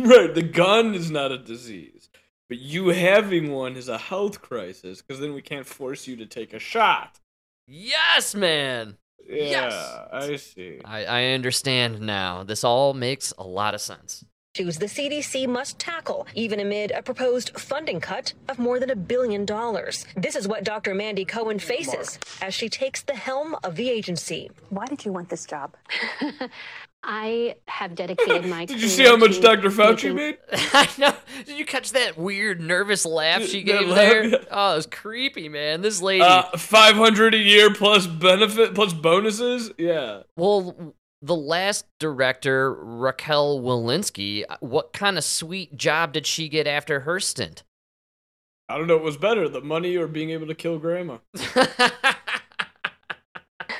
Right, 0.00 0.34
the 0.34 0.42
gun 0.42 0.94
is 0.94 1.10
not 1.10 1.30
a 1.30 1.38
disease. 1.38 2.08
But 2.48 2.58
you 2.58 2.88
having 2.88 3.52
one 3.52 3.76
is 3.76 3.88
a 3.88 3.98
health 3.98 4.42
crisis 4.42 5.00
because 5.00 5.20
then 5.20 5.32
we 5.32 5.42
can't 5.42 5.66
force 5.66 6.06
you 6.06 6.16
to 6.16 6.26
take 6.26 6.52
a 6.52 6.58
shot. 6.58 7.20
Yes, 7.68 8.34
man. 8.34 8.96
Yeah, 9.28 9.36
Yes. 9.44 9.98
I 10.12 10.36
see. 10.36 10.80
I, 10.84 11.04
I 11.04 11.24
understand 11.32 12.00
now. 12.00 12.42
This 12.44 12.64
all 12.64 12.94
makes 12.94 13.32
a 13.38 13.44
lot 13.44 13.74
of 13.74 13.80
sense. 13.80 14.24
issues 14.54 14.78
the 14.78 14.86
CDC 14.86 15.48
must 15.48 15.78
tackle, 15.78 16.26
even 16.34 16.60
amid 16.60 16.90
a 16.90 17.02
proposed 17.02 17.58
funding 17.58 18.00
cut 18.00 18.34
of 18.48 18.58
more 18.58 18.78
than 18.78 18.90
a 18.90 18.96
billion 18.96 19.44
dollars. 19.46 20.04
This 20.16 20.36
is 20.36 20.46
what 20.46 20.64
Dr. 20.64 20.94
Mandy 20.94 21.24
Cohen 21.24 21.58
faces 21.58 22.18
as 22.42 22.52
she 22.52 22.68
takes 22.68 23.02
the 23.02 23.14
helm 23.16 23.56
of 23.64 23.76
the 23.76 23.88
agency. 23.88 24.50
Why 24.68 24.86
did 24.86 25.04
you 25.04 25.12
want 25.12 25.28
this 25.30 25.46
job? 25.46 25.74
I 27.04 27.56
have 27.66 27.94
dedicated 27.94 28.46
my 28.46 28.64
Did 28.66 28.80
you 28.80 28.88
see 28.88 29.04
how 29.04 29.16
much 29.16 29.40
Dr. 29.40 29.70
Fauci 29.70 30.14
making- 30.14 30.16
made? 30.16 30.38
I 30.72 30.88
know. 30.98 31.14
Did 31.44 31.58
you 31.58 31.64
catch 31.64 31.92
that 31.92 32.16
weird 32.16 32.60
nervous 32.60 33.04
laugh 33.04 33.42
she 33.42 33.62
gave 33.64 33.88
laugh, 33.88 33.96
there? 33.96 34.24
yeah. 34.24 34.38
Oh, 34.50 34.72
it 34.72 34.76
was 34.76 34.86
creepy, 34.86 35.48
man. 35.48 35.80
This 35.82 36.00
lady. 36.00 36.22
Uh, 36.22 36.44
500 36.56 37.34
a 37.34 37.38
year 37.38 37.72
plus 37.74 38.06
benefit 38.06 38.74
plus 38.74 38.92
bonuses? 38.92 39.72
Yeah. 39.78 40.22
Well, 40.36 40.94
the 41.20 41.34
last 41.36 41.86
director, 41.98 42.72
Raquel 42.74 43.60
Walensky, 43.60 44.44
what 44.60 44.92
kind 44.92 45.18
of 45.18 45.24
sweet 45.24 45.76
job 45.76 46.12
did 46.12 46.26
she 46.26 46.48
get 46.48 46.66
after 46.66 47.00
her 47.00 47.18
stint? 47.20 47.62
I 48.68 48.78
don't 48.78 48.86
know 48.86 48.94
what 48.96 49.04
was 49.04 49.16
better, 49.16 49.48
the 49.48 49.60
money 49.60 49.96
or 49.96 50.06
being 50.06 50.30
able 50.30 50.46
to 50.46 50.54
kill 50.54 50.78
grandma. 50.78 51.18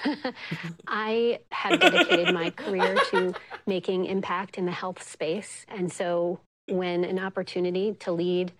I 0.86 1.40
have 1.50 1.80
dedicated 1.80 2.34
my 2.34 2.50
career 2.50 2.96
to 3.10 3.34
making 3.66 4.06
impact 4.06 4.58
in 4.58 4.66
the 4.66 4.72
health 4.72 5.02
space. 5.02 5.64
And 5.68 5.92
so 5.92 6.40
when 6.66 7.04
an 7.04 7.18
opportunity 7.18 7.94
to 8.00 8.12
lead 8.12 8.52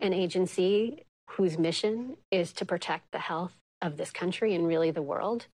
an 0.00 0.12
agency 0.12 1.04
whose 1.30 1.58
mission 1.58 2.16
is 2.30 2.52
to 2.54 2.64
protect 2.64 3.12
the 3.12 3.18
health 3.18 3.52
of 3.80 3.96
this 3.96 4.10
country 4.10 4.54
and 4.54 4.66
really 4.66 4.90
the 4.90 5.02
world 5.02 5.46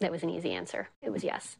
That 0.00 0.12
was 0.12 0.22
an 0.22 0.30
easy 0.30 0.52
answer. 0.52 0.88
It 1.00 1.10
was 1.10 1.24
yes. 1.24 1.56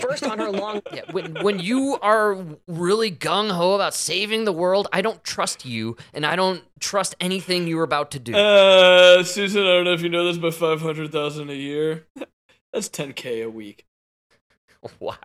First 0.00 0.24
on 0.24 0.38
her 0.38 0.50
long. 0.50 0.80
Yeah, 0.92 1.02
when 1.10 1.34
when 1.42 1.58
you 1.58 1.98
are 2.00 2.44
really 2.68 3.10
gung 3.10 3.50
ho 3.50 3.74
about 3.74 3.94
saving 3.94 4.44
the 4.44 4.52
world, 4.52 4.86
I 4.92 5.00
don't 5.00 5.22
trust 5.24 5.64
you, 5.64 5.96
and 6.14 6.24
I 6.24 6.36
don't 6.36 6.62
trust 6.80 7.16
anything 7.20 7.66
you're 7.66 7.82
about 7.82 8.12
to 8.12 8.20
do. 8.20 8.34
Uh, 8.34 9.24
Susan, 9.24 9.62
I 9.62 9.66
don't 9.66 9.84
know 9.84 9.92
if 9.92 10.02
you 10.02 10.08
know 10.08 10.24
this, 10.24 10.38
but 10.38 10.54
five 10.54 10.80
hundred 10.80 11.10
thousand 11.10 11.50
a 11.50 11.54
year. 11.54 12.06
That's 12.72 12.88
ten 12.88 13.12
k 13.12 13.42
a 13.42 13.50
week. 13.50 13.86
Wow. 15.00 15.16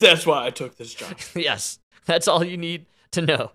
That's 0.00 0.26
why 0.26 0.44
I 0.46 0.50
took 0.50 0.76
this 0.76 0.92
job. 0.92 1.14
yes, 1.36 1.78
that's 2.04 2.26
all 2.26 2.44
you 2.44 2.56
need 2.56 2.86
to 3.12 3.22
know. 3.22 3.52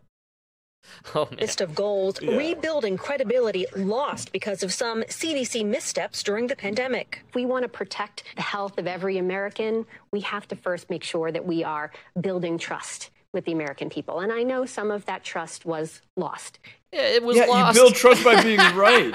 Oh 1.15 1.27
man. 1.31 1.39
list 1.39 1.61
of 1.61 1.75
goals, 1.75 2.21
Yeah. 2.21 2.35
rebuilding 2.35 2.97
credibility 2.97 3.65
lost 3.75 4.31
because 4.31 4.63
of 4.63 4.73
some 4.73 5.03
CDC 5.03 5.65
missteps 5.65 6.23
during 6.23 6.47
the 6.47 6.55
pandemic. 6.55 7.23
If 7.29 7.35
we 7.35 7.45
want 7.45 7.63
to 7.63 7.69
protect 7.69 8.23
the 8.35 8.41
health 8.41 8.77
of 8.77 8.87
every 8.87 9.17
American, 9.17 9.85
we 10.11 10.21
have 10.21 10.47
to 10.49 10.55
first 10.55 10.89
make 10.89 11.03
sure 11.03 11.31
that 11.31 11.45
we 11.45 11.63
are 11.63 11.91
building 12.19 12.57
trust 12.57 13.09
with 13.33 13.45
the 13.45 13.51
American 13.51 13.89
people. 13.89 14.19
And 14.19 14.31
I 14.31 14.43
know 14.43 14.65
some 14.65 14.91
of 14.91 15.05
that 15.05 15.23
trust 15.23 15.65
was 15.65 16.01
lost. 16.15 16.59
Yeah, 16.91 17.01
it 17.07 17.23
was 17.23 17.35
yeah, 17.37 17.45
lost. 17.45 17.75
you 17.75 17.81
build 17.83 17.95
trust 17.95 18.23
by 18.23 18.41
being 18.49 18.59
right. 18.75 19.13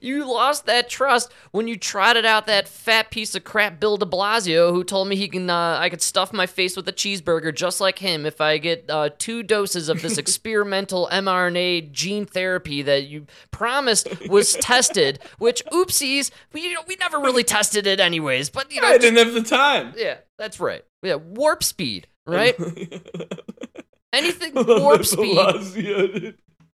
You 0.00 0.30
lost 0.32 0.66
that 0.66 0.88
trust 0.88 1.32
when 1.50 1.66
you 1.66 1.76
trotted 1.76 2.24
out 2.24 2.46
that 2.46 2.68
fat 2.68 3.10
piece 3.10 3.34
of 3.34 3.42
crap 3.42 3.80
Bill 3.80 3.96
De 3.96 4.06
Blasio, 4.06 4.70
who 4.70 4.84
told 4.84 5.08
me 5.08 5.16
he 5.16 5.26
can 5.26 5.50
uh, 5.50 5.76
I 5.80 5.88
could 5.88 6.00
stuff 6.02 6.32
my 6.32 6.46
face 6.46 6.76
with 6.76 6.88
a 6.88 6.92
cheeseburger 6.92 7.52
just 7.52 7.80
like 7.80 7.98
him 7.98 8.24
if 8.26 8.40
I 8.40 8.58
get 8.58 8.84
uh, 8.88 9.10
two 9.18 9.42
doses 9.42 9.88
of 9.88 10.02
this 10.02 10.18
experimental 10.24 11.08
mRNA 11.10 11.90
gene 11.90 12.26
therapy 12.26 12.82
that 12.82 13.08
you 13.08 13.26
promised 13.50 14.08
was 14.28 14.52
tested. 14.60 15.18
Which 15.38 15.64
oopsies, 15.66 16.30
we 16.52 16.62
you 16.62 16.74
know, 16.74 16.82
we 16.86 16.96
never 16.96 17.18
really 17.18 17.44
tested 17.44 17.86
it 17.88 17.98
anyways. 17.98 18.50
But 18.50 18.72
you 18.72 18.80
know, 18.80 18.88
I 18.88 18.98
didn't 18.98 19.18
have 19.18 19.34
the 19.34 19.42
time. 19.42 19.94
yeah, 19.96 20.18
that's 20.38 20.60
right. 20.60 20.84
Yeah, 21.02 21.16
warp 21.16 21.64
speed, 21.64 22.06
right? 22.26 22.54
Anything 24.12 24.52
warp 24.54 25.04
speed. 25.04 26.34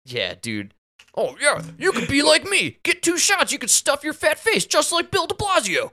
Yeah, 0.04 0.34
dude. 0.40 0.74
Oh 1.16 1.36
yeah, 1.40 1.62
you 1.78 1.92
could 1.92 2.08
be 2.08 2.22
like 2.22 2.44
me. 2.44 2.78
Get 2.82 3.02
two 3.02 3.18
shots, 3.18 3.52
you 3.52 3.58
could 3.58 3.70
stuff 3.70 4.04
your 4.04 4.12
fat 4.12 4.38
face 4.38 4.64
just 4.64 4.92
like 4.92 5.10
Bill 5.10 5.26
De 5.26 5.34
Blasio. 5.34 5.90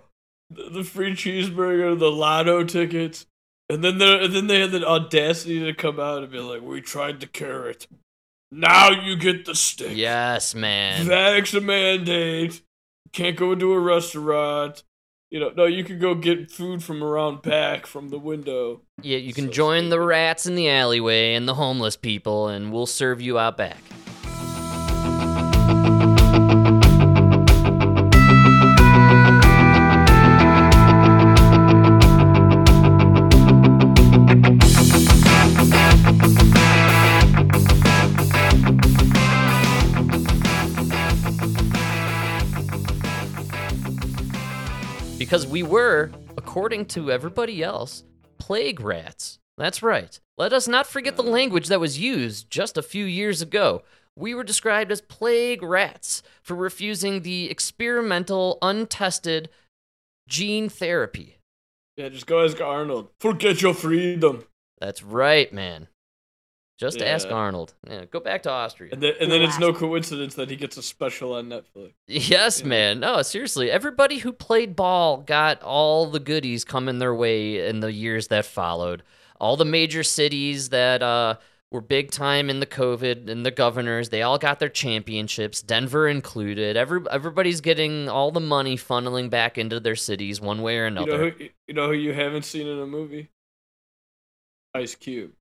The, 0.50 0.70
the 0.70 0.84
free 0.84 1.14
cheeseburger, 1.14 1.98
the 1.98 2.12
lotto 2.12 2.64
tickets, 2.64 3.26
and 3.70 3.84
then 3.84 3.98
they 3.98 4.26
and 4.26 4.34
then 4.34 4.48
they 4.48 4.62
had 4.62 4.72
the 4.72 4.88
audacity 4.88 5.60
to 5.60 5.74
come 5.74 6.00
out 6.00 6.24
and 6.24 6.32
be 6.32 6.40
like, 6.40 6.62
"We 6.62 6.82
tried 6.82 7.20
the 7.20 7.28
carrot, 7.28 7.88
now 8.52 8.90
you 8.92 9.16
get 9.18 9.46
the 9.46 9.56
stick." 9.56 9.98
Yes, 9.98 10.54
man. 10.54 11.08
Vax 11.08 11.58
a 11.58 11.62
mandate. 11.62 12.62
Can't 13.12 13.36
go 13.36 13.54
into 13.54 13.74
a 13.74 13.80
restaurant. 13.80 14.84
You 15.30 15.42
know, 15.42 15.50
no, 15.50 15.66
you 15.66 15.84
can 15.84 16.00
go 16.00 16.16
get 16.16 16.50
food 16.52 16.82
from 16.82 17.04
around 17.04 17.42
back 17.42 17.86
from 17.86 18.10
the 18.10 18.20
window. 18.20 18.82
Yeah, 19.02 19.18
you 19.18 19.34
can 19.34 19.52
join 19.52 19.90
the 19.90 20.00
rats 20.00 20.46
in 20.46 20.56
the 20.56 20.70
alleyway 20.70 21.34
and 21.34 21.48
the 21.48 21.56
homeless 21.56 21.98
people, 21.98 22.48
and 22.48 22.72
we'll 22.72 22.86
serve 22.86 23.20
you 23.20 23.38
out 23.38 23.58
back. 23.58 23.78
Because 45.28 45.46
we 45.46 45.62
were, 45.62 46.10
according 46.38 46.86
to 46.86 47.12
everybody 47.12 47.62
else, 47.62 48.06
plague 48.38 48.80
rats. 48.80 49.40
That's 49.58 49.84
right. 49.84 50.18
Let 50.38 50.54
us 50.54 50.70
not 50.70 50.88
forget 50.88 51.18
the 51.18 51.22
language 51.22 51.68
that 51.68 51.82
was 51.82 52.00
used 52.00 52.50
just 52.50 52.78
a 52.78 52.82
few 52.82 53.04
years 53.04 53.42
ago. 53.42 53.84
We 54.16 54.34
were 54.34 54.46
described 54.46 54.90
as 54.90 55.02
plague 55.02 55.62
rats 55.62 56.24
for 56.42 56.56
refusing 56.56 57.24
the 57.24 57.50
experimental, 57.50 58.58
untested 58.62 59.50
gene 60.30 60.70
therapy. 60.70 61.40
Yeah, 61.98 62.08
just 62.08 62.26
go 62.26 62.46
ask 62.46 62.62
Arnold. 62.62 63.10
Forget 63.20 63.62
your 63.62 63.74
freedom. 63.74 64.46
That's 64.80 65.04
right, 65.04 65.52
man. 65.52 65.90
Just 66.78 67.02
ask 67.02 67.28
Arnold. 67.32 67.74
Yeah, 67.90 68.06
go 68.06 68.20
back 68.20 68.44
to 68.44 68.52
Austria. 68.52 68.92
And 68.94 69.02
then, 69.02 69.14
and 69.20 69.32
then 69.32 69.42
it's 69.42 69.58
no 69.58 69.74
coincidence 69.74 70.36
that 70.36 70.50
he 70.52 70.56
gets 70.56 70.78
a 70.78 70.84
special 70.84 71.34
on 71.34 71.50
Netflix. 71.50 71.94
Yes, 72.08 72.64
man. 72.64 73.00
No, 73.00 73.24
seriously. 73.24 73.72
Everybody 73.72 74.20
who 74.20 74.32
played 74.32 74.76
ball 74.76 75.18
got 75.18 75.62
all 75.64 76.06
the 76.06 76.20
goodies 76.20 76.64
coming 76.64 77.00
their 77.00 77.16
way 77.16 77.68
in 77.68 77.80
the 77.80 77.92
years 77.92 78.28
that 78.28 78.46
followed. 78.46 79.02
All 79.42 79.58
the 79.58 79.66
major 79.66 80.04
cities 80.04 80.70
that 80.70 81.02
uh, 81.02 81.38
were 81.72 81.82
big 81.82 82.12
time 82.12 82.48
in 82.48 82.60
the 82.60 82.68
COVID 82.68 83.28
and 83.28 83.44
the 83.44 83.50
governors, 83.52 84.10
they 84.10 84.22
all 84.22 84.38
got 84.38 84.60
their 84.60 84.70
championships, 84.70 85.64
Denver 85.64 86.08
included. 86.08 86.78
Every, 86.78 87.02
everybody's 87.10 87.60
getting 87.62 88.08
all 88.08 88.30
the 88.30 88.40
money 88.40 88.78
funneling 88.78 89.32
back 89.32 89.58
into 89.58 89.80
their 89.80 89.96
cities 89.96 90.40
one 90.40 90.62
way 90.62 90.78
or 90.78 90.82
You 90.82 90.88
another. 90.88 91.12
know, 91.12 91.30
who, 91.32 91.46
you 91.68 91.74
know 91.74 91.88
who 91.88 91.94
you 91.94 92.14
haven't 92.14 92.46
seen 92.46 92.68
in 92.68 92.78
a 92.80 92.86
movie? 92.88 93.30
Ice 94.76 94.94
Cube. 94.94 95.32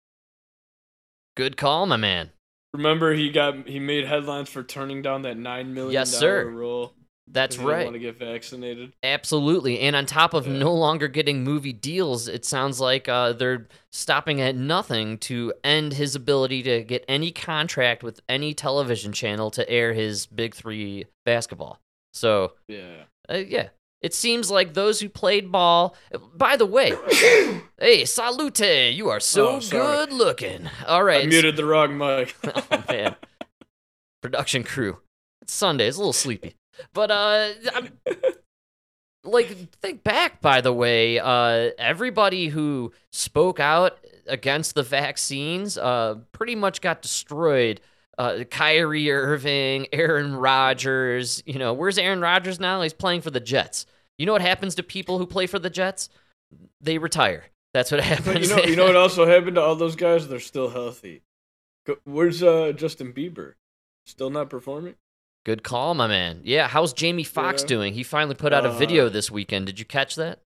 Good 1.36 1.56
call, 1.56 1.86
my 1.86 1.96
man. 1.96 2.30
Remember, 2.74 3.12
he 3.14 3.30
got 3.30 3.68
he 3.68 3.78
made 3.78 4.06
headlines 4.06 4.48
for 4.48 4.62
turning 4.62 5.02
down 5.02 5.22
that 5.22 5.36
nine 5.36 5.72
million 5.72 5.92
Yes, 5.92 6.10
sir. 6.10 6.46
rule. 6.46 6.92
That's 7.28 7.58
right. 7.58 7.84
Want 7.84 7.94
to 7.94 7.98
get 8.00 8.18
vaccinated? 8.20 8.92
Absolutely. 9.02 9.80
And 9.80 9.96
on 9.96 10.06
top 10.06 10.32
of 10.32 10.46
no 10.46 10.72
longer 10.72 11.08
getting 11.08 11.42
movie 11.42 11.72
deals, 11.72 12.28
it 12.28 12.44
sounds 12.44 12.78
like 12.78 13.08
uh, 13.08 13.32
they're 13.32 13.66
stopping 13.90 14.40
at 14.40 14.54
nothing 14.54 15.18
to 15.18 15.52
end 15.64 15.94
his 15.94 16.14
ability 16.14 16.62
to 16.62 16.84
get 16.84 17.04
any 17.08 17.32
contract 17.32 18.04
with 18.04 18.20
any 18.28 18.54
television 18.54 19.12
channel 19.12 19.50
to 19.52 19.68
air 19.68 19.92
his 19.92 20.26
Big 20.26 20.54
Three 20.54 21.06
basketball. 21.24 21.80
So, 22.14 22.52
Yeah. 22.68 23.04
uh, 23.28 23.38
yeah. 23.38 23.70
It 24.06 24.14
seems 24.14 24.52
like 24.52 24.74
those 24.74 25.00
who 25.00 25.08
played 25.08 25.50
ball. 25.50 25.96
By 26.32 26.56
the 26.56 26.64
way, 26.64 26.92
hey, 27.80 28.04
salute! 28.04 28.60
You 28.60 29.08
are 29.08 29.18
so 29.18 29.56
Oh, 29.56 29.60
good 29.68 30.12
looking. 30.12 30.70
All 30.86 31.02
right. 31.02 31.24
I 31.24 31.26
muted 31.26 31.56
the 31.56 31.64
wrong 31.64 31.98
mic. 31.98 32.36
oh 32.44 32.84
man, 32.88 33.16
production 34.22 34.62
crew. 34.62 34.98
It's 35.42 35.52
Sunday. 35.52 35.88
It's 35.88 35.96
a 35.96 35.98
little 35.98 36.12
sleepy, 36.12 36.54
but 36.92 37.10
uh, 37.10 37.48
I'm, 37.74 37.88
like 39.24 39.48
think 39.82 40.04
back. 40.04 40.40
By 40.40 40.60
the 40.60 40.72
way, 40.72 41.18
uh, 41.18 41.70
everybody 41.76 42.46
who 42.46 42.92
spoke 43.10 43.58
out 43.58 43.98
against 44.28 44.76
the 44.76 44.84
vaccines, 44.84 45.76
uh, 45.76 46.20
pretty 46.30 46.54
much 46.54 46.80
got 46.80 47.02
destroyed. 47.02 47.80
Uh, 48.18 48.44
Kyrie 48.44 49.10
Irving, 49.10 49.88
Aaron 49.92 50.36
Rodgers. 50.36 51.42
You 51.44 51.58
know, 51.58 51.74
where's 51.74 51.98
Aaron 51.98 52.20
Rodgers 52.20 52.60
now? 52.60 52.80
He's 52.82 52.94
playing 52.94 53.22
for 53.22 53.32
the 53.32 53.40
Jets. 53.40 53.84
You 54.18 54.26
know 54.26 54.32
what 54.32 54.42
happens 54.42 54.74
to 54.76 54.82
people 54.82 55.18
who 55.18 55.26
play 55.26 55.46
for 55.46 55.58
the 55.58 55.70
Jets? 55.70 56.08
They 56.80 56.98
retire. 56.98 57.44
That's 57.74 57.90
what 57.90 58.00
happens. 58.12 58.48
You 58.48 58.56
know, 58.56 58.62
you 58.64 58.76
know 58.76 58.86
what 58.86 58.96
also 58.96 59.26
happened 59.26 59.56
to 59.56 59.62
all 59.62 59.76
those 59.76 59.96
guys? 59.96 60.28
They're 60.28 60.40
still 60.40 60.70
healthy. 60.70 61.22
Where's 62.04 62.42
uh, 62.42 62.72
Justin 62.74 63.12
Bieber? 63.12 63.54
Still 64.06 64.30
not 64.30 64.50
performing? 64.50 64.94
Good 65.44 65.62
call, 65.62 65.94
my 65.94 66.06
man. 66.08 66.40
Yeah, 66.42 66.66
how's 66.66 66.92
Jamie 66.92 67.22
Foxx 67.22 67.62
Yeah. 67.62 67.68
doing? 67.68 67.94
He 67.94 68.02
finally 68.02 68.34
put 68.34 68.52
out 68.52 68.66
a 68.66 68.70
Uh, 68.70 68.78
video 68.78 69.08
this 69.08 69.30
weekend. 69.30 69.66
Did 69.66 69.78
you 69.78 69.84
catch 69.84 70.16
that? 70.16 70.40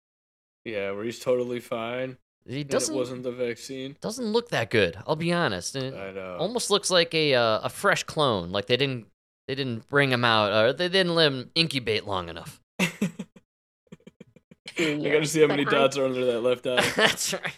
Yeah, 0.64 0.90
where 0.90 1.04
he's 1.04 1.18
totally 1.18 1.60
fine. 1.60 2.18
He 2.46 2.64
doesn't 2.64 2.94
It 2.94 2.98
wasn't 2.98 3.22
the 3.22 3.32
vaccine. 3.32 3.96
doesn't 4.00 4.26
look 4.26 4.50
that 4.50 4.68
good. 4.70 4.98
I'll 5.06 5.16
be 5.16 5.32
honest. 5.32 5.76
It 5.76 5.94
I 5.94 6.10
know. 6.10 6.36
almost 6.38 6.70
looks 6.70 6.90
like 6.90 7.14
a 7.14 7.34
uh, 7.34 7.60
a 7.60 7.68
fresh 7.70 8.02
clone. 8.02 8.50
Like 8.50 8.66
they 8.66 8.76
didn't 8.76 9.06
they 9.48 9.54
didn't 9.54 9.88
bring 9.88 10.10
him 10.10 10.24
out 10.24 10.52
or 10.52 10.72
they 10.74 10.88
didn't 10.88 11.14
let 11.14 11.32
him 11.32 11.50
incubate 11.54 12.06
long 12.06 12.28
enough. 12.28 12.60
I 14.81 14.97
gotta 15.12 15.26
see 15.26 15.41
how 15.41 15.47
But 15.49 15.57
many 15.57 15.66
I- 15.66 15.70
dots 15.70 15.97
are 15.97 16.05
under 16.05 16.24
that 16.26 16.41
left 16.43 16.66
eye. 16.66 16.83
That's 16.97 17.33
right. 17.35 17.55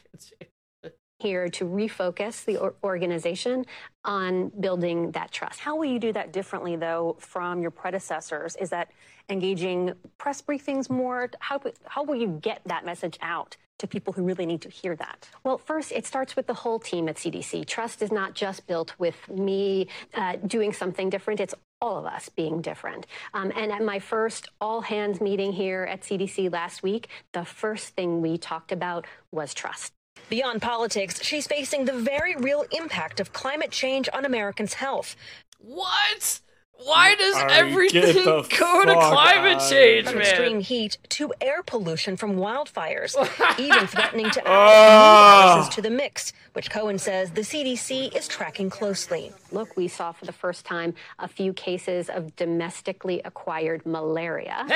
here 1.19 1.49
to 1.49 1.65
refocus 1.65 2.45
the 2.45 2.59
organization 2.83 3.65
on 4.05 4.51
building 4.59 5.13
that 5.13 5.31
trust. 5.31 5.61
How 5.61 5.77
will 5.77 5.85
you 5.85 6.01
do 6.01 6.13
that 6.13 6.33
differently, 6.33 6.75
though, 6.75 7.17
from 7.21 7.63
your 7.63 7.71
predecessors? 7.71 8.57
Is 8.57 8.71
that 8.71 8.91
engaging 9.29 9.93
press 10.19 10.43
briefings 10.43 10.91
more? 10.91 11.31
How, 11.39 11.61
how 11.87 12.03
will 12.03 12.17
you 12.17 12.39
get 12.43 12.61
that 12.67 12.85
message 12.85 13.19
out 13.23 13.57
to 13.79 13.87
people 13.87 14.13
who 14.13 14.25
really 14.25 14.47
need 14.47 14.63
to 14.63 14.69
hear 14.69 14.97
that? 14.97 15.29
Well, 15.45 15.59
first, 15.59 15.93
it 15.93 16.07
starts 16.07 16.35
with 16.35 16.49
the 16.49 16.55
whole 16.55 16.81
team 16.81 17.09
at 17.09 17.17
CDC. 17.17 17.67
Trust 17.67 18.03
is 18.03 18.11
not 18.11 18.35
just 18.35 18.67
built 18.67 18.95
with 18.99 19.29
me 19.29 19.87
uh, 20.15 20.37
doing 20.45 20.73
something 20.73 21.09
different, 21.09 21.39
it's 21.39 21.55
all 21.83 21.99
of 21.99 22.07
us 22.07 22.29
being 22.31 22.63
different. 22.63 23.07
Um, 23.35 23.53
and 23.55 23.73
at 23.73 23.83
my 23.83 23.99
first 23.99 24.49
all 24.61 24.81
hands 24.81 25.21
meeting 25.21 25.53
here 25.53 25.83
at 25.91 26.03
CDC 26.03 26.51
last 26.51 26.83
week, 26.83 27.09
the 27.33 27.45
first 27.45 27.97
thing 27.97 28.23
we 28.23 28.39
talked 28.39 28.71
about 28.71 29.05
was 29.33 29.53
trust. 29.53 29.93
Beyond 30.31 30.63
politics, 30.63 31.23
she's 31.23 31.47
facing 31.47 31.85
the 31.85 31.93
very 31.93 32.37
real 32.37 32.65
impact 32.71 33.19
of 33.19 33.33
climate 33.33 33.73
change 33.73 34.09
on 34.15 34.25
Americans' 34.25 34.75
health. 34.75 35.17
What? 35.59 36.41
Why 36.85 37.15
does 37.15 37.37
Ari, 37.37 37.89
get 37.91 38.05
everything 38.05 38.25
go 38.25 38.43
to 38.43 38.93
climate 38.95 39.59
outta 39.59 39.71
change, 39.71 40.07
From 40.07 40.19
man? 40.19 40.23
extreme 40.27 40.61
heat 40.61 40.99
to 41.11 41.33
air 41.41 41.63
pollution 41.63 42.17
from 42.17 42.35
wildfires, 42.37 43.15
even 43.59 43.87
threatening 43.87 44.29
to 44.31 44.41
add 44.41 44.51
Ah. 44.51 45.43
new 45.45 45.53
viruses 45.55 45.75
to 45.77 45.83
the 45.83 45.91
mix, 45.91 46.33
which 46.55 46.71
Cohen 46.71 46.99
says 46.99 47.31
the 47.31 47.43
CDC 47.43 48.17
is 48.17 48.27
tracking 48.27 48.69
closely. 48.69 49.33
Look, 49.53 49.77
we 49.77 49.87
saw 49.87 50.11
for 50.11 50.25
the 50.25 50.33
first 50.33 50.65
time 50.67 50.95
a 51.21 51.29
few 51.29 51.53
cases 51.53 52.09
of 52.11 52.35
domestically 52.35 53.23
acquired 53.25 53.87
malaria, 53.87 54.67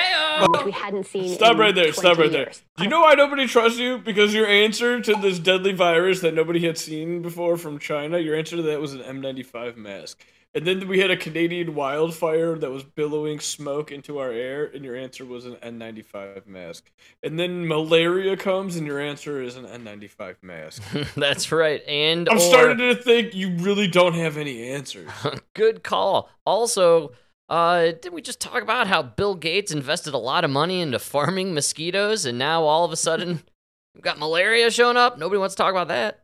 which 0.49 0.65
we 0.65 0.71
hadn't 0.71 1.07
seen. 1.07 1.35
Stop 1.35 1.53
in 1.55 1.59
right 1.59 1.75
there. 1.75 1.85
20 1.93 1.99
Stop 1.99 2.19
right 2.19 2.31
there. 2.31 2.43
years. 2.43 2.63
Do 2.77 2.85
you 2.85 2.91
know 2.91 3.01
why 3.01 3.15
nobody 3.15 3.49
trusts 3.49 3.81
you? 3.81 3.99
Because 3.99 4.33
your 4.33 4.47
answer 4.47 5.01
to 5.01 5.15
this 5.15 5.41
deadly 5.41 5.73
virus 5.73 6.21
that 6.21 6.35
nobody 6.35 6.65
had 6.65 6.79
seen 6.79 7.21
before 7.21 7.57
from 7.57 7.81
China, 7.81 8.19
your 8.21 8.37
answer 8.37 8.55
to 8.57 8.63
that 8.63 8.81
was 8.81 8.93
an 8.95 9.01
N95 9.01 9.77
mask. 9.77 10.25
And 10.57 10.67
then 10.67 10.89
we 10.89 11.01
had 11.01 11.11
a 11.11 11.19
Canadian 11.19 11.75
wildfire 11.75 12.55
that 12.57 12.71
was 12.71 12.83
billowing 12.83 13.41
smoke 13.41 13.93
into 13.93 14.19
our 14.19 14.33
air, 14.33 14.65
and 14.65 14.83
your 14.83 14.97
answer 14.97 15.27
was 15.27 15.45
an 15.45 15.57
N95 15.57 16.47
mask. 16.47 16.91
And 17.23 17.39
then 17.39 17.69
malaria 17.69 18.39
comes, 18.39 18.75
and 18.77 18.87
your 18.87 18.99
answer 18.99 19.43
is 19.43 19.57
an 19.57 19.67
N95 19.67 20.37
mask. 20.41 20.83
That's 21.15 21.53
right. 21.53 21.83
And 21.87 22.27
I'm 22.31 22.39
or- 22.39 22.41
starting 22.41 22.79
to 22.79 22.95
think 22.95 23.35
you 23.35 23.51
really 23.57 23.87
don't 23.87 24.15
have 24.15 24.39
any 24.39 24.71
answers. 24.71 25.11
Good 25.55 25.83
call. 25.83 26.31
Also, 26.47 27.13
uh, 27.51 27.93
did 28.01 28.15
we 28.15 28.23
just 28.23 28.41
talk 28.41 28.63
about 28.63 28.87
how 28.87 29.03
Bill 29.03 29.35
Gates 29.35 29.73
invested 29.73 30.15
a 30.15 30.19
lot 30.19 30.43
of 30.43 30.51
money 30.51 30.81
into 30.81 30.99
farming 30.99 31.53
mosquitoes, 31.53 32.25
and 32.25 32.39
now 32.39 32.63
all 32.63 32.87
of 32.87 32.93
a 32.93 32.97
sudden 32.97 33.43
we've 33.95 34.03
got 34.03 34.19
malaria 34.19 34.71
showing 34.71 34.97
up? 34.97 35.19
Nobody 35.19 35.39
wants 35.39 35.55
to 35.55 35.63
talk 35.63 35.73
about 35.73 35.89
that. 35.89 36.23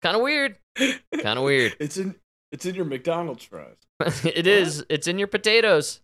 kind 0.00 0.14
of 0.16 0.22
weird. 0.22 0.56
Kind 0.76 1.38
of 1.38 1.44
weird. 1.44 1.76
It's 1.80 1.96
in 1.98 2.14
it's 2.52 2.66
in 2.66 2.74
your 2.74 2.84
McDonald's 2.84 3.44
fries. 3.44 3.76
it 4.24 4.46
is. 4.46 4.84
It's 4.88 5.06
in 5.06 5.18
your 5.18 5.28
potatoes. 5.28 6.00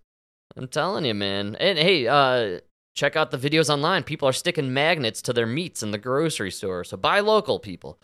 I'm 0.56 0.68
telling 0.68 1.04
you, 1.04 1.14
man. 1.14 1.56
And 1.56 1.78
hey, 1.78 2.06
uh, 2.06 2.60
check 2.94 3.16
out 3.16 3.30
the 3.30 3.38
videos 3.38 3.68
online. 3.68 4.02
People 4.04 4.28
are 4.28 4.32
sticking 4.32 4.72
magnets 4.72 5.20
to 5.22 5.32
their 5.32 5.46
meats 5.46 5.82
in 5.82 5.90
the 5.90 5.98
grocery 5.98 6.50
store. 6.50 6.84
So 6.84 6.96
buy 6.96 7.20
local, 7.20 7.58
people. 7.58 7.98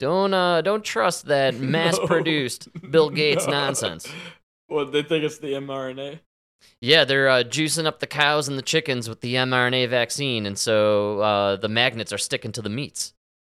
Don't 0.00 0.34
uh, 0.34 0.60
don't 0.60 0.84
trust 0.84 1.26
that 1.26 1.54
mass-produced 1.60 2.68
Bill 2.90 3.10
Gates 3.10 3.46
No. 3.46 3.52
nonsense. 3.52 4.08
What 4.66 4.92
they 4.92 5.02
think 5.02 5.24
it's 5.24 5.38
the 5.38 5.52
mRNA? 5.52 6.20
Yeah, 6.80 7.04
they're 7.04 7.28
uh, 7.28 7.42
juicing 7.44 7.86
up 7.86 8.00
the 8.00 8.06
cows 8.06 8.48
and 8.48 8.58
the 8.58 8.62
chickens 8.62 9.08
with 9.08 9.20
the 9.20 9.34
mRNA 9.34 9.88
vaccine, 9.88 10.46
and 10.46 10.58
so 10.58 11.20
uh, 11.20 11.56
the 11.56 11.68
magnets 11.68 12.12
are 12.12 12.18
sticking 12.18 12.52
to 12.52 12.62
the 12.62 12.68
meats. 12.70 13.13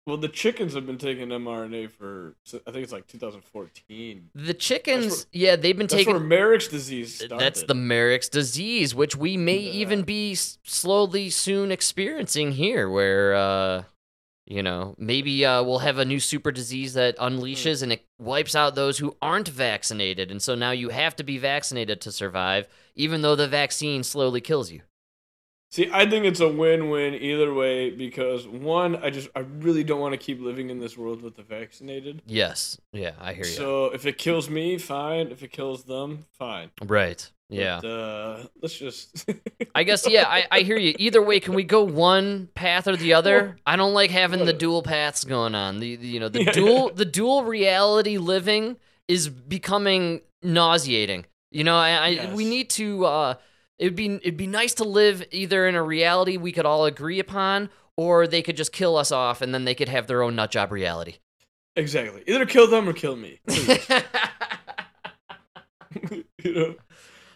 Well, 0.06 0.16
the 0.16 0.28
chickens 0.28 0.74
have 0.74 0.86
been 0.86 0.98
taking 0.98 1.28
mRNA 1.30 1.90
for 1.90 2.36
I 2.54 2.70
think 2.70 2.84
it's 2.84 2.92
like 2.92 3.08
2014. 3.08 4.30
The 4.36 4.54
chickens, 4.54 5.26
yeah, 5.32 5.56
they've 5.56 5.76
been 5.76 5.88
That's 5.88 5.94
taking. 5.94 6.14
where 6.14 6.22
Marek's 6.22 6.68
disease 6.68 7.16
started. 7.16 7.40
That's 7.40 7.64
the 7.64 7.74
Marek's 7.74 8.28
disease, 8.28 8.94
which 8.94 9.16
we 9.16 9.36
may 9.36 9.56
even 9.56 10.02
be 10.02 10.36
slowly 10.36 11.28
soon 11.28 11.72
experiencing 11.72 12.52
here, 12.52 12.88
where, 12.88 13.34
uh, 13.34 13.82
you 14.46 14.62
know, 14.62 14.94
maybe 14.96 15.44
uh, 15.44 15.64
we'll 15.64 15.80
have 15.80 15.98
a 15.98 16.04
new 16.04 16.20
super 16.20 16.52
disease 16.52 16.94
that 16.94 17.16
unleashes 17.18 17.82
and 17.82 17.92
it 17.92 18.06
wipes 18.20 18.54
out 18.54 18.76
those 18.76 18.98
who 18.98 19.16
aren't 19.20 19.48
vaccinated. 19.48 20.30
And 20.30 20.40
so 20.40 20.54
now 20.54 20.70
you 20.70 20.90
have 20.90 21.16
to 21.16 21.24
be 21.24 21.36
vaccinated 21.36 22.00
to 22.02 22.12
survive, 22.12 22.68
even 22.94 23.22
though 23.22 23.34
the 23.34 23.48
vaccine 23.48 24.04
slowly 24.04 24.40
kills 24.40 24.70
you. 24.70 24.82
See, 25.70 25.90
I 25.92 26.08
think 26.08 26.24
it's 26.24 26.40
a 26.40 26.48
win-win 26.48 27.14
either 27.14 27.52
way 27.52 27.90
because 27.90 28.46
one, 28.46 28.96
I 28.96 29.10
just 29.10 29.28
I 29.34 29.40
really 29.40 29.84
don't 29.84 30.00
want 30.00 30.12
to 30.12 30.18
keep 30.18 30.40
living 30.40 30.70
in 30.70 30.78
this 30.78 30.96
world 30.96 31.22
with 31.22 31.36
the 31.36 31.42
vaccinated. 31.42 32.22
Yes. 32.24 32.80
Yeah, 32.92 33.12
I 33.20 33.32
hear 33.34 33.44
you. 33.44 33.50
So 33.50 33.86
if 33.86 34.06
it 34.06 34.16
kills 34.16 34.48
me, 34.48 34.78
fine. 34.78 35.28
If 35.28 35.42
it 35.42 35.50
kills 35.52 35.84
them, 35.84 36.26
fine. 36.38 36.70
right. 36.84 37.28
Yeah. 37.48 37.78
But, 37.80 37.88
uh, 37.88 38.44
let's 38.60 38.76
just. 38.76 39.28
I 39.74 39.84
guess 39.84 40.08
yeah, 40.08 40.24
I, 40.26 40.46
I 40.50 40.60
hear 40.60 40.76
you. 40.78 40.94
Either 40.98 41.22
way, 41.22 41.38
can 41.40 41.54
we 41.54 41.62
go 41.62 41.84
one 41.84 42.48
path 42.54 42.88
or 42.88 42.96
the 42.96 43.12
other? 43.14 43.56
I 43.66 43.76
don't 43.76 43.92
like 43.94 44.10
having 44.10 44.44
the 44.46 44.52
dual 44.52 44.82
paths 44.82 45.24
going 45.24 45.54
on. 45.54 45.78
The, 45.78 45.94
the- 45.96 46.06
you 46.08 46.18
know 46.20 46.28
the 46.28 46.42
Yeah, 46.44 46.52
dual 46.52 46.90
the 46.94 47.04
dual 47.04 47.44
reality 47.44 48.18
living 48.18 48.76
is 49.08 49.28
becoming 49.28 50.22
nauseating. 50.42 51.26
You 51.52 51.64
know, 51.64 51.76
I, 51.76 51.90
I 52.30 52.34
we 52.34 52.44
need 52.44 52.70
to. 52.70 53.04
uh 53.06 53.34
It'd 53.78 53.96
be 53.96 54.14
it'd 54.16 54.36
be 54.36 54.46
nice 54.46 54.74
to 54.74 54.84
live 54.84 55.22
either 55.30 55.66
in 55.66 55.74
a 55.74 55.82
reality 55.82 56.36
we 56.36 56.52
could 56.52 56.66
all 56.66 56.86
agree 56.86 57.18
upon, 57.18 57.68
or 57.96 58.26
they 58.26 58.42
could 58.42 58.56
just 58.56 58.72
kill 58.72 58.96
us 58.96 59.12
off 59.12 59.42
and 59.42 59.52
then 59.54 59.64
they 59.64 59.74
could 59.74 59.88
have 59.88 60.06
their 60.06 60.22
own 60.22 60.36
nut 60.36 60.50
job 60.50 60.72
reality. 60.72 61.16
exactly. 61.76 62.22
Either 62.26 62.46
kill 62.46 62.68
them 62.68 62.88
or 62.88 62.92
kill 62.92 63.16
me. 63.16 63.40
you 66.10 66.24
know. 66.44 66.74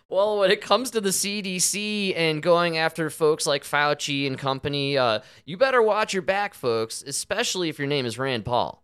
Well, 0.09 0.38
when 0.38 0.51
it 0.51 0.61
comes 0.61 0.91
to 0.91 1.01
the 1.01 1.11
CDC 1.11 2.14
and 2.16 2.43
going 2.43 2.76
after 2.76 3.11
folks 3.11 3.47
like 3.47 3.62
Fauci 3.62 4.26
and 4.26 4.36
company, 4.36 4.99
uh, 4.99 5.20
you 5.45 5.57
better 5.57 5.80
watch 5.80 6.12
your 6.12 6.22
back, 6.22 6.53
folks, 6.53 7.03
especially 7.07 7.68
if 7.68 7.78
your 7.78 7.86
name 7.86 8.07
is 8.07 8.18
Rand 8.18 8.45
Paul. 8.45 8.82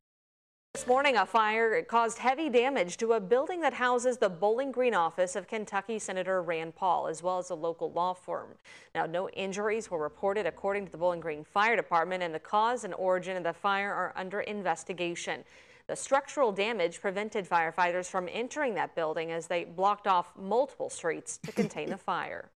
This 0.76 0.86
morning, 0.86 1.16
a 1.16 1.24
fire 1.24 1.82
caused 1.84 2.18
heavy 2.18 2.50
damage 2.50 2.98
to 2.98 3.14
a 3.14 3.18
building 3.18 3.62
that 3.62 3.72
houses 3.72 4.18
the 4.18 4.28
Bowling 4.28 4.72
Green 4.72 4.92
office 4.92 5.34
of 5.34 5.48
Kentucky 5.48 5.98
Senator 5.98 6.42
Rand 6.42 6.76
Paul, 6.76 7.06
as 7.06 7.22
well 7.22 7.38
as 7.38 7.48
a 7.48 7.54
local 7.54 7.92
law 7.92 8.12
firm. 8.12 8.48
Now, 8.94 9.06
no 9.06 9.30
injuries 9.30 9.90
were 9.90 9.98
reported 9.98 10.44
according 10.44 10.84
to 10.84 10.92
the 10.92 10.98
Bowling 10.98 11.20
Green 11.20 11.44
Fire 11.44 11.76
Department, 11.76 12.22
and 12.22 12.34
the 12.34 12.38
cause 12.38 12.84
and 12.84 12.92
origin 12.92 13.38
of 13.38 13.44
the 13.44 13.54
fire 13.54 13.90
are 13.90 14.12
under 14.16 14.42
investigation. 14.42 15.44
The 15.86 15.96
structural 15.96 16.52
damage 16.52 17.00
prevented 17.00 17.48
firefighters 17.48 18.10
from 18.10 18.28
entering 18.30 18.74
that 18.74 18.94
building 18.94 19.32
as 19.32 19.46
they 19.46 19.64
blocked 19.64 20.06
off 20.06 20.30
multiple 20.38 20.90
streets 20.90 21.38
to 21.46 21.52
contain 21.52 21.88
the 21.88 21.96
fire. 21.96 22.50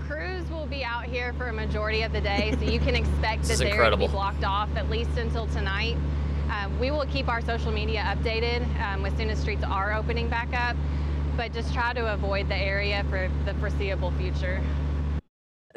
Crews 0.00 0.50
will 0.50 0.66
be 0.66 0.82
out 0.82 1.04
here 1.04 1.32
for 1.34 1.46
a 1.46 1.52
majority 1.52 2.02
of 2.02 2.12
the 2.12 2.20
day, 2.20 2.56
so 2.58 2.64
you 2.64 2.80
can 2.80 2.96
expect 2.96 3.42
This 3.42 3.58
that 3.60 3.66
is 3.66 3.70
they're 3.70 3.76
going 3.76 3.92
to 3.92 3.96
be 3.96 4.08
blocked 4.08 4.42
off 4.42 4.68
at 4.74 4.90
least 4.90 5.16
until 5.16 5.46
tonight. 5.46 5.96
Um, 6.52 6.78
we 6.78 6.90
will 6.90 7.06
keep 7.06 7.28
our 7.28 7.40
social 7.40 7.72
media 7.72 8.02
updated 8.02 8.62
um, 8.82 9.06
as 9.06 9.16
soon 9.16 9.30
as 9.30 9.38
streets 9.38 9.64
are 9.64 9.94
opening 9.94 10.28
back 10.28 10.52
up, 10.52 10.76
but 11.34 11.50
just 11.54 11.72
try 11.72 11.94
to 11.94 12.12
avoid 12.12 12.46
the 12.48 12.56
area 12.56 13.02
for 13.08 13.30
the 13.46 13.54
foreseeable 13.54 14.10
future. 14.12 14.60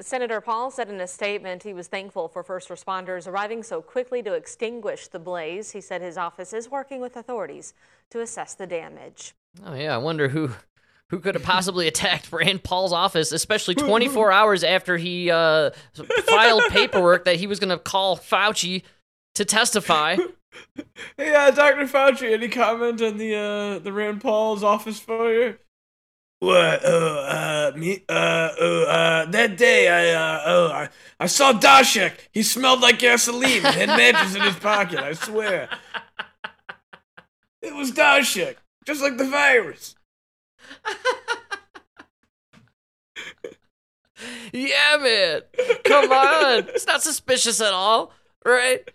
Senator 0.01 0.41
Paul 0.41 0.71
said 0.71 0.89
in 0.89 0.99
a 0.99 1.07
statement 1.07 1.63
he 1.63 1.73
was 1.73 1.87
thankful 1.87 2.27
for 2.27 2.43
first 2.43 2.67
responders 2.67 3.25
arriving 3.25 3.63
so 3.63 3.81
quickly 3.81 4.21
to 4.23 4.33
extinguish 4.33 5.07
the 5.07 5.19
blaze. 5.19 5.71
He 5.71 5.79
said 5.79 6.01
his 6.01 6.17
office 6.17 6.51
is 6.51 6.69
working 6.69 6.99
with 6.99 7.15
authorities 7.15 7.73
to 8.09 8.19
assess 8.19 8.53
the 8.53 8.67
damage. 8.67 9.33
Oh 9.65 9.75
yeah, 9.75 9.95
I 9.95 9.97
wonder 9.97 10.27
who 10.27 10.51
who 11.07 11.19
could 11.19 11.35
have 11.35 11.43
possibly 11.43 11.87
attacked 11.93 12.33
Rand 12.33 12.63
Paul's 12.63 12.91
office, 12.91 13.31
especially 13.31 13.75
24 13.75 14.29
hours 14.33 14.65
after 14.65 14.97
he 14.97 15.31
uh, 15.31 15.69
filed 16.25 16.63
paperwork 16.69 17.23
that 17.23 17.37
he 17.37 17.47
was 17.47 17.61
going 17.61 17.69
to 17.69 17.77
call 17.77 18.17
Fauci 18.17 18.83
to 19.35 19.45
testify. 19.45 20.17
Hey, 21.17 21.33
uh, 21.35 21.51
Dr. 21.51 21.85
Fauci, 21.85 22.31
any 22.31 22.47
comment 22.47 23.01
on 23.01 23.17
the 23.17 23.35
uh, 23.35 23.79
the 23.79 23.91
Rand 23.91 24.21
Paul's 24.21 24.63
office 24.63 24.99
fire? 24.99 25.59
What? 26.39 26.81
Oh, 26.83 27.25
uh, 27.27 27.71
me? 27.77 28.03
Uh, 28.07 28.49
oh, 28.59 28.83
uh, 28.83 29.25
that 29.31 29.57
day 29.57 29.87
I, 29.89 30.09
uh, 30.13 30.43
oh, 30.45 30.67
I, 30.67 30.89
I 31.19 31.25
saw 31.27 31.53
Daszak. 31.53 32.13
He 32.31 32.43
smelled 32.43 32.81
like 32.81 32.99
gasoline 32.99 33.65
and 33.65 33.75
had 33.75 33.87
matches 33.89 34.35
in 34.35 34.41
his 34.41 34.55
pocket. 34.55 34.99
I 34.99 35.13
swear. 35.13 35.69
It 37.61 37.73
was 37.73 37.91
Daszak, 37.91 38.57
just 38.85 39.01
like 39.01 39.17
the 39.17 39.27
virus. 39.27 39.95
yeah, 44.53 44.97
man. 45.01 45.41
Come 45.83 46.11
on. 46.11 46.67
It's 46.69 46.85
not 46.85 47.01
suspicious 47.01 47.59
at 47.59 47.73
all, 47.73 48.13
right? 48.45 48.87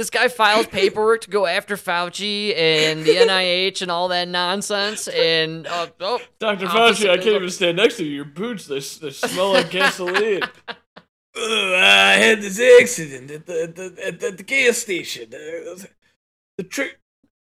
This 0.00 0.08
guy 0.08 0.28
files 0.28 0.66
paperwork 0.66 1.20
to 1.22 1.30
go 1.30 1.44
after 1.44 1.76
Fauci 1.76 2.56
and 2.56 3.04
the 3.04 3.10
NIH 3.16 3.82
and 3.82 3.90
all 3.90 4.08
that 4.08 4.28
nonsense. 4.28 5.08
And 5.08 5.66
uh, 5.66 5.88
oh, 6.00 6.20
Dr. 6.38 6.68
Fauci, 6.68 7.10
I 7.10 7.16
can't 7.16 7.36
even 7.36 7.50
stand 7.50 7.76
next 7.76 7.98
to 7.98 8.04
you. 8.04 8.16
Your 8.16 8.24
boots, 8.24 8.66
they, 8.66 8.78
they 8.78 9.10
smell 9.10 9.52
like 9.52 9.70
gasoline. 9.70 10.40
Oh, 11.36 11.74
I 11.76 12.14
had 12.14 12.40
this 12.40 12.58
accident 12.80 13.30
at 13.30 13.44
the, 13.44 13.62
at 13.62 13.76
the, 13.76 14.06
at 14.06 14.20
the, 14.20 14.26
at 14.28 14.38
the 14.38 14.42
gas 14.42 14.78
station. 14.78 15.34
Uh, 15.34 15.84
the 16.56 16.64
trick. 16.64 16.98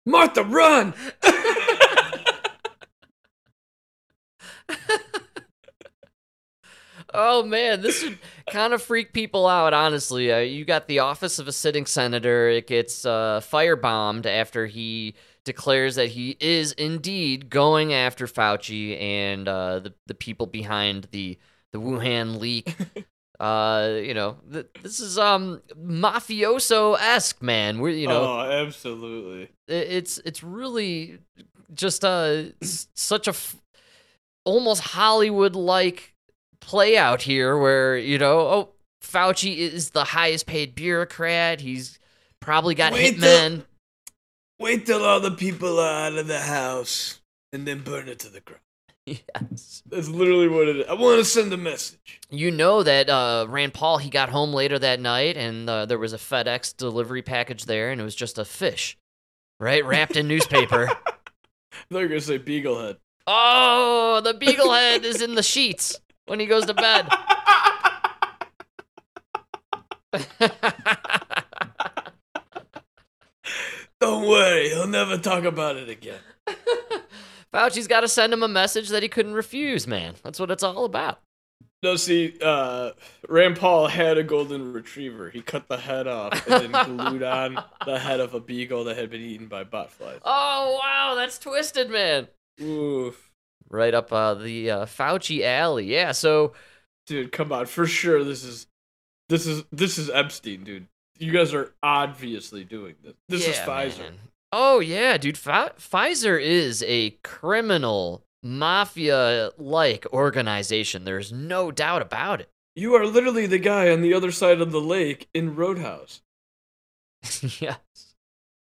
Martha, 0.05 0.43
run! 0.43 0.93
Oh 7.13 7.43
man, 7.43 7.81
this 7.81 8.03
would 8.03 8.19
kind 8.49 8.73
of 8.73 8.81
freak 8.81 9.13
people 9.13 9.47
out. 9.47 9.73
Honestly, 9.73 10.31
uh, 10.31 10.39
you 10.39 10.63
got 10.65 10.87
the 10.87 10.99
office 10.99 11.39
of 11.39 11.47
a 11.47 11.51
sitting 11.51 11.85
senator. 11.85 12.47
It 12.49 12.67
gets 12.67 13.05
uh, 13.05 13.41
firebombed 13.43 14.25
after 14.25 14.65
he 14.67 15.15
declares 15.43 15.95
that 15.95 16.07
he 16.09 16.37
is 16.39 16.71
indeed 16.73 17.49
going 17.49 17.93
after 17.93 18.27
Fauci 18.27 18.99
and 19.01 19.47
uh, 19.47 19.79
the 19.79 19.93
the 20.07 20.13
people 20.13 20.45
behind 20.47 21.07
the 21.11 21.37
the 21.73 21.79
Wuhan 21.79 22.39
leak. 22.39 22.75
uh, 23.39 23.97
you 24.01 24.13
know, 24.13 24.37
th- 24.51 24.67
this 24.81 24.99
is 24.99 25.17
um 25.17 25.61
mafioso 25.77 26.97
esque, 26.99 27.41
man. 27.41 27.79
We're 27.79 27.89
you 27.89 28.07
know, 28.07 28.23
oh, 28.23 28.39
absolutely. 28.51 29.49
i- 29.69 29.73
it's 29.73 30.17
it's 30.19 30.43
really 30.43 31.19
just 31.73 32.03
uh 32.05 32.43
such 32.61 33.27
a 33.27 33.31
f- 33.31 33.55
almost 34.45 34.81
Hollywood 34.81 35.55
like 35.55 36.10
play 36.61 36.97
out 36.97 37.21
here 37.21 37.57
where, 37.57 37.97
you 37.97 38.17
know, 38.17 38.39
oh, 38.39 38.69
Fauci 39.03 39.57
is 39.57 39.89
the 39.89 40.05
highest 40.05 40.45
paid 40.45 40.75
bureaucrat. 40.75 41.59
He's 41.59 41.99
probably 42.39 42.75
got 42.75 42.93
Wait 42.93 43.17
hitmen. 43.17 43.65
Wait 44.59 44.85
till 44.85 45.03
all 45.03 45.19
the 45.19 45.31
people 45.31 45.79
are 45.79 46.07
out 46.07 46.13
of 46.13 46.27
the 46.27 46.39
house 46.39 47.19
and 47.51 47.67
then 47.67 47.79
burn 47.79 48.07
it 48.07 48.19
to 48.19 48.29
the 48.29 48.39
ground. 48.39 48.61
Yes. 49.07 49.81
That's 49.89 50.07
literally 50.07 50.47
what 50.47 50.67
it 50.67 50.77
is. 50.77 50.85
I 50.87 50.93
want 50.93 51.17
to 51.17 51.25
send 51.25 51.51
a 51.51 51.57
message. 51.57 52.21
You 52.29 52.51
know 52.51 52.83
that 52.83 53.09
uh, 53.09 53.47
Rand 53.49 53.73
Paul, 53.73 53.97
he 53.97 54.11
got 54.11 54.29
home 54.29 54.53
later 54.53 54.77
that 54.77 54.99
night 54.99 55.37
and 55.37 55.67
uh, 55.67 55.87
there 55.87 55.97
was 55.97 56.13
a 56.13 56.17
FedEx 56.17 56.77
delivery 56.77 57.23
package 57.23 57.65
there 57.65 57.89
and 57.89 57.99
it 57.99 58.03
was 58.03 58.15
just 58.15 58.37
a 58.37 58.45
fish, 58.45 58.99
right? 59.59 59.83
Wrapped 59.83 60.15
in 60.15 60.27
newspaper. 60.27 60.87
I 60.91 60.93
thought 60.93 61.31
you 61.89 61.97
were 61.97 62.07
going 62.07 62.21
to 62.21 62.25
say 62.25 62.37
Beaglehead. 62.37 62.97
Oh, 63.25 64.21
the 64.23 64.35
beaglehead 64.35 65.03
is 65.03 65.19
in 65.19 65.33
the 65.33 65.43
sheets 65.43 65.99
when 66.31 66.39
he 66.39 66.45
goes 66.45 66.65
to 66.65 66.73
bed. 66.73 67.09
Don't 73.99 74.25
worry, 74.25 74.69
he'll 74.69 74.87
never 74.87 75.17
talk 75.17 75.43
about 75.43 75.75
it 75.75 75.89
again. 75.89 76.21
Fauci's 77.53 77.87
got 77.87 77.99
to 77.99 78.07
send 78.07 78.31
him 78.31 78.43
a 78.43 78.47
message 78.47 78.87
that 78.89 79.03
he 79.03 79.09
couldn't 79.09 79.33
refuse, 79.33 79.85
man. 79.85 80.15
That's 80.23 80.39
what 80.39 80.51
it's 80.51 80.63
all 80.63 80.85
about. 80.85 81.19
No, 81.83 81.97
see, 81.97 82.35
uh, 82.41 82.91
Rand 83.27 83.57
Paul 83.57 83.87
had 83.87 84.17
a 84.17 84.23
golden 84.23 84.71
retriever. 84.71 85.31
He 85.31 85.41
cut 85.41 85.67
the 85.67 85.77
head 85.77 86.07
off 86.07 86.47
and 86.47 86.73
then 86.73 86.97
glued 86.97 87.23
on 87.23 87.61
the 87.85 87.99
head 87.99 88.21
of 88.21 88.33
a 88.33 88.39
beagle 88.39 88.85
that 88.85 88.95
had 88.95 89.09
been 89.09 89.21
eaten 89.21 89.47
by 89.47 89.65
botflies. 89.65 90.21
Oh, 90.23 90.79
wow, 90.81 91.15
that's 91.15 91.37
twisted, 91.37 91.89
man. 91.89 92.29
Oof. 92.61 93.30
Right 93.71 93.93
up 93.93 94.11
uh, 94.11 94.33
the 94.33 94.69
uh, 94.69 94.85
Fauci 94.85 95.43
alley. 95.43 95.85
Yeah, 95.85 96.11
so 96.11 96.53
Dude, 97.07 97.31
come 97.31 97.51
on. 97.51 97.65
For 97.65 97.87
sure 97.87 98.23
this 98.23 98.43
is 98.43 98.67
this 99.29 99.45
is 99.47 99.63
this 99.71 99.97
is 99.97 100.09
Epstein, 100.09 100.63
dude. 100.63 100.87
You 101.17 101.31
guys 101.31 101.53
are 101.53 101.73
obviously 101.81 102.63
doing 102.63 102.95
this. 103.03 103.13
This 103.29 103.47
is 103.47 103.55
Pfizer. 103.55 103.99
man. 103.99 104.13
Oh 104.51 104.79
yeah, 104.79 105.17
dude. 105.17 105.35
Pfi- 105.35 105.75
Pfizer 105.77 106.41
is 106.41 106.83
a 106.87 107.11
criminal 107.23 108.23
mafia-like 108.43 110.05
organization. 110.11 111.05
There's 111.05 111.31
no 111.31 111.71
doubt 111.71 112.01
about 112.01 112.41
it. 112.41 112.49
You 112.75 112.95
are 112.95 113.05
literally 113.05 113.45
the 113.47 113.59
guy 113.59 113.89
on 113.91 114.01
the 114.01 114.13
other 114.13 114.31
side 114.31 114.61
of 114.61 114.71
the 114.71 114.81
lake 114.81 115.29
in 115.33 115.55
Roadhouse. 115.55 116.21
yes. 117.59 117.77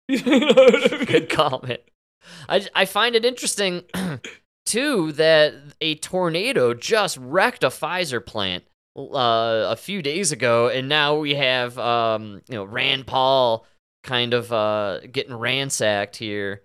You 0.08 0.40
know 0.40 0.46
what 0.54 0.92
I 0.92 0.96
mean? 0.96 1.04
Good 1.04 1.28
comment. 1.30 1.80
I 2.48 2.66
I 2.74 2.84
find 2.84 3.14
it 3.14 3.24
interesting 3.24 3.84
too 4.70 5.12
that 5.12 5.54
a 5.80 5.96
tornado 5.96 6.74
just 6.74 7.16
wrecked 7.16 7.64
a 7.64 7.68
Pfizer 7.68 8.24
plant 8.24 8.64
uh, 8.96 9.66
a 9.68 9.76
few 9.76 10.02
days 10.02 10.32
ago, 10.32 10.68
and 10.68 10.88
now 10.88 11.16
we 11.16 11.34
have 11.34 11.78
um, 11.78 12.42
you 12.48 12.54
know 12.54 12.64
Rand 12.64 13.06
Paul 13.06 13.66
kind 14.04 14.32
of 14.32 14.52
uh, 14.52 15.00
getting 15.12 15.34
ransacked 15.34 16.16
here. 16.16 16.62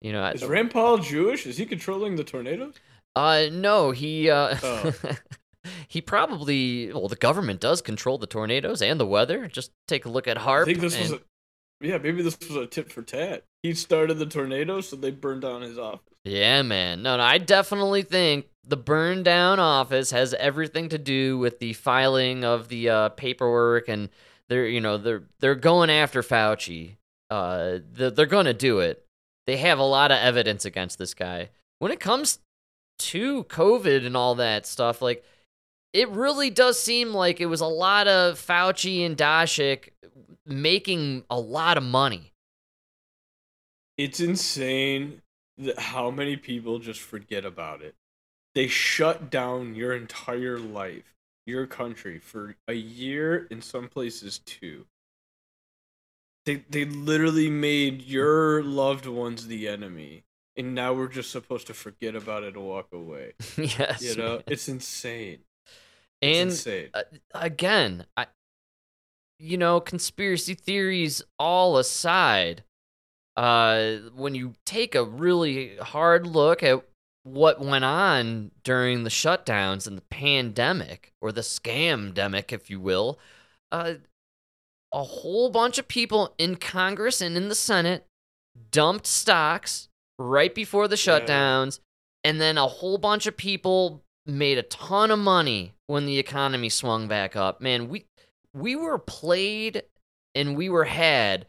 You 0.00 0.12
know, 0.12 0.24
Is 0.26 0.44
Rand 0.44 0.70
Paul 0.70 0.98
Jewish? 0.98 1.46
Is 1.46 1.56
he 1.56 1.66
controlling 1.66 2.16
the 2.16 2.24
tornado? 2.24 2.72
Uh, 3.16 3.46
no, 3.50 3.90
he 3.90 4.30
uh, 4.30 4.56
Oh. 4.62 4.92
he 5.88 6.00
probably 6.00 6.92
well, 6.92 7.08
the 7.08 7.16
government 7.16 7.60
does 7.60 7.82
control 7.82 8.18
the 8.18 8.26
tornadoes 8.26 8.80
and 8.82 9.00
the 9.00 9.06
weather. 9.06 9.48
Just 9.48 9.72
take 9.88 10.04
a 10.04 10.08
look 10.08 10.28
at 10.28 10.38
I 10.38 10.42
HAARP. 10.42 10.64
think 10.66 10.80
this 10.80 10.98
was 10.98 11.12
a, 11.12 11.20
yeah, 11.80 11.98
maybe 11.98 12.22
this 12.22 12.38
was 12.40 12.56
a 12.56 12.66
tip 12.66 12.92
for 12.92 13.02
tat. 13.02 13.44
He 13.62 13.74
started 13.74 14.14
the 14.18 14.26
tornado, 14.26 14.80
so 14.80 14.96
they 14.96 15.10
burned 15.10 15.42
down 15.42 15.62
his 15.62 15.78
office. 15.78 16.02
Yeah, 16.28 16.62
man. 16.62 17.02
No, 17.02 17.16
no, 17.16 17.22
I 17.22 17.38
definitely 17.38 18.02
think 18.02 18.46
the 18.66 18.76
burn 18.76 19.22
down 19.22 19.58
office 19.58 20.10
has 20.10 20.34
everything 20.34 20.90
to 20.90 20.98
do 20.98 21.38
with 21.38 21.58
the 21.58 21.72
filing 21.72 22.44
of 22.44 22.68
the 22.68 22.90
uh, 22.90 23.08
paperwork, 23.10 23.88
and 23.88 24.10
they're 24.48 24.66
you 24.66 24.80
know 24.80 24.98
they're 24.98 25.22
they're 25.40 25.54
going 25.54 25.88
after 25.88 26.22
Fauci. 26.22 26.96
Uh, 27.30 27.78
they're, 27.92 28.10
they're 28.10 28.26
going 28.26 28.44
to 28.44 28.54
do 28.54 28.80
it. 28.80 29.04
They 29.46 29.56
have 29.56 29.78
a 29.78 29.84
lot 29.84 30.10
of 30.10 30.18
evidence 30.18 30.66
against 30.66 30.98
this 30.98 31.14
guy. 31.14 31.48
When 31.78 31.92
it 31.92 32.00
comes 32.00 32.40
to 32.98 33.44
COVID 33.44 34.04
and 34.04 34.16
all 34.16 34.34
that 34.34 34.66
stuff, 34.66 35.00
like 35.00 35.24
it 35.94 36.10
really 36.10 36.50
does 36.50 36.78
seem 36.78 37.14
like 37.14 37.40
it 37.40 37.46
was 37.46 37.62
a 37.62 37.66
lot 37.66 38.06
of 38.06 38.38
Fauci 38.38 39.04
and 39.06 39.16
Daszak 39.16 39.90
making 40.44 41.24
a 41.30 41.40
lot 41.40 41.78
of 41.78 41.84
money. 41.84 42.32
It's 43.96 44.20
insane 44.20 45.22
how 45.78 46.10
many 46.10 46.36
people 46.36 46.78
just 46.78 47.00
forget 47.00 47.44
about 47.44 47.82
it. 47.82 47.94
They 48.54 48.68
shut 48.68 49.30
down 49.30 49.74
your 49.74 49.94
entire 49.94 50.58
life, 50.58 51.14
your 51.46 51.66
country 51.66 52.18
for 52.18 52.56
a 52.68 52.74
year, 52.74 53.46
in 53.50 53.62
some 53.62 53.88
places 53.88 54.40
two. 54.40 54.86
They 56.44 56.56
they 56.70 56.84
literally 56.84 57.50
made 57.50 58.02
your 58.02 58.62
loved 58.62 59.06
ones 59.06 59.46
the 59.46 59.68
enemy, 59.68 60.24
and 60.56 60.74
now 60.74 60.94
we're 60.94 61.08
just 61.08 61.30
supposed 61.30 61.66
to 61.68 61.74
forget 61.74 62.14
about 62.14 62.42
it 62.42 62.54
and 62.54 62.64
walk 62.64 62.92
away. 62.92 63.34
yes, 63.58 64.00
You 64.00 64.16
know, 64.16 64.40
man. 64.40 64.44
it's 64.48 64.68
insane. 64.68 65.44
and 66.22 66.42
insane. 66.42 66.90
uh, 66.94 67.02
again, 67.34 68.06
I, 68.16 68.26
you 69.38 69.56
know, 69.56 69.80
conspiracy 69.80 70.54
theories 70.54 71.22
all 71.38 71.78
aside, 71.78 72.64
uh, 73.38 73.98
when 74.16 74.34
you 74.34 74.54
take 74.66 74.96
a 74.96 75.04
really 75.04 75.76
hard 75.76 76.26
look 76.26 76.62
at 76.64 76.82
what 77.22 77.60
went 77.60 77.84
on 77.84 78.50
during 78.64 79.04
the 79.04 79.10
shutdowns 79.10 79.86
and 79.86 79.96
the 79.96 80.02
pandemic, 80.02 81.12
or 81.20 81.30
the 81.30 81.42
scam 81.42 82.12
scamdemic, 82.12 82.52
if 82.52 82.68
you 82.68 82.80
will, 82.80 83.18
uh, 83.70 83.94
a 84.92 85.02
whole 85.04 85.50
bunch 85.50 85.78
of 85.78 85.86
people 85.86 86.34
in 86.36 86.56
Congress 86.56 87.20
and 87.20 87.36
in 87.36 87.48
the 87.48 87.54
Senate 87.54 88.06
dumped 88.72 89.06
stocks 89.06 89.88
right 90.18 90.52
before 90.52 90.88
the 90.88 90.96
Yeah. 90.96 91.20
shutdowns, 91.20 91.78
and 92.24 92.40
then 92.40 92.58
a 92.58 92.66
whole 92.66 92.98
bunch 92.98 93.26
of 93.26 93.36
people 93.36 94.02
made 94.26 94.58
a 94.58 94.64
ton 94.64 95.12
of 95.12 95.18
money 95.20 95.74
when 95.86 96.06
the 96.06 96.18
economy 96.18 96.70
swung 96.70 97.06
back 97.06 97.36
up. 97.36 97.60
Man, 97.60 97.88
we 97.88 98.06
we 98.52 98.74
were 98.74 98.98
played 98.98 99.84
and 100.34 100.56
we 100.56 100.68
were 100.68 100.86
had 100.86 101.46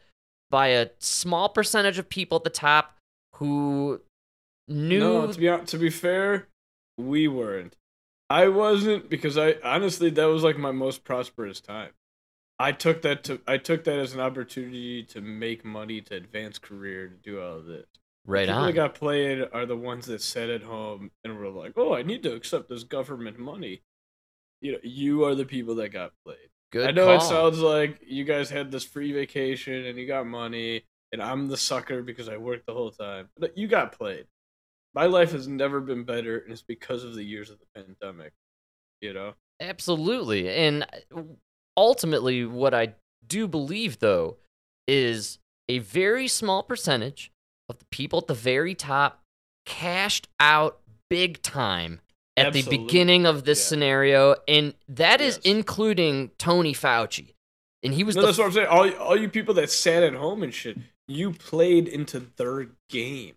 by 0.50 0.68
a 0.68 0.90
small 0.98 1.48
percentage 1.48 1.98
of 1.98 2.08
people 2.08 2.36
at 2.36 2.44
the 2.44 2.50
top 2.50 2.96
who 3.36 4.00
knew 4.68 4.98
No, 4.98 5.26
to 5.32 5.38
be 5.38 5.64
to 5.66 5.78
be 5.78 5.90
fair, 5.90 6.48
we 6.98 7.28
weren't. 7.28 7.76
I 8.28 8.48
wasn't 8.48 9.08
because 9.10 9.36
I 9.36 9.56
honestly 9.64 10.10
that 10.10 10.24
was 10.26 10.44
like 10.44 10.58
my 10.58 10.72
most 10.72 11.04
prosperous 11.04 11.60
time. 11.60 11.90
I 12.58 12.72
took 12.72 13.02
that 13.02 13.24
to 13.24 13.40
I 13.46 13.56
took 13.56 13.84
that 13.84 13.98
as 13.98 14.12
an 14.12 14.20
opportunity 14.20 15.02
to 15.04 15.20
make 15.20 15.64
money, 15.64 16.00
to 16.02 16.14
advance 16.14 16.58
career, 16.58 17.08
to 17.08 17.14
do 17.16 17.40
all 17.40 17.56
of 17.56 17.66
this. 17.66 17.86
right 18.26 18.46
People 18.46 18.60
on. 18.60 18.66
that 18.66 18.72
got 18.74 18.94
played 18.94 19.48
are 19.52 19.66
the 19.66 19.76
ones 19.76 20.06
that 20.06 20.20
sat 20.20 20.50
at 20.50 20.62
home 20.62 21.10
and 21.24 21.38
were 21.38 21.48
like, 21.48 21.72
"Oh, 21.76 21.94
I 21.94 22.02
need 22.02 22.22
to 22.24 22.34
accept 22.34 22.68
this 22.68 22.84
government 22.84 23.38
money." 23.38 23.82
You 24.60 24.72
know, 24.72 24.78
you 24.82 25.24
are 25.24 25.34
the 25.34 25.46
people 25.46 25.74
that 25.76 25.88
got 25.88 26.12
played. 26.24 26.50
Good 26.72 26.88
I 26.88 26.90
know 26.92 27.14
it 27.14 27.22
sounds 27.22 27.58
like 27.58 28.00
you 28.06 28.24
guys 28.24 28.48
had 28.48 28.70
this 28.70 28.84
free 28.84 29.12
vacation 29.12 29.86
and 29.86 29.98
you 29.98 30.06
got 30.06 30.26
money, 30.26 30.84
and 31.12 31.20
I'm 31.20 31.48
the 31.48 31.56
sucker 31.56 32.02
because 32.02 32.28
I 32.28 32.36
worked 32.36 32.66
the 32.66 32.74
whole 32.74 32.92
time. 32.92 33.28
But 33.38 33.58
you 33.58 33.66
got 33.66 33.92
played. 33.92 34.26
My 34.94 35.06
life 35.06 35.32
has 35.32 35.48
never 35.48 35.80
been 35.80 36.04
better, 36.04 36.38
and 36.38 36.52
it's 36.52 36.62
because 36.62 37.04
of 37.04 37.14
the 37.14 37.24
years 37.24 37.50
of 37.50 37.58
the 37.58 37.82
pandemic. 37.82 38.32
You 39.00 39.14
know, 39.14 39.34
Absolutely. 39.60 40.48
And 40.48 40.86
ultimately, 41.76 42.44
what 42.46 42.72
I 42.72 42.94
do 43.26 43.46
believe, 43.46 43.98
though, 43.98 44.38
is 44.88 45.38
a 45.68 45.78
very 45.78 46.26
small 46.26 46.62
percentage 46.62 47.30
of 47.68 47.78
the 47.78 47.84
people 47.86 48.18
at 48.18 48.26
the 48.26 48.34
very 48.34 48.74
top 48.74 49.22
cashed 49.66 50.28
out 50.40 50.80
big 51.10 51.42
time 51.42 52.00
at 52.46 52.52
the 52.52 52.62
beginning 52.62 53.26
of 53.26 53.44
this 53.44 53.58
Yeah. 53.60 53.68
scenario. 53.68 54.36
And 54.48 54.74
that 54.88 55.20
is 55.20 55.36
Yes. 55.36 55.44
including 55.44 56.30
Tony 56.38 56.74
Fauci. 56.74 57.34
And 57.82 57.94
he 57.94 58.04
was 58.04 58.14
no, 58.16 58.22
the 58.22 58.26
that's 58.28 58.38
what 58.38 58.46
I'm 58.46 58.52
saying. 58.52 58.66
All 58.68 58.90
all 58.94 59.16
you 59.16 59.28
people 59.28 59.54
that 59.54 59.70
sat 59.70 60.02
at 60.02 60.14
home 60.14 60.42
and 60.42 60.52
shit, 60.52 60.76
you 61.08 61.32
played 61.32 61.88
into 61.88 62.20
their 62.36 62.68
game. 62.88 63.34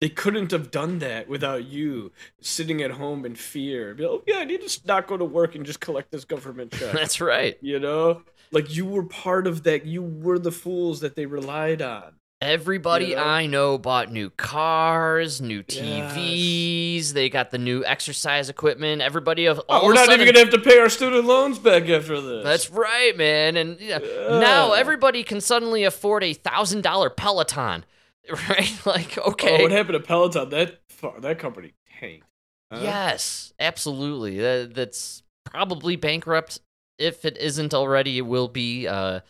They 0.00 0.08
couldn't 0.08 0.50
have 0.50 0.70
done 0.70 0.98
that 0.98 1.28
without 1.28 1.64
you 1.64 2.12
sitting 2.40 2.82
at 2.82 2.90
home 2.90 3.24
in 3.24 3.36
fear. 3.36 3.94
Be 3.94 4.02
like, 4.02 4.10
oh 4.12 4.24
yeah, 4.26 4.38
I 4.38 4.44
need 4.44 4.66
to 4.66 4.80
not 4.86 5.06
go 5.06 5.16
to 5.16 5.24
work 5.24 5.54
and 5.54 5.64
just 5.64 5.80
collect 5.80 6.10
this 6.10 6.24
government 6.24 6.72
check. 6.78 6.92
That's 6.92 7.20
right. 7.20 7.56
You 7.62 7.78
know, 7.78 8.22
like 8.50 8.74
you 8.74 8.84
were 8.84 9.04
part 9.04 9.46
of 9.46 9.62
that. 9.62 9.86
You 9.86 10.02
were 10.02 10.38
the 10.38 10.50
fools 10.52 11.00
that 11.00 11.14
they 11.14 11.26
relied 11.26 11.80
on. 11.80 12.14
Everybody? 12.44 13.16
I 13.16 13.46
know 13.46 13.78
bought 13.78 14.12
new 14.12 14.28
cars, 14.28 15.40
new 15.40 15.62
TVs. 15.62 17.12
They 17.12 17.30
got 17.30 17.50
the 17.50 17.56
new 17.58 17.82
exercise 17.84 18.50
equipment. 18.50 19.00
Everybody 19.00 19.46
of 19.46 19.58
all 19.60 19.82
Oh, 19.82 19.86
we're 19.86 19.94
not 19.94 20.06
sudden, 20.06 20.20
even 20.20 20.34
gonna 20.34 20.44
have 20.44 20.54
to 20.54 20.60
pay 20.60 20.78
our 20.78 20.90
student 20.90 21.24
loans 21.24 21.58
back 21.58 21.88
after 21.88 22.20
this. 22.20 22.44
That's 22.44 22.70
right, 22.70 23.16
man. 23.16 23.56
And 23.56 23.80
yeah, 23.80 23.98
now 23.98 24.72
everybody 24.72 25.22
can 25.24 25.40
suddenly 25.40 25.84
afford 25.84 26.22
a 26.22 26.34
thousand 26.34 26.82
dollar 26.82 27.08
Peloton. 27.08 27.84
right? 28.48 28.78
Like, 28.86 29.18
Oh, 29.18 29.30
okay. 29.32 29.62
what 29.62 29.70
happened 29.70 29.94
to 29.94 30.06
Peloton? 30.06 30.50
That 30.50 30.80
that 31.20 31.38
company 31.38 31.72
tanked. 31.98 32.26
huh? 32.70 32.80
Yes, 32.82 33.54
absolutely. 33.58 34.38
That, 34.38 34.74
that's 34.74 35.22
probably 35.44 35.96
bankrupt. 35.96 36.60
If 36.98 37.24
it 37.24 37.38
isn't 37.38 37.72
already, 37.72 38.18
it 38.18 38.26
will 38.26 38.48
be. 38.48 38.86
Uh, 38.86 39.20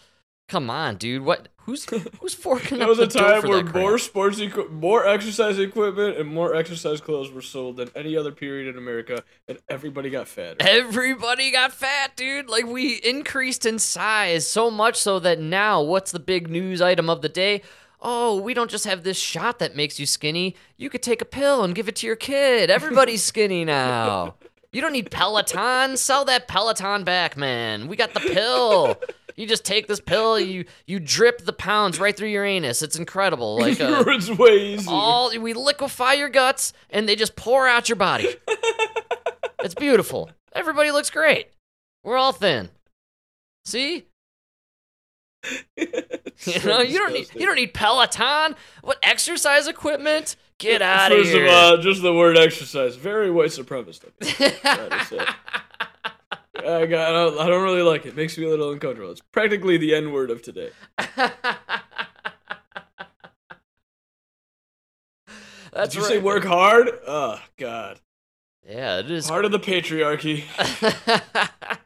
come 0.54 0.70
on, 0.70 0.94
dude. 0.96 1.22
What? 1.22 1.48
Who's 1.64 1.84
who's 2.20 2.32
forking 2.34 2.78
There 2.78 2.86
was 2.86 3.00
a 3.00 3.08
time 3.08 3.42
where 3.42 3.64
more 3.64 3.98
sports, 3.98 4.38
equi- 4.38 4.68
more 4.68 5.04
exercise 5.04 5.58
equipment, 5.58 6.16
and 6.16 6.28
more 6.28 6.54
exercise 6.54 7.00
clothes 7.00 7.32
were 7.32 7.42
sold 7.42 7.78
than 7.78 7.90
any 7.96 8.16
other 8.16 8.30
period 8.30 8.68
in 8.68 8.78
America, 8.78 9.24
and 9.48 9.58
everybody 9.68 10.10
got 10.10 10.28
fat. 10.28 10.56
Everybody 10.60 11.50
got 11.50 11.72
fat, 11.72 12.16
dude. 12.16 12.48
Like 12.48 12.66
we 12.66 12.94
increased 12.94 13.66
in 13.66 13.80
size 13.80 14.46
so 14.46 14.70
much 14.70 14.96
so 14.96 15.18
that 15.18 15.40
now, 15.40 15.82
what's 15.82 16.12
the 16.12 16.20
big 16.20 16.48
news 16.48 16.80
item 16.80 17.10
of 17.10 17.20
the 17.20 17.28
day? 17.28 17.62
Oh, 18.00 18.40
we 18.40 18.54
don't 18.54 18.70
just 18.70 18.84
have 18.84 19.02
this 19.02 19.18
shot 19.18 19.58
that 19.58 19.74
makes 19.74 19.98
you 19.98 20.06
skinny. 20.06 20.54
You 20.76 20.88
could 20.88 21.02
take 21.02 21.20
a 21.20 21.24
pill 21.24 21.64
and 21.64 21.74
give 21.74 21.88
it 21.88 21.96
to 21.96 22.06
your 22.06 22.16
kid. 22.16 22.70
Everybody's 22.70 23.24
skinny 23.32 23.64
now. 23.64 24.34
You 24.70 24.80
don't 24.80 24.92
need 24.92 25.10
Peloton. 25.10 25.96
Sell 25.96 26.24
that 26.26 26.46
Peloton 26.46 27.02
back, 27.02 27.36
man. 27.36 27.88
We 27.88 27.96
got 27.96 28.14
the 28.14 28.20
pill. 28.20 29.00
You 29.36 29.46
just 29.46 29.64
take 29.64 29.88
this 29.88 30.00
pill, 30.00 30.38
you 30.38 30.64
you 30.86 31.00
drip 31.00 31.44
the 31.44 31.52
pounds 31.52 31.98
right 31.98 32.16
through 32.16 32.28
your 32.28 32.44
anus. 32.44 32.82
It's 32.82 32.96
incredible. 32.96 33.58
Like 33.64 33.80
uh, 33.80 34.04
it's 34.08 34.28
way 34.30 34.74
easier. 34.74 34.92
all 34.92 35.30
we 35.38 35.54
liquefy 35.54 36.14
your 36.14 36.28
guts 36.28 36.72
and 36.90 37.08
they 37.08 37.16
just 37.16 37.34
pour 37.34 37.66
out 37.66 37.88
your 37.88 37.96
body. 37.96 38.34
it's 39.60 39.74
beautiful. 39.74 40.30
Everybody 40.52 40.90
looks 40.90 41.08
great. 41.08 41.48
We're 42.02 42.16
all 42.16 42.32
thin. 42.32 42.68
See? 43.64 44.04
you 45.76 45.86
know, 46.64 46.80
you 46.80 46.98
don't 46.98 47.12
need 47.14 47.28
you 47.34 47.46
don't 47.46 47.56
need 47.56 47.72
Peloton. 47.74 48.54
What 48.82 48.98
exercise 49.02 49.66
equipment? 49.66 50.36
Get 50.58 50.82
out 50.82 51.12
of 51.12 51.18
here. 51.18 51.24
First 51.24 51.36
of 51.36 51.48
all, 51.48 51.76
just 51.78 52.02
the 52.02 52.12
word 52.12 52.36
exercise, 52.36 52.96
very 52.96 53.30
white 53.30 53.50
supremacist. 53.50 54.04
of 54.04 54.12
me. 54.20 54.58
Gotta 54.62 55.04
say. 55.06 55.26
I, 56.56 56.86
got, 56.86 57.08
I, 57.08 57.12
don't, 57.12 57.38
I 57.38 57.48
don't 57.48 57.62
really 57.62 57.82
like 57.82 58.06
it. 58.06 58.16
Makes 58.16 58.38
me 58.38 58.44
a 58.44 58.48
little 58.48 58.72
uncomfortable. 58.72 59.10
It's 59.10 59.20
practically 59.20 59.76
the 59.76 59.94
N 59.94 60.12
word 60.12 60.30
of 60.30 60.42
today. 60.42 60.70
That's 65.72 65.92
Did 65.92 65.94
you 65.94 66.04
say 66.04 66.18
work 66.18 66.44
hard? 66.44 66.88
Oh 67.06 67.40
God. 67.56 68.00
Yeah, 68.66 69.00
it 69.00 69.10
is. 69.10 69.26
Part 69.26 69.44
of 69.44 69.50
the 69.50 69.58
patriarchy. 69.58 70.44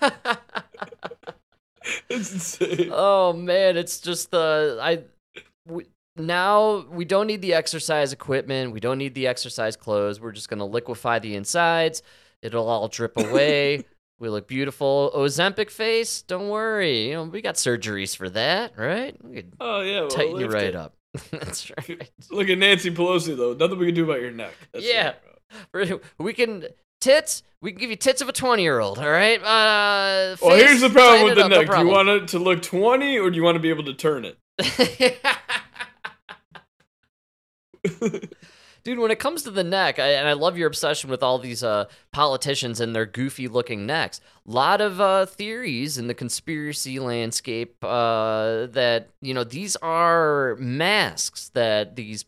it's 2.08 2.32
insane. 2.32 2.90
Oh 2.92 3.32
man, 3.32 3.76
it's 3.76 4.00
just 4.00 4.30
the 4.30 4.78
I 4.80 5.02
we, 5.66 5.86
now 6.26 6.86
we 6.90 7.04
don't 7.04 7.26
need 7.26 7.42
the 7.42 7.54
exercise 7.54 8.12
equipment. 8.12 8.72
We 8.72 8.80
don't 8.80 8.98
need 8.98 9.14
the 9.14 9.26
exercise 9.26 9.76
clothes. 9.76 10.20
We're 10.20 10.32
just 10.32 10.48
gonna 10.48 10.66
liquefy 10.66 11.18
the 11.18 11.34
insides. 11.36 12.02
It'll 12.42 12.68
all 12.68 12.88
drip 12.88 13.12
away. 13.16 13.84
we 14.18 14.28
look 14.28 14.46
beautiful. 14.48 15.10
Ozempic 15.14 15.70
face. 15.70 16.22
Don't 16.22 16.48
worry. 16.48 17.08
You 17.08 17.14
know 17.14 17.24
we 17.24 17.40
got 17.42 17.56
surgeries 17.56 18.16
for 18.16 18.28
that, 18.30 18.72
right? 18.76 19.16
We 19.24 19.34
could 19.36 19.52
Oh 19.60 19.80
yeah, 19.80 20.00
well, 20.00 20.08
tighten 20.08 20.36
you 20.40 20.48
right 20.48 20.64
it. 20.64 20.76
up. 20.76 20.94
That's 21.30 21.70
right. 21.70 22.10
Look 22.30 22.48
at 22.48 22.58
Nancy 22.58 22.90
Pelosi 22.90 23.36
though. 23.36 23.54
Nothing 23.54 23.78
we 23.78 23.86
can 23.86 23.94
do 23.94 24.04
about 24.04 24.20
your 24.20 24.30
neck. 24.30 24.52
That's 24.72 24.86
yeah, 24.86 25.14
it. 25.72 26.00
We're- 26.18 26.32
can 26.34 26.66
tits. 27.00 27.42
We 27.62 27.72
can 27.72 27.80
give 27.80 27.90
you 27.90 27.96
tits 27.96 28.22
of 28.22 28.28
a 28.28 28.32
twenty-year-old. 28.32 28.98
All 28.98 29.10
right. 29.10 29.38
Uh, 29.42 30.36
Well, 30.40 30.56
here's 30.56 30.80
the 30.80 30.88
problem 30.90 31.24
with 31.24 31.34
the 31.36 31.44
up, 31.44 31.50
no 31.50 31.60
neck. 31.62 31.70
do 31.70 31.78
you 31.78 31.86
want 31.88 32.08
it 32.08 32.28
to 32.28 32.38
look 32.38 32.62
20 32.62 33.18
or 33.18 33.30
do 33.30 33.36
you 33.36 33.42
want 33.42 33.56
to 33.56 33.60
be 33.60 33.68
able 33.70 33.84
to 33.84 33.92
turn 33.94 34.24
it? 34.24 34.38
Dude, 38.82 38.98
when 38.98 39.10
it 39.10 39.18
comes 39.18 39.42
to 39.42 39.50
the 39.50 39.64
neck, 39.64 39.98
I, 39.98 40.12
and 40.12 40.26
I 40.26 40.32
love 40.32 40.56
your 40.56 40.66
obsession 40.66 41.10
with 41.10 41.22
all 41.22 41.38
these 41.38 41.62
uh, 41.62 41.84
politicians 42.12 42.80
and 42.80 42.96
their 42.96 43.04
goofy 43.04 43.46
looking 43.46 43.84
necks. 43.84 44.22
A 44.48 44.50
lot 44.50 44.80
of 44.80 45.00
uh, 45.00 45.26
theories 45.26 45.98
in 45.98 46.06
the 46.06 46.14
conspiracy 46.14 46.98
landscape 46.98 47.76
uh, 47.84 48.66
that, 48.68 49.10
you 49.20 49.34
know, 49.34 49.44
these 49.44 49.76
are 49.76 50.56
masks 50.58 51.50
that 51.50 51.94
these 51.96 52.24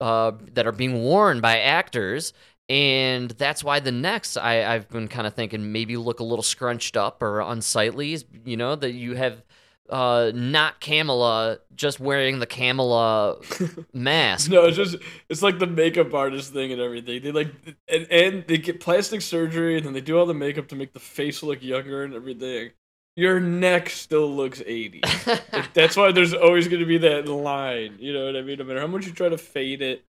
uh, 0.00 0.32
that 0.52 0.68
are 0.68 0.72
being 0.72 1.02
worn 1.02 1.40
by 1.40 1.58
actors. 1.58 2.32
And 2.68 3.30
that's 3.32 3.64
why 3.64 3.80
the 3.80 3.90
necks, 3.90 4.36
I, 4.36 4.62
I've 4.74 4.88
been 4.88 5.08
kind 5.08 5.26
of 5.26 5.34
thinking 5.34 5.72
maybe 5.72 5.96
look 5.96 6.20
a 6.20 6.24
little 6.24 6.44
scrunched 6.44 6.96
up 6.96 7.22
or 7.22 7.40
unsightly. 7.40 8.18
You 8.44 8.56
know, 8.56 8.76
that 8.76 8.92
you 8.92 9.16
have 9.16 9.42
uh, 9.90 10.32
not 10.34 10.80
Kamala 10.80 11.58
just 11.74 12.00
wearing 12.00 12.38
the 12.38 12.46
Kamala 12.46 13.38
mask. 13.92 14.50
No, 14.50 14.66
it's 14.66 14.76
just 14.76 14.96
it's 15.28 15.42
like 15.42 15.58
the 15.58 15.66
makeup 15.66 16.12
artist 16.12 16.52
thing 16.52 16.72
and 16.72 16.80
everything. 16.80 17.22
They 17.22 17.32
like 17.32 17.52
and, 17.88 18.06
and 18.10 18.44
they 18.46 18.58
get 18.58 18.80
plastic 18.80 19.22
surgery 19.22 19.76
and 19.76 19.86
then 19.86 19.92
they 19.92 20.00
do 20.00 20.18
all 20.18 20.26
the 20.26 20.34
makeup 20.34 20.68
to 20.68 20.76
make 20.76 20.92
the 20.92 21.00
face 21.00 21.42
look 21.42 21.62
younger 21.62 22.04
and 22.04 22.14
everything. 22.14 22.70
Your 23.16 23.40
neck 23.40 23.90
still 23.90 24.30
looks 24.30 24.62
80. 24.64 25.02
Like, 25.52 25.74
that's 25.74 25.96
why 25.96 26.12
there's 26.12 26.34
always 26.34 26.68
going 26.68 26.80
to 26.80 26.86
be 26.86 26.98
that 26.98 27.26
line. 27.26 27.96
You 27.98 28.12
know 28.12 28.26
what 28.26 28.36
I 28.36 28.42
mean? 28.42 28.58
No 28.58 28.64
matter 28.64 28.80
how 28.80 28.86
much 28.86 29.06
you 29.06 29.12
try 29.12 29.28
to 29.28 29.38
fade 29.38 29.82
it, 29.82 30.04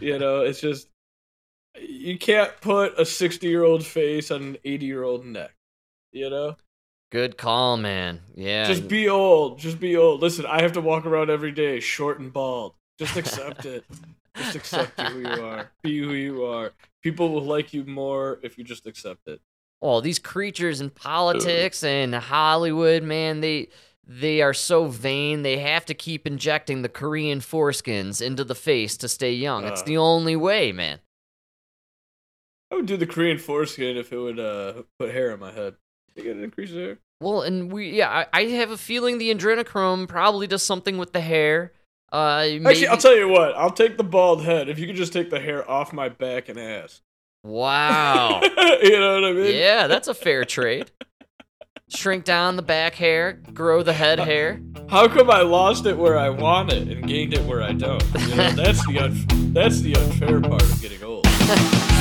you 0.00 0.18
know, 0.18 0.40
it's 0.40 0.60
just 0.60 0.88
you 1.80 2.18
can't 2.18 2.52
put 2.60 2.98
a 2.98 3.04
60 3.04 3.46
year 3.46 3.62
old 3.62 3.84
face 3.84 4.30
on 4.30 4.42
an 4.42 4.56
80 4.64 4.86
year 4.86 5.02
old 5.04 5.24
neck. 5.24 5.54
You 6.12 6.30
know? 6.30 6.56
Good 7.10 7.38
call, 7.38 7.76
man. 7.78 8.20
Yeah. 8.34 8.66
Just 8.66 8.86
be 8.88 9.08
old. 9.08 9.58
Just 9.58 9.80
be 9.80 9.96
old. 9.96 10.20
Listen, 10.20 10.44
I 10.46 10.60
have 10.62 10.72
to 10.72 10.80
walk 10.80 11.06
around 11.06 11.30
every 11.30 11.52
day 11.52 11.80
short 11.80 12.20
and 12.20 12.32
bald. 12.32 12.74
Just 12.98 13.16
accept 13.16 13.64
it. 13.64 13.84
Just 14.36 14.56
accept 14.56 15.00
who 15.00 15.20
you 15.20 15.26
are. 15.44 15.70
Be 15.82 15.98
who 15.98 16.12
you 16.12 16.44
are. 16.44 16.72
People 17.02 17.30
will 17.30 17.42
like 17.44 17.72
you 17.72 17.84
more 17.84 18.38
if 18.42 18.58
you 18.58 18.64
just 18.64 18.86
accept 18.86 19.26
it. 19.28 19.40
oh, 19.80 20.00
these 20.00 20.18
creatures 20.18 20.80
in 20.80 20.90
politics 20.90 21.82
and 21.84 22.14
Hollywood, 22.14 23.02
man, 23.02 23.40
they 23.40 23.68
they 24.06 24.42
are 24.42 24.54
so 24.54 24.86
vain. 24.86 25.42
They 25.42 25.58
have 25.58 25.84
to 25.86 25.94
keep 25.94 26.26
injecting 26.26 26.82
the 26.82 26.88
Korean 26.88 27.40
foreskins 27.40 28.20
into 28.20 28.42
the 28.44 28.54
face 28.54 28.96
to 28.98 29.08
stay 29.08 29.32
young. 29.32 29.64
it's 29.64 29.82
Uh. 29.82 29.84
the 29.86 29.96
only 29.96 30.36
way, 30.36 30.72
man. 30.72 30.98
I 32.70 32.74
would 32.74 32.86
do 32.86 32.96
the 32.98 33.06
Korean 33.06 33.38
foreskin 33.38 33.96
if 33.96 34.12
it 34.12 34.18
would 34.18 34.38
uh, 34.38 34.82
put 34.98 35.12
hair 35.12 35.32
on 35.32 35.40
my 35.40 35.52
head. 35.52 35.76
Think 36.18 36.30
it'd 36.30 36.42
increase 36.42 36.72
the 36.72 36.78
hair? 36.78 36.98
Well, 37.20 37.42
and 37.42 37.70
we 37.70 37.90
yeah, 37.90 38.24
I, 38.32 38.40
I 38.40 38.42
have 38.46 38.72
a 38.72 38.76
feeling 38.76 39.18
the 39.18 39.32
adrenochrome 39.32 40.08
probably 40.08 40.48
does 40.48 40.64
something 40.64 40.98
with 40.98 41.12
the 41.12 41.20
hair. 41.20 41.72
Uh, 42.12 42.44
Actually, 42.66 42.88
I'll 42.88 42.96
tell 42.96 43.16
you 43.16 43.28
what. 43.28 43.54
I'll 43.56 43.70
take 43.70 43.96
the 43.96 44.02
bald 44.02 44.42
head 44.42 44.68
if 44.68 44.80
you 44.80 44.88
could 44.88 44.96
just 44.96 45.12
take 45.12 45.30
the 45.30 45.38
hair 45.38 45.68
off 45.70 45.92
my 45.92 46.08
back 46.08 46.48
and 46.48 46.58
ass. 46.58 47.02
Wow. 47.44 48.40
you 48.82 48.98
know 48.98 49.14
what 49.14 49.24
I 49.26 49.32
mean? 49.32 49.54
yeah, 49.54 49.86
that's 49.86 50.08
a 50.08 50.14
fair 50.14 50.44
trade. 50.44 50.90
Shrink 51.88 52.24
down 52.24 52.56
the 52.56 52.62
back 52.62 52.96
hair, 52.96 53.34
grow 53.54 53.84
the 53.84 53.92
head 53.92 54.18
hair. 54.18 54.60
How 54.88 55.06
come 55.06 55.30
I 55.30 55.42
lost 55.42 55.86
it 55.86 55.96
where 55.96 56.18
I 56.18 56.30
want 56.30 56.72
it 56.72 56.88
and 56.88 57.06
gained 57.06 57.32
it 57.32 57.44
where 57.44 57.62
I 57.62 57.74
don't? 57.74 58.02
You 58.26 58.34
know, 58.34 58.50
that's 58.56 58.84
the 58.88 58.98
un- 58.98 59.52
that's 59.52 59.82
the 59.82 59.94
unfair 59.94 60.40
part 60.40 60.62
of 60.62 60.82
getting 60.82 61.04
old. 61.04 61.26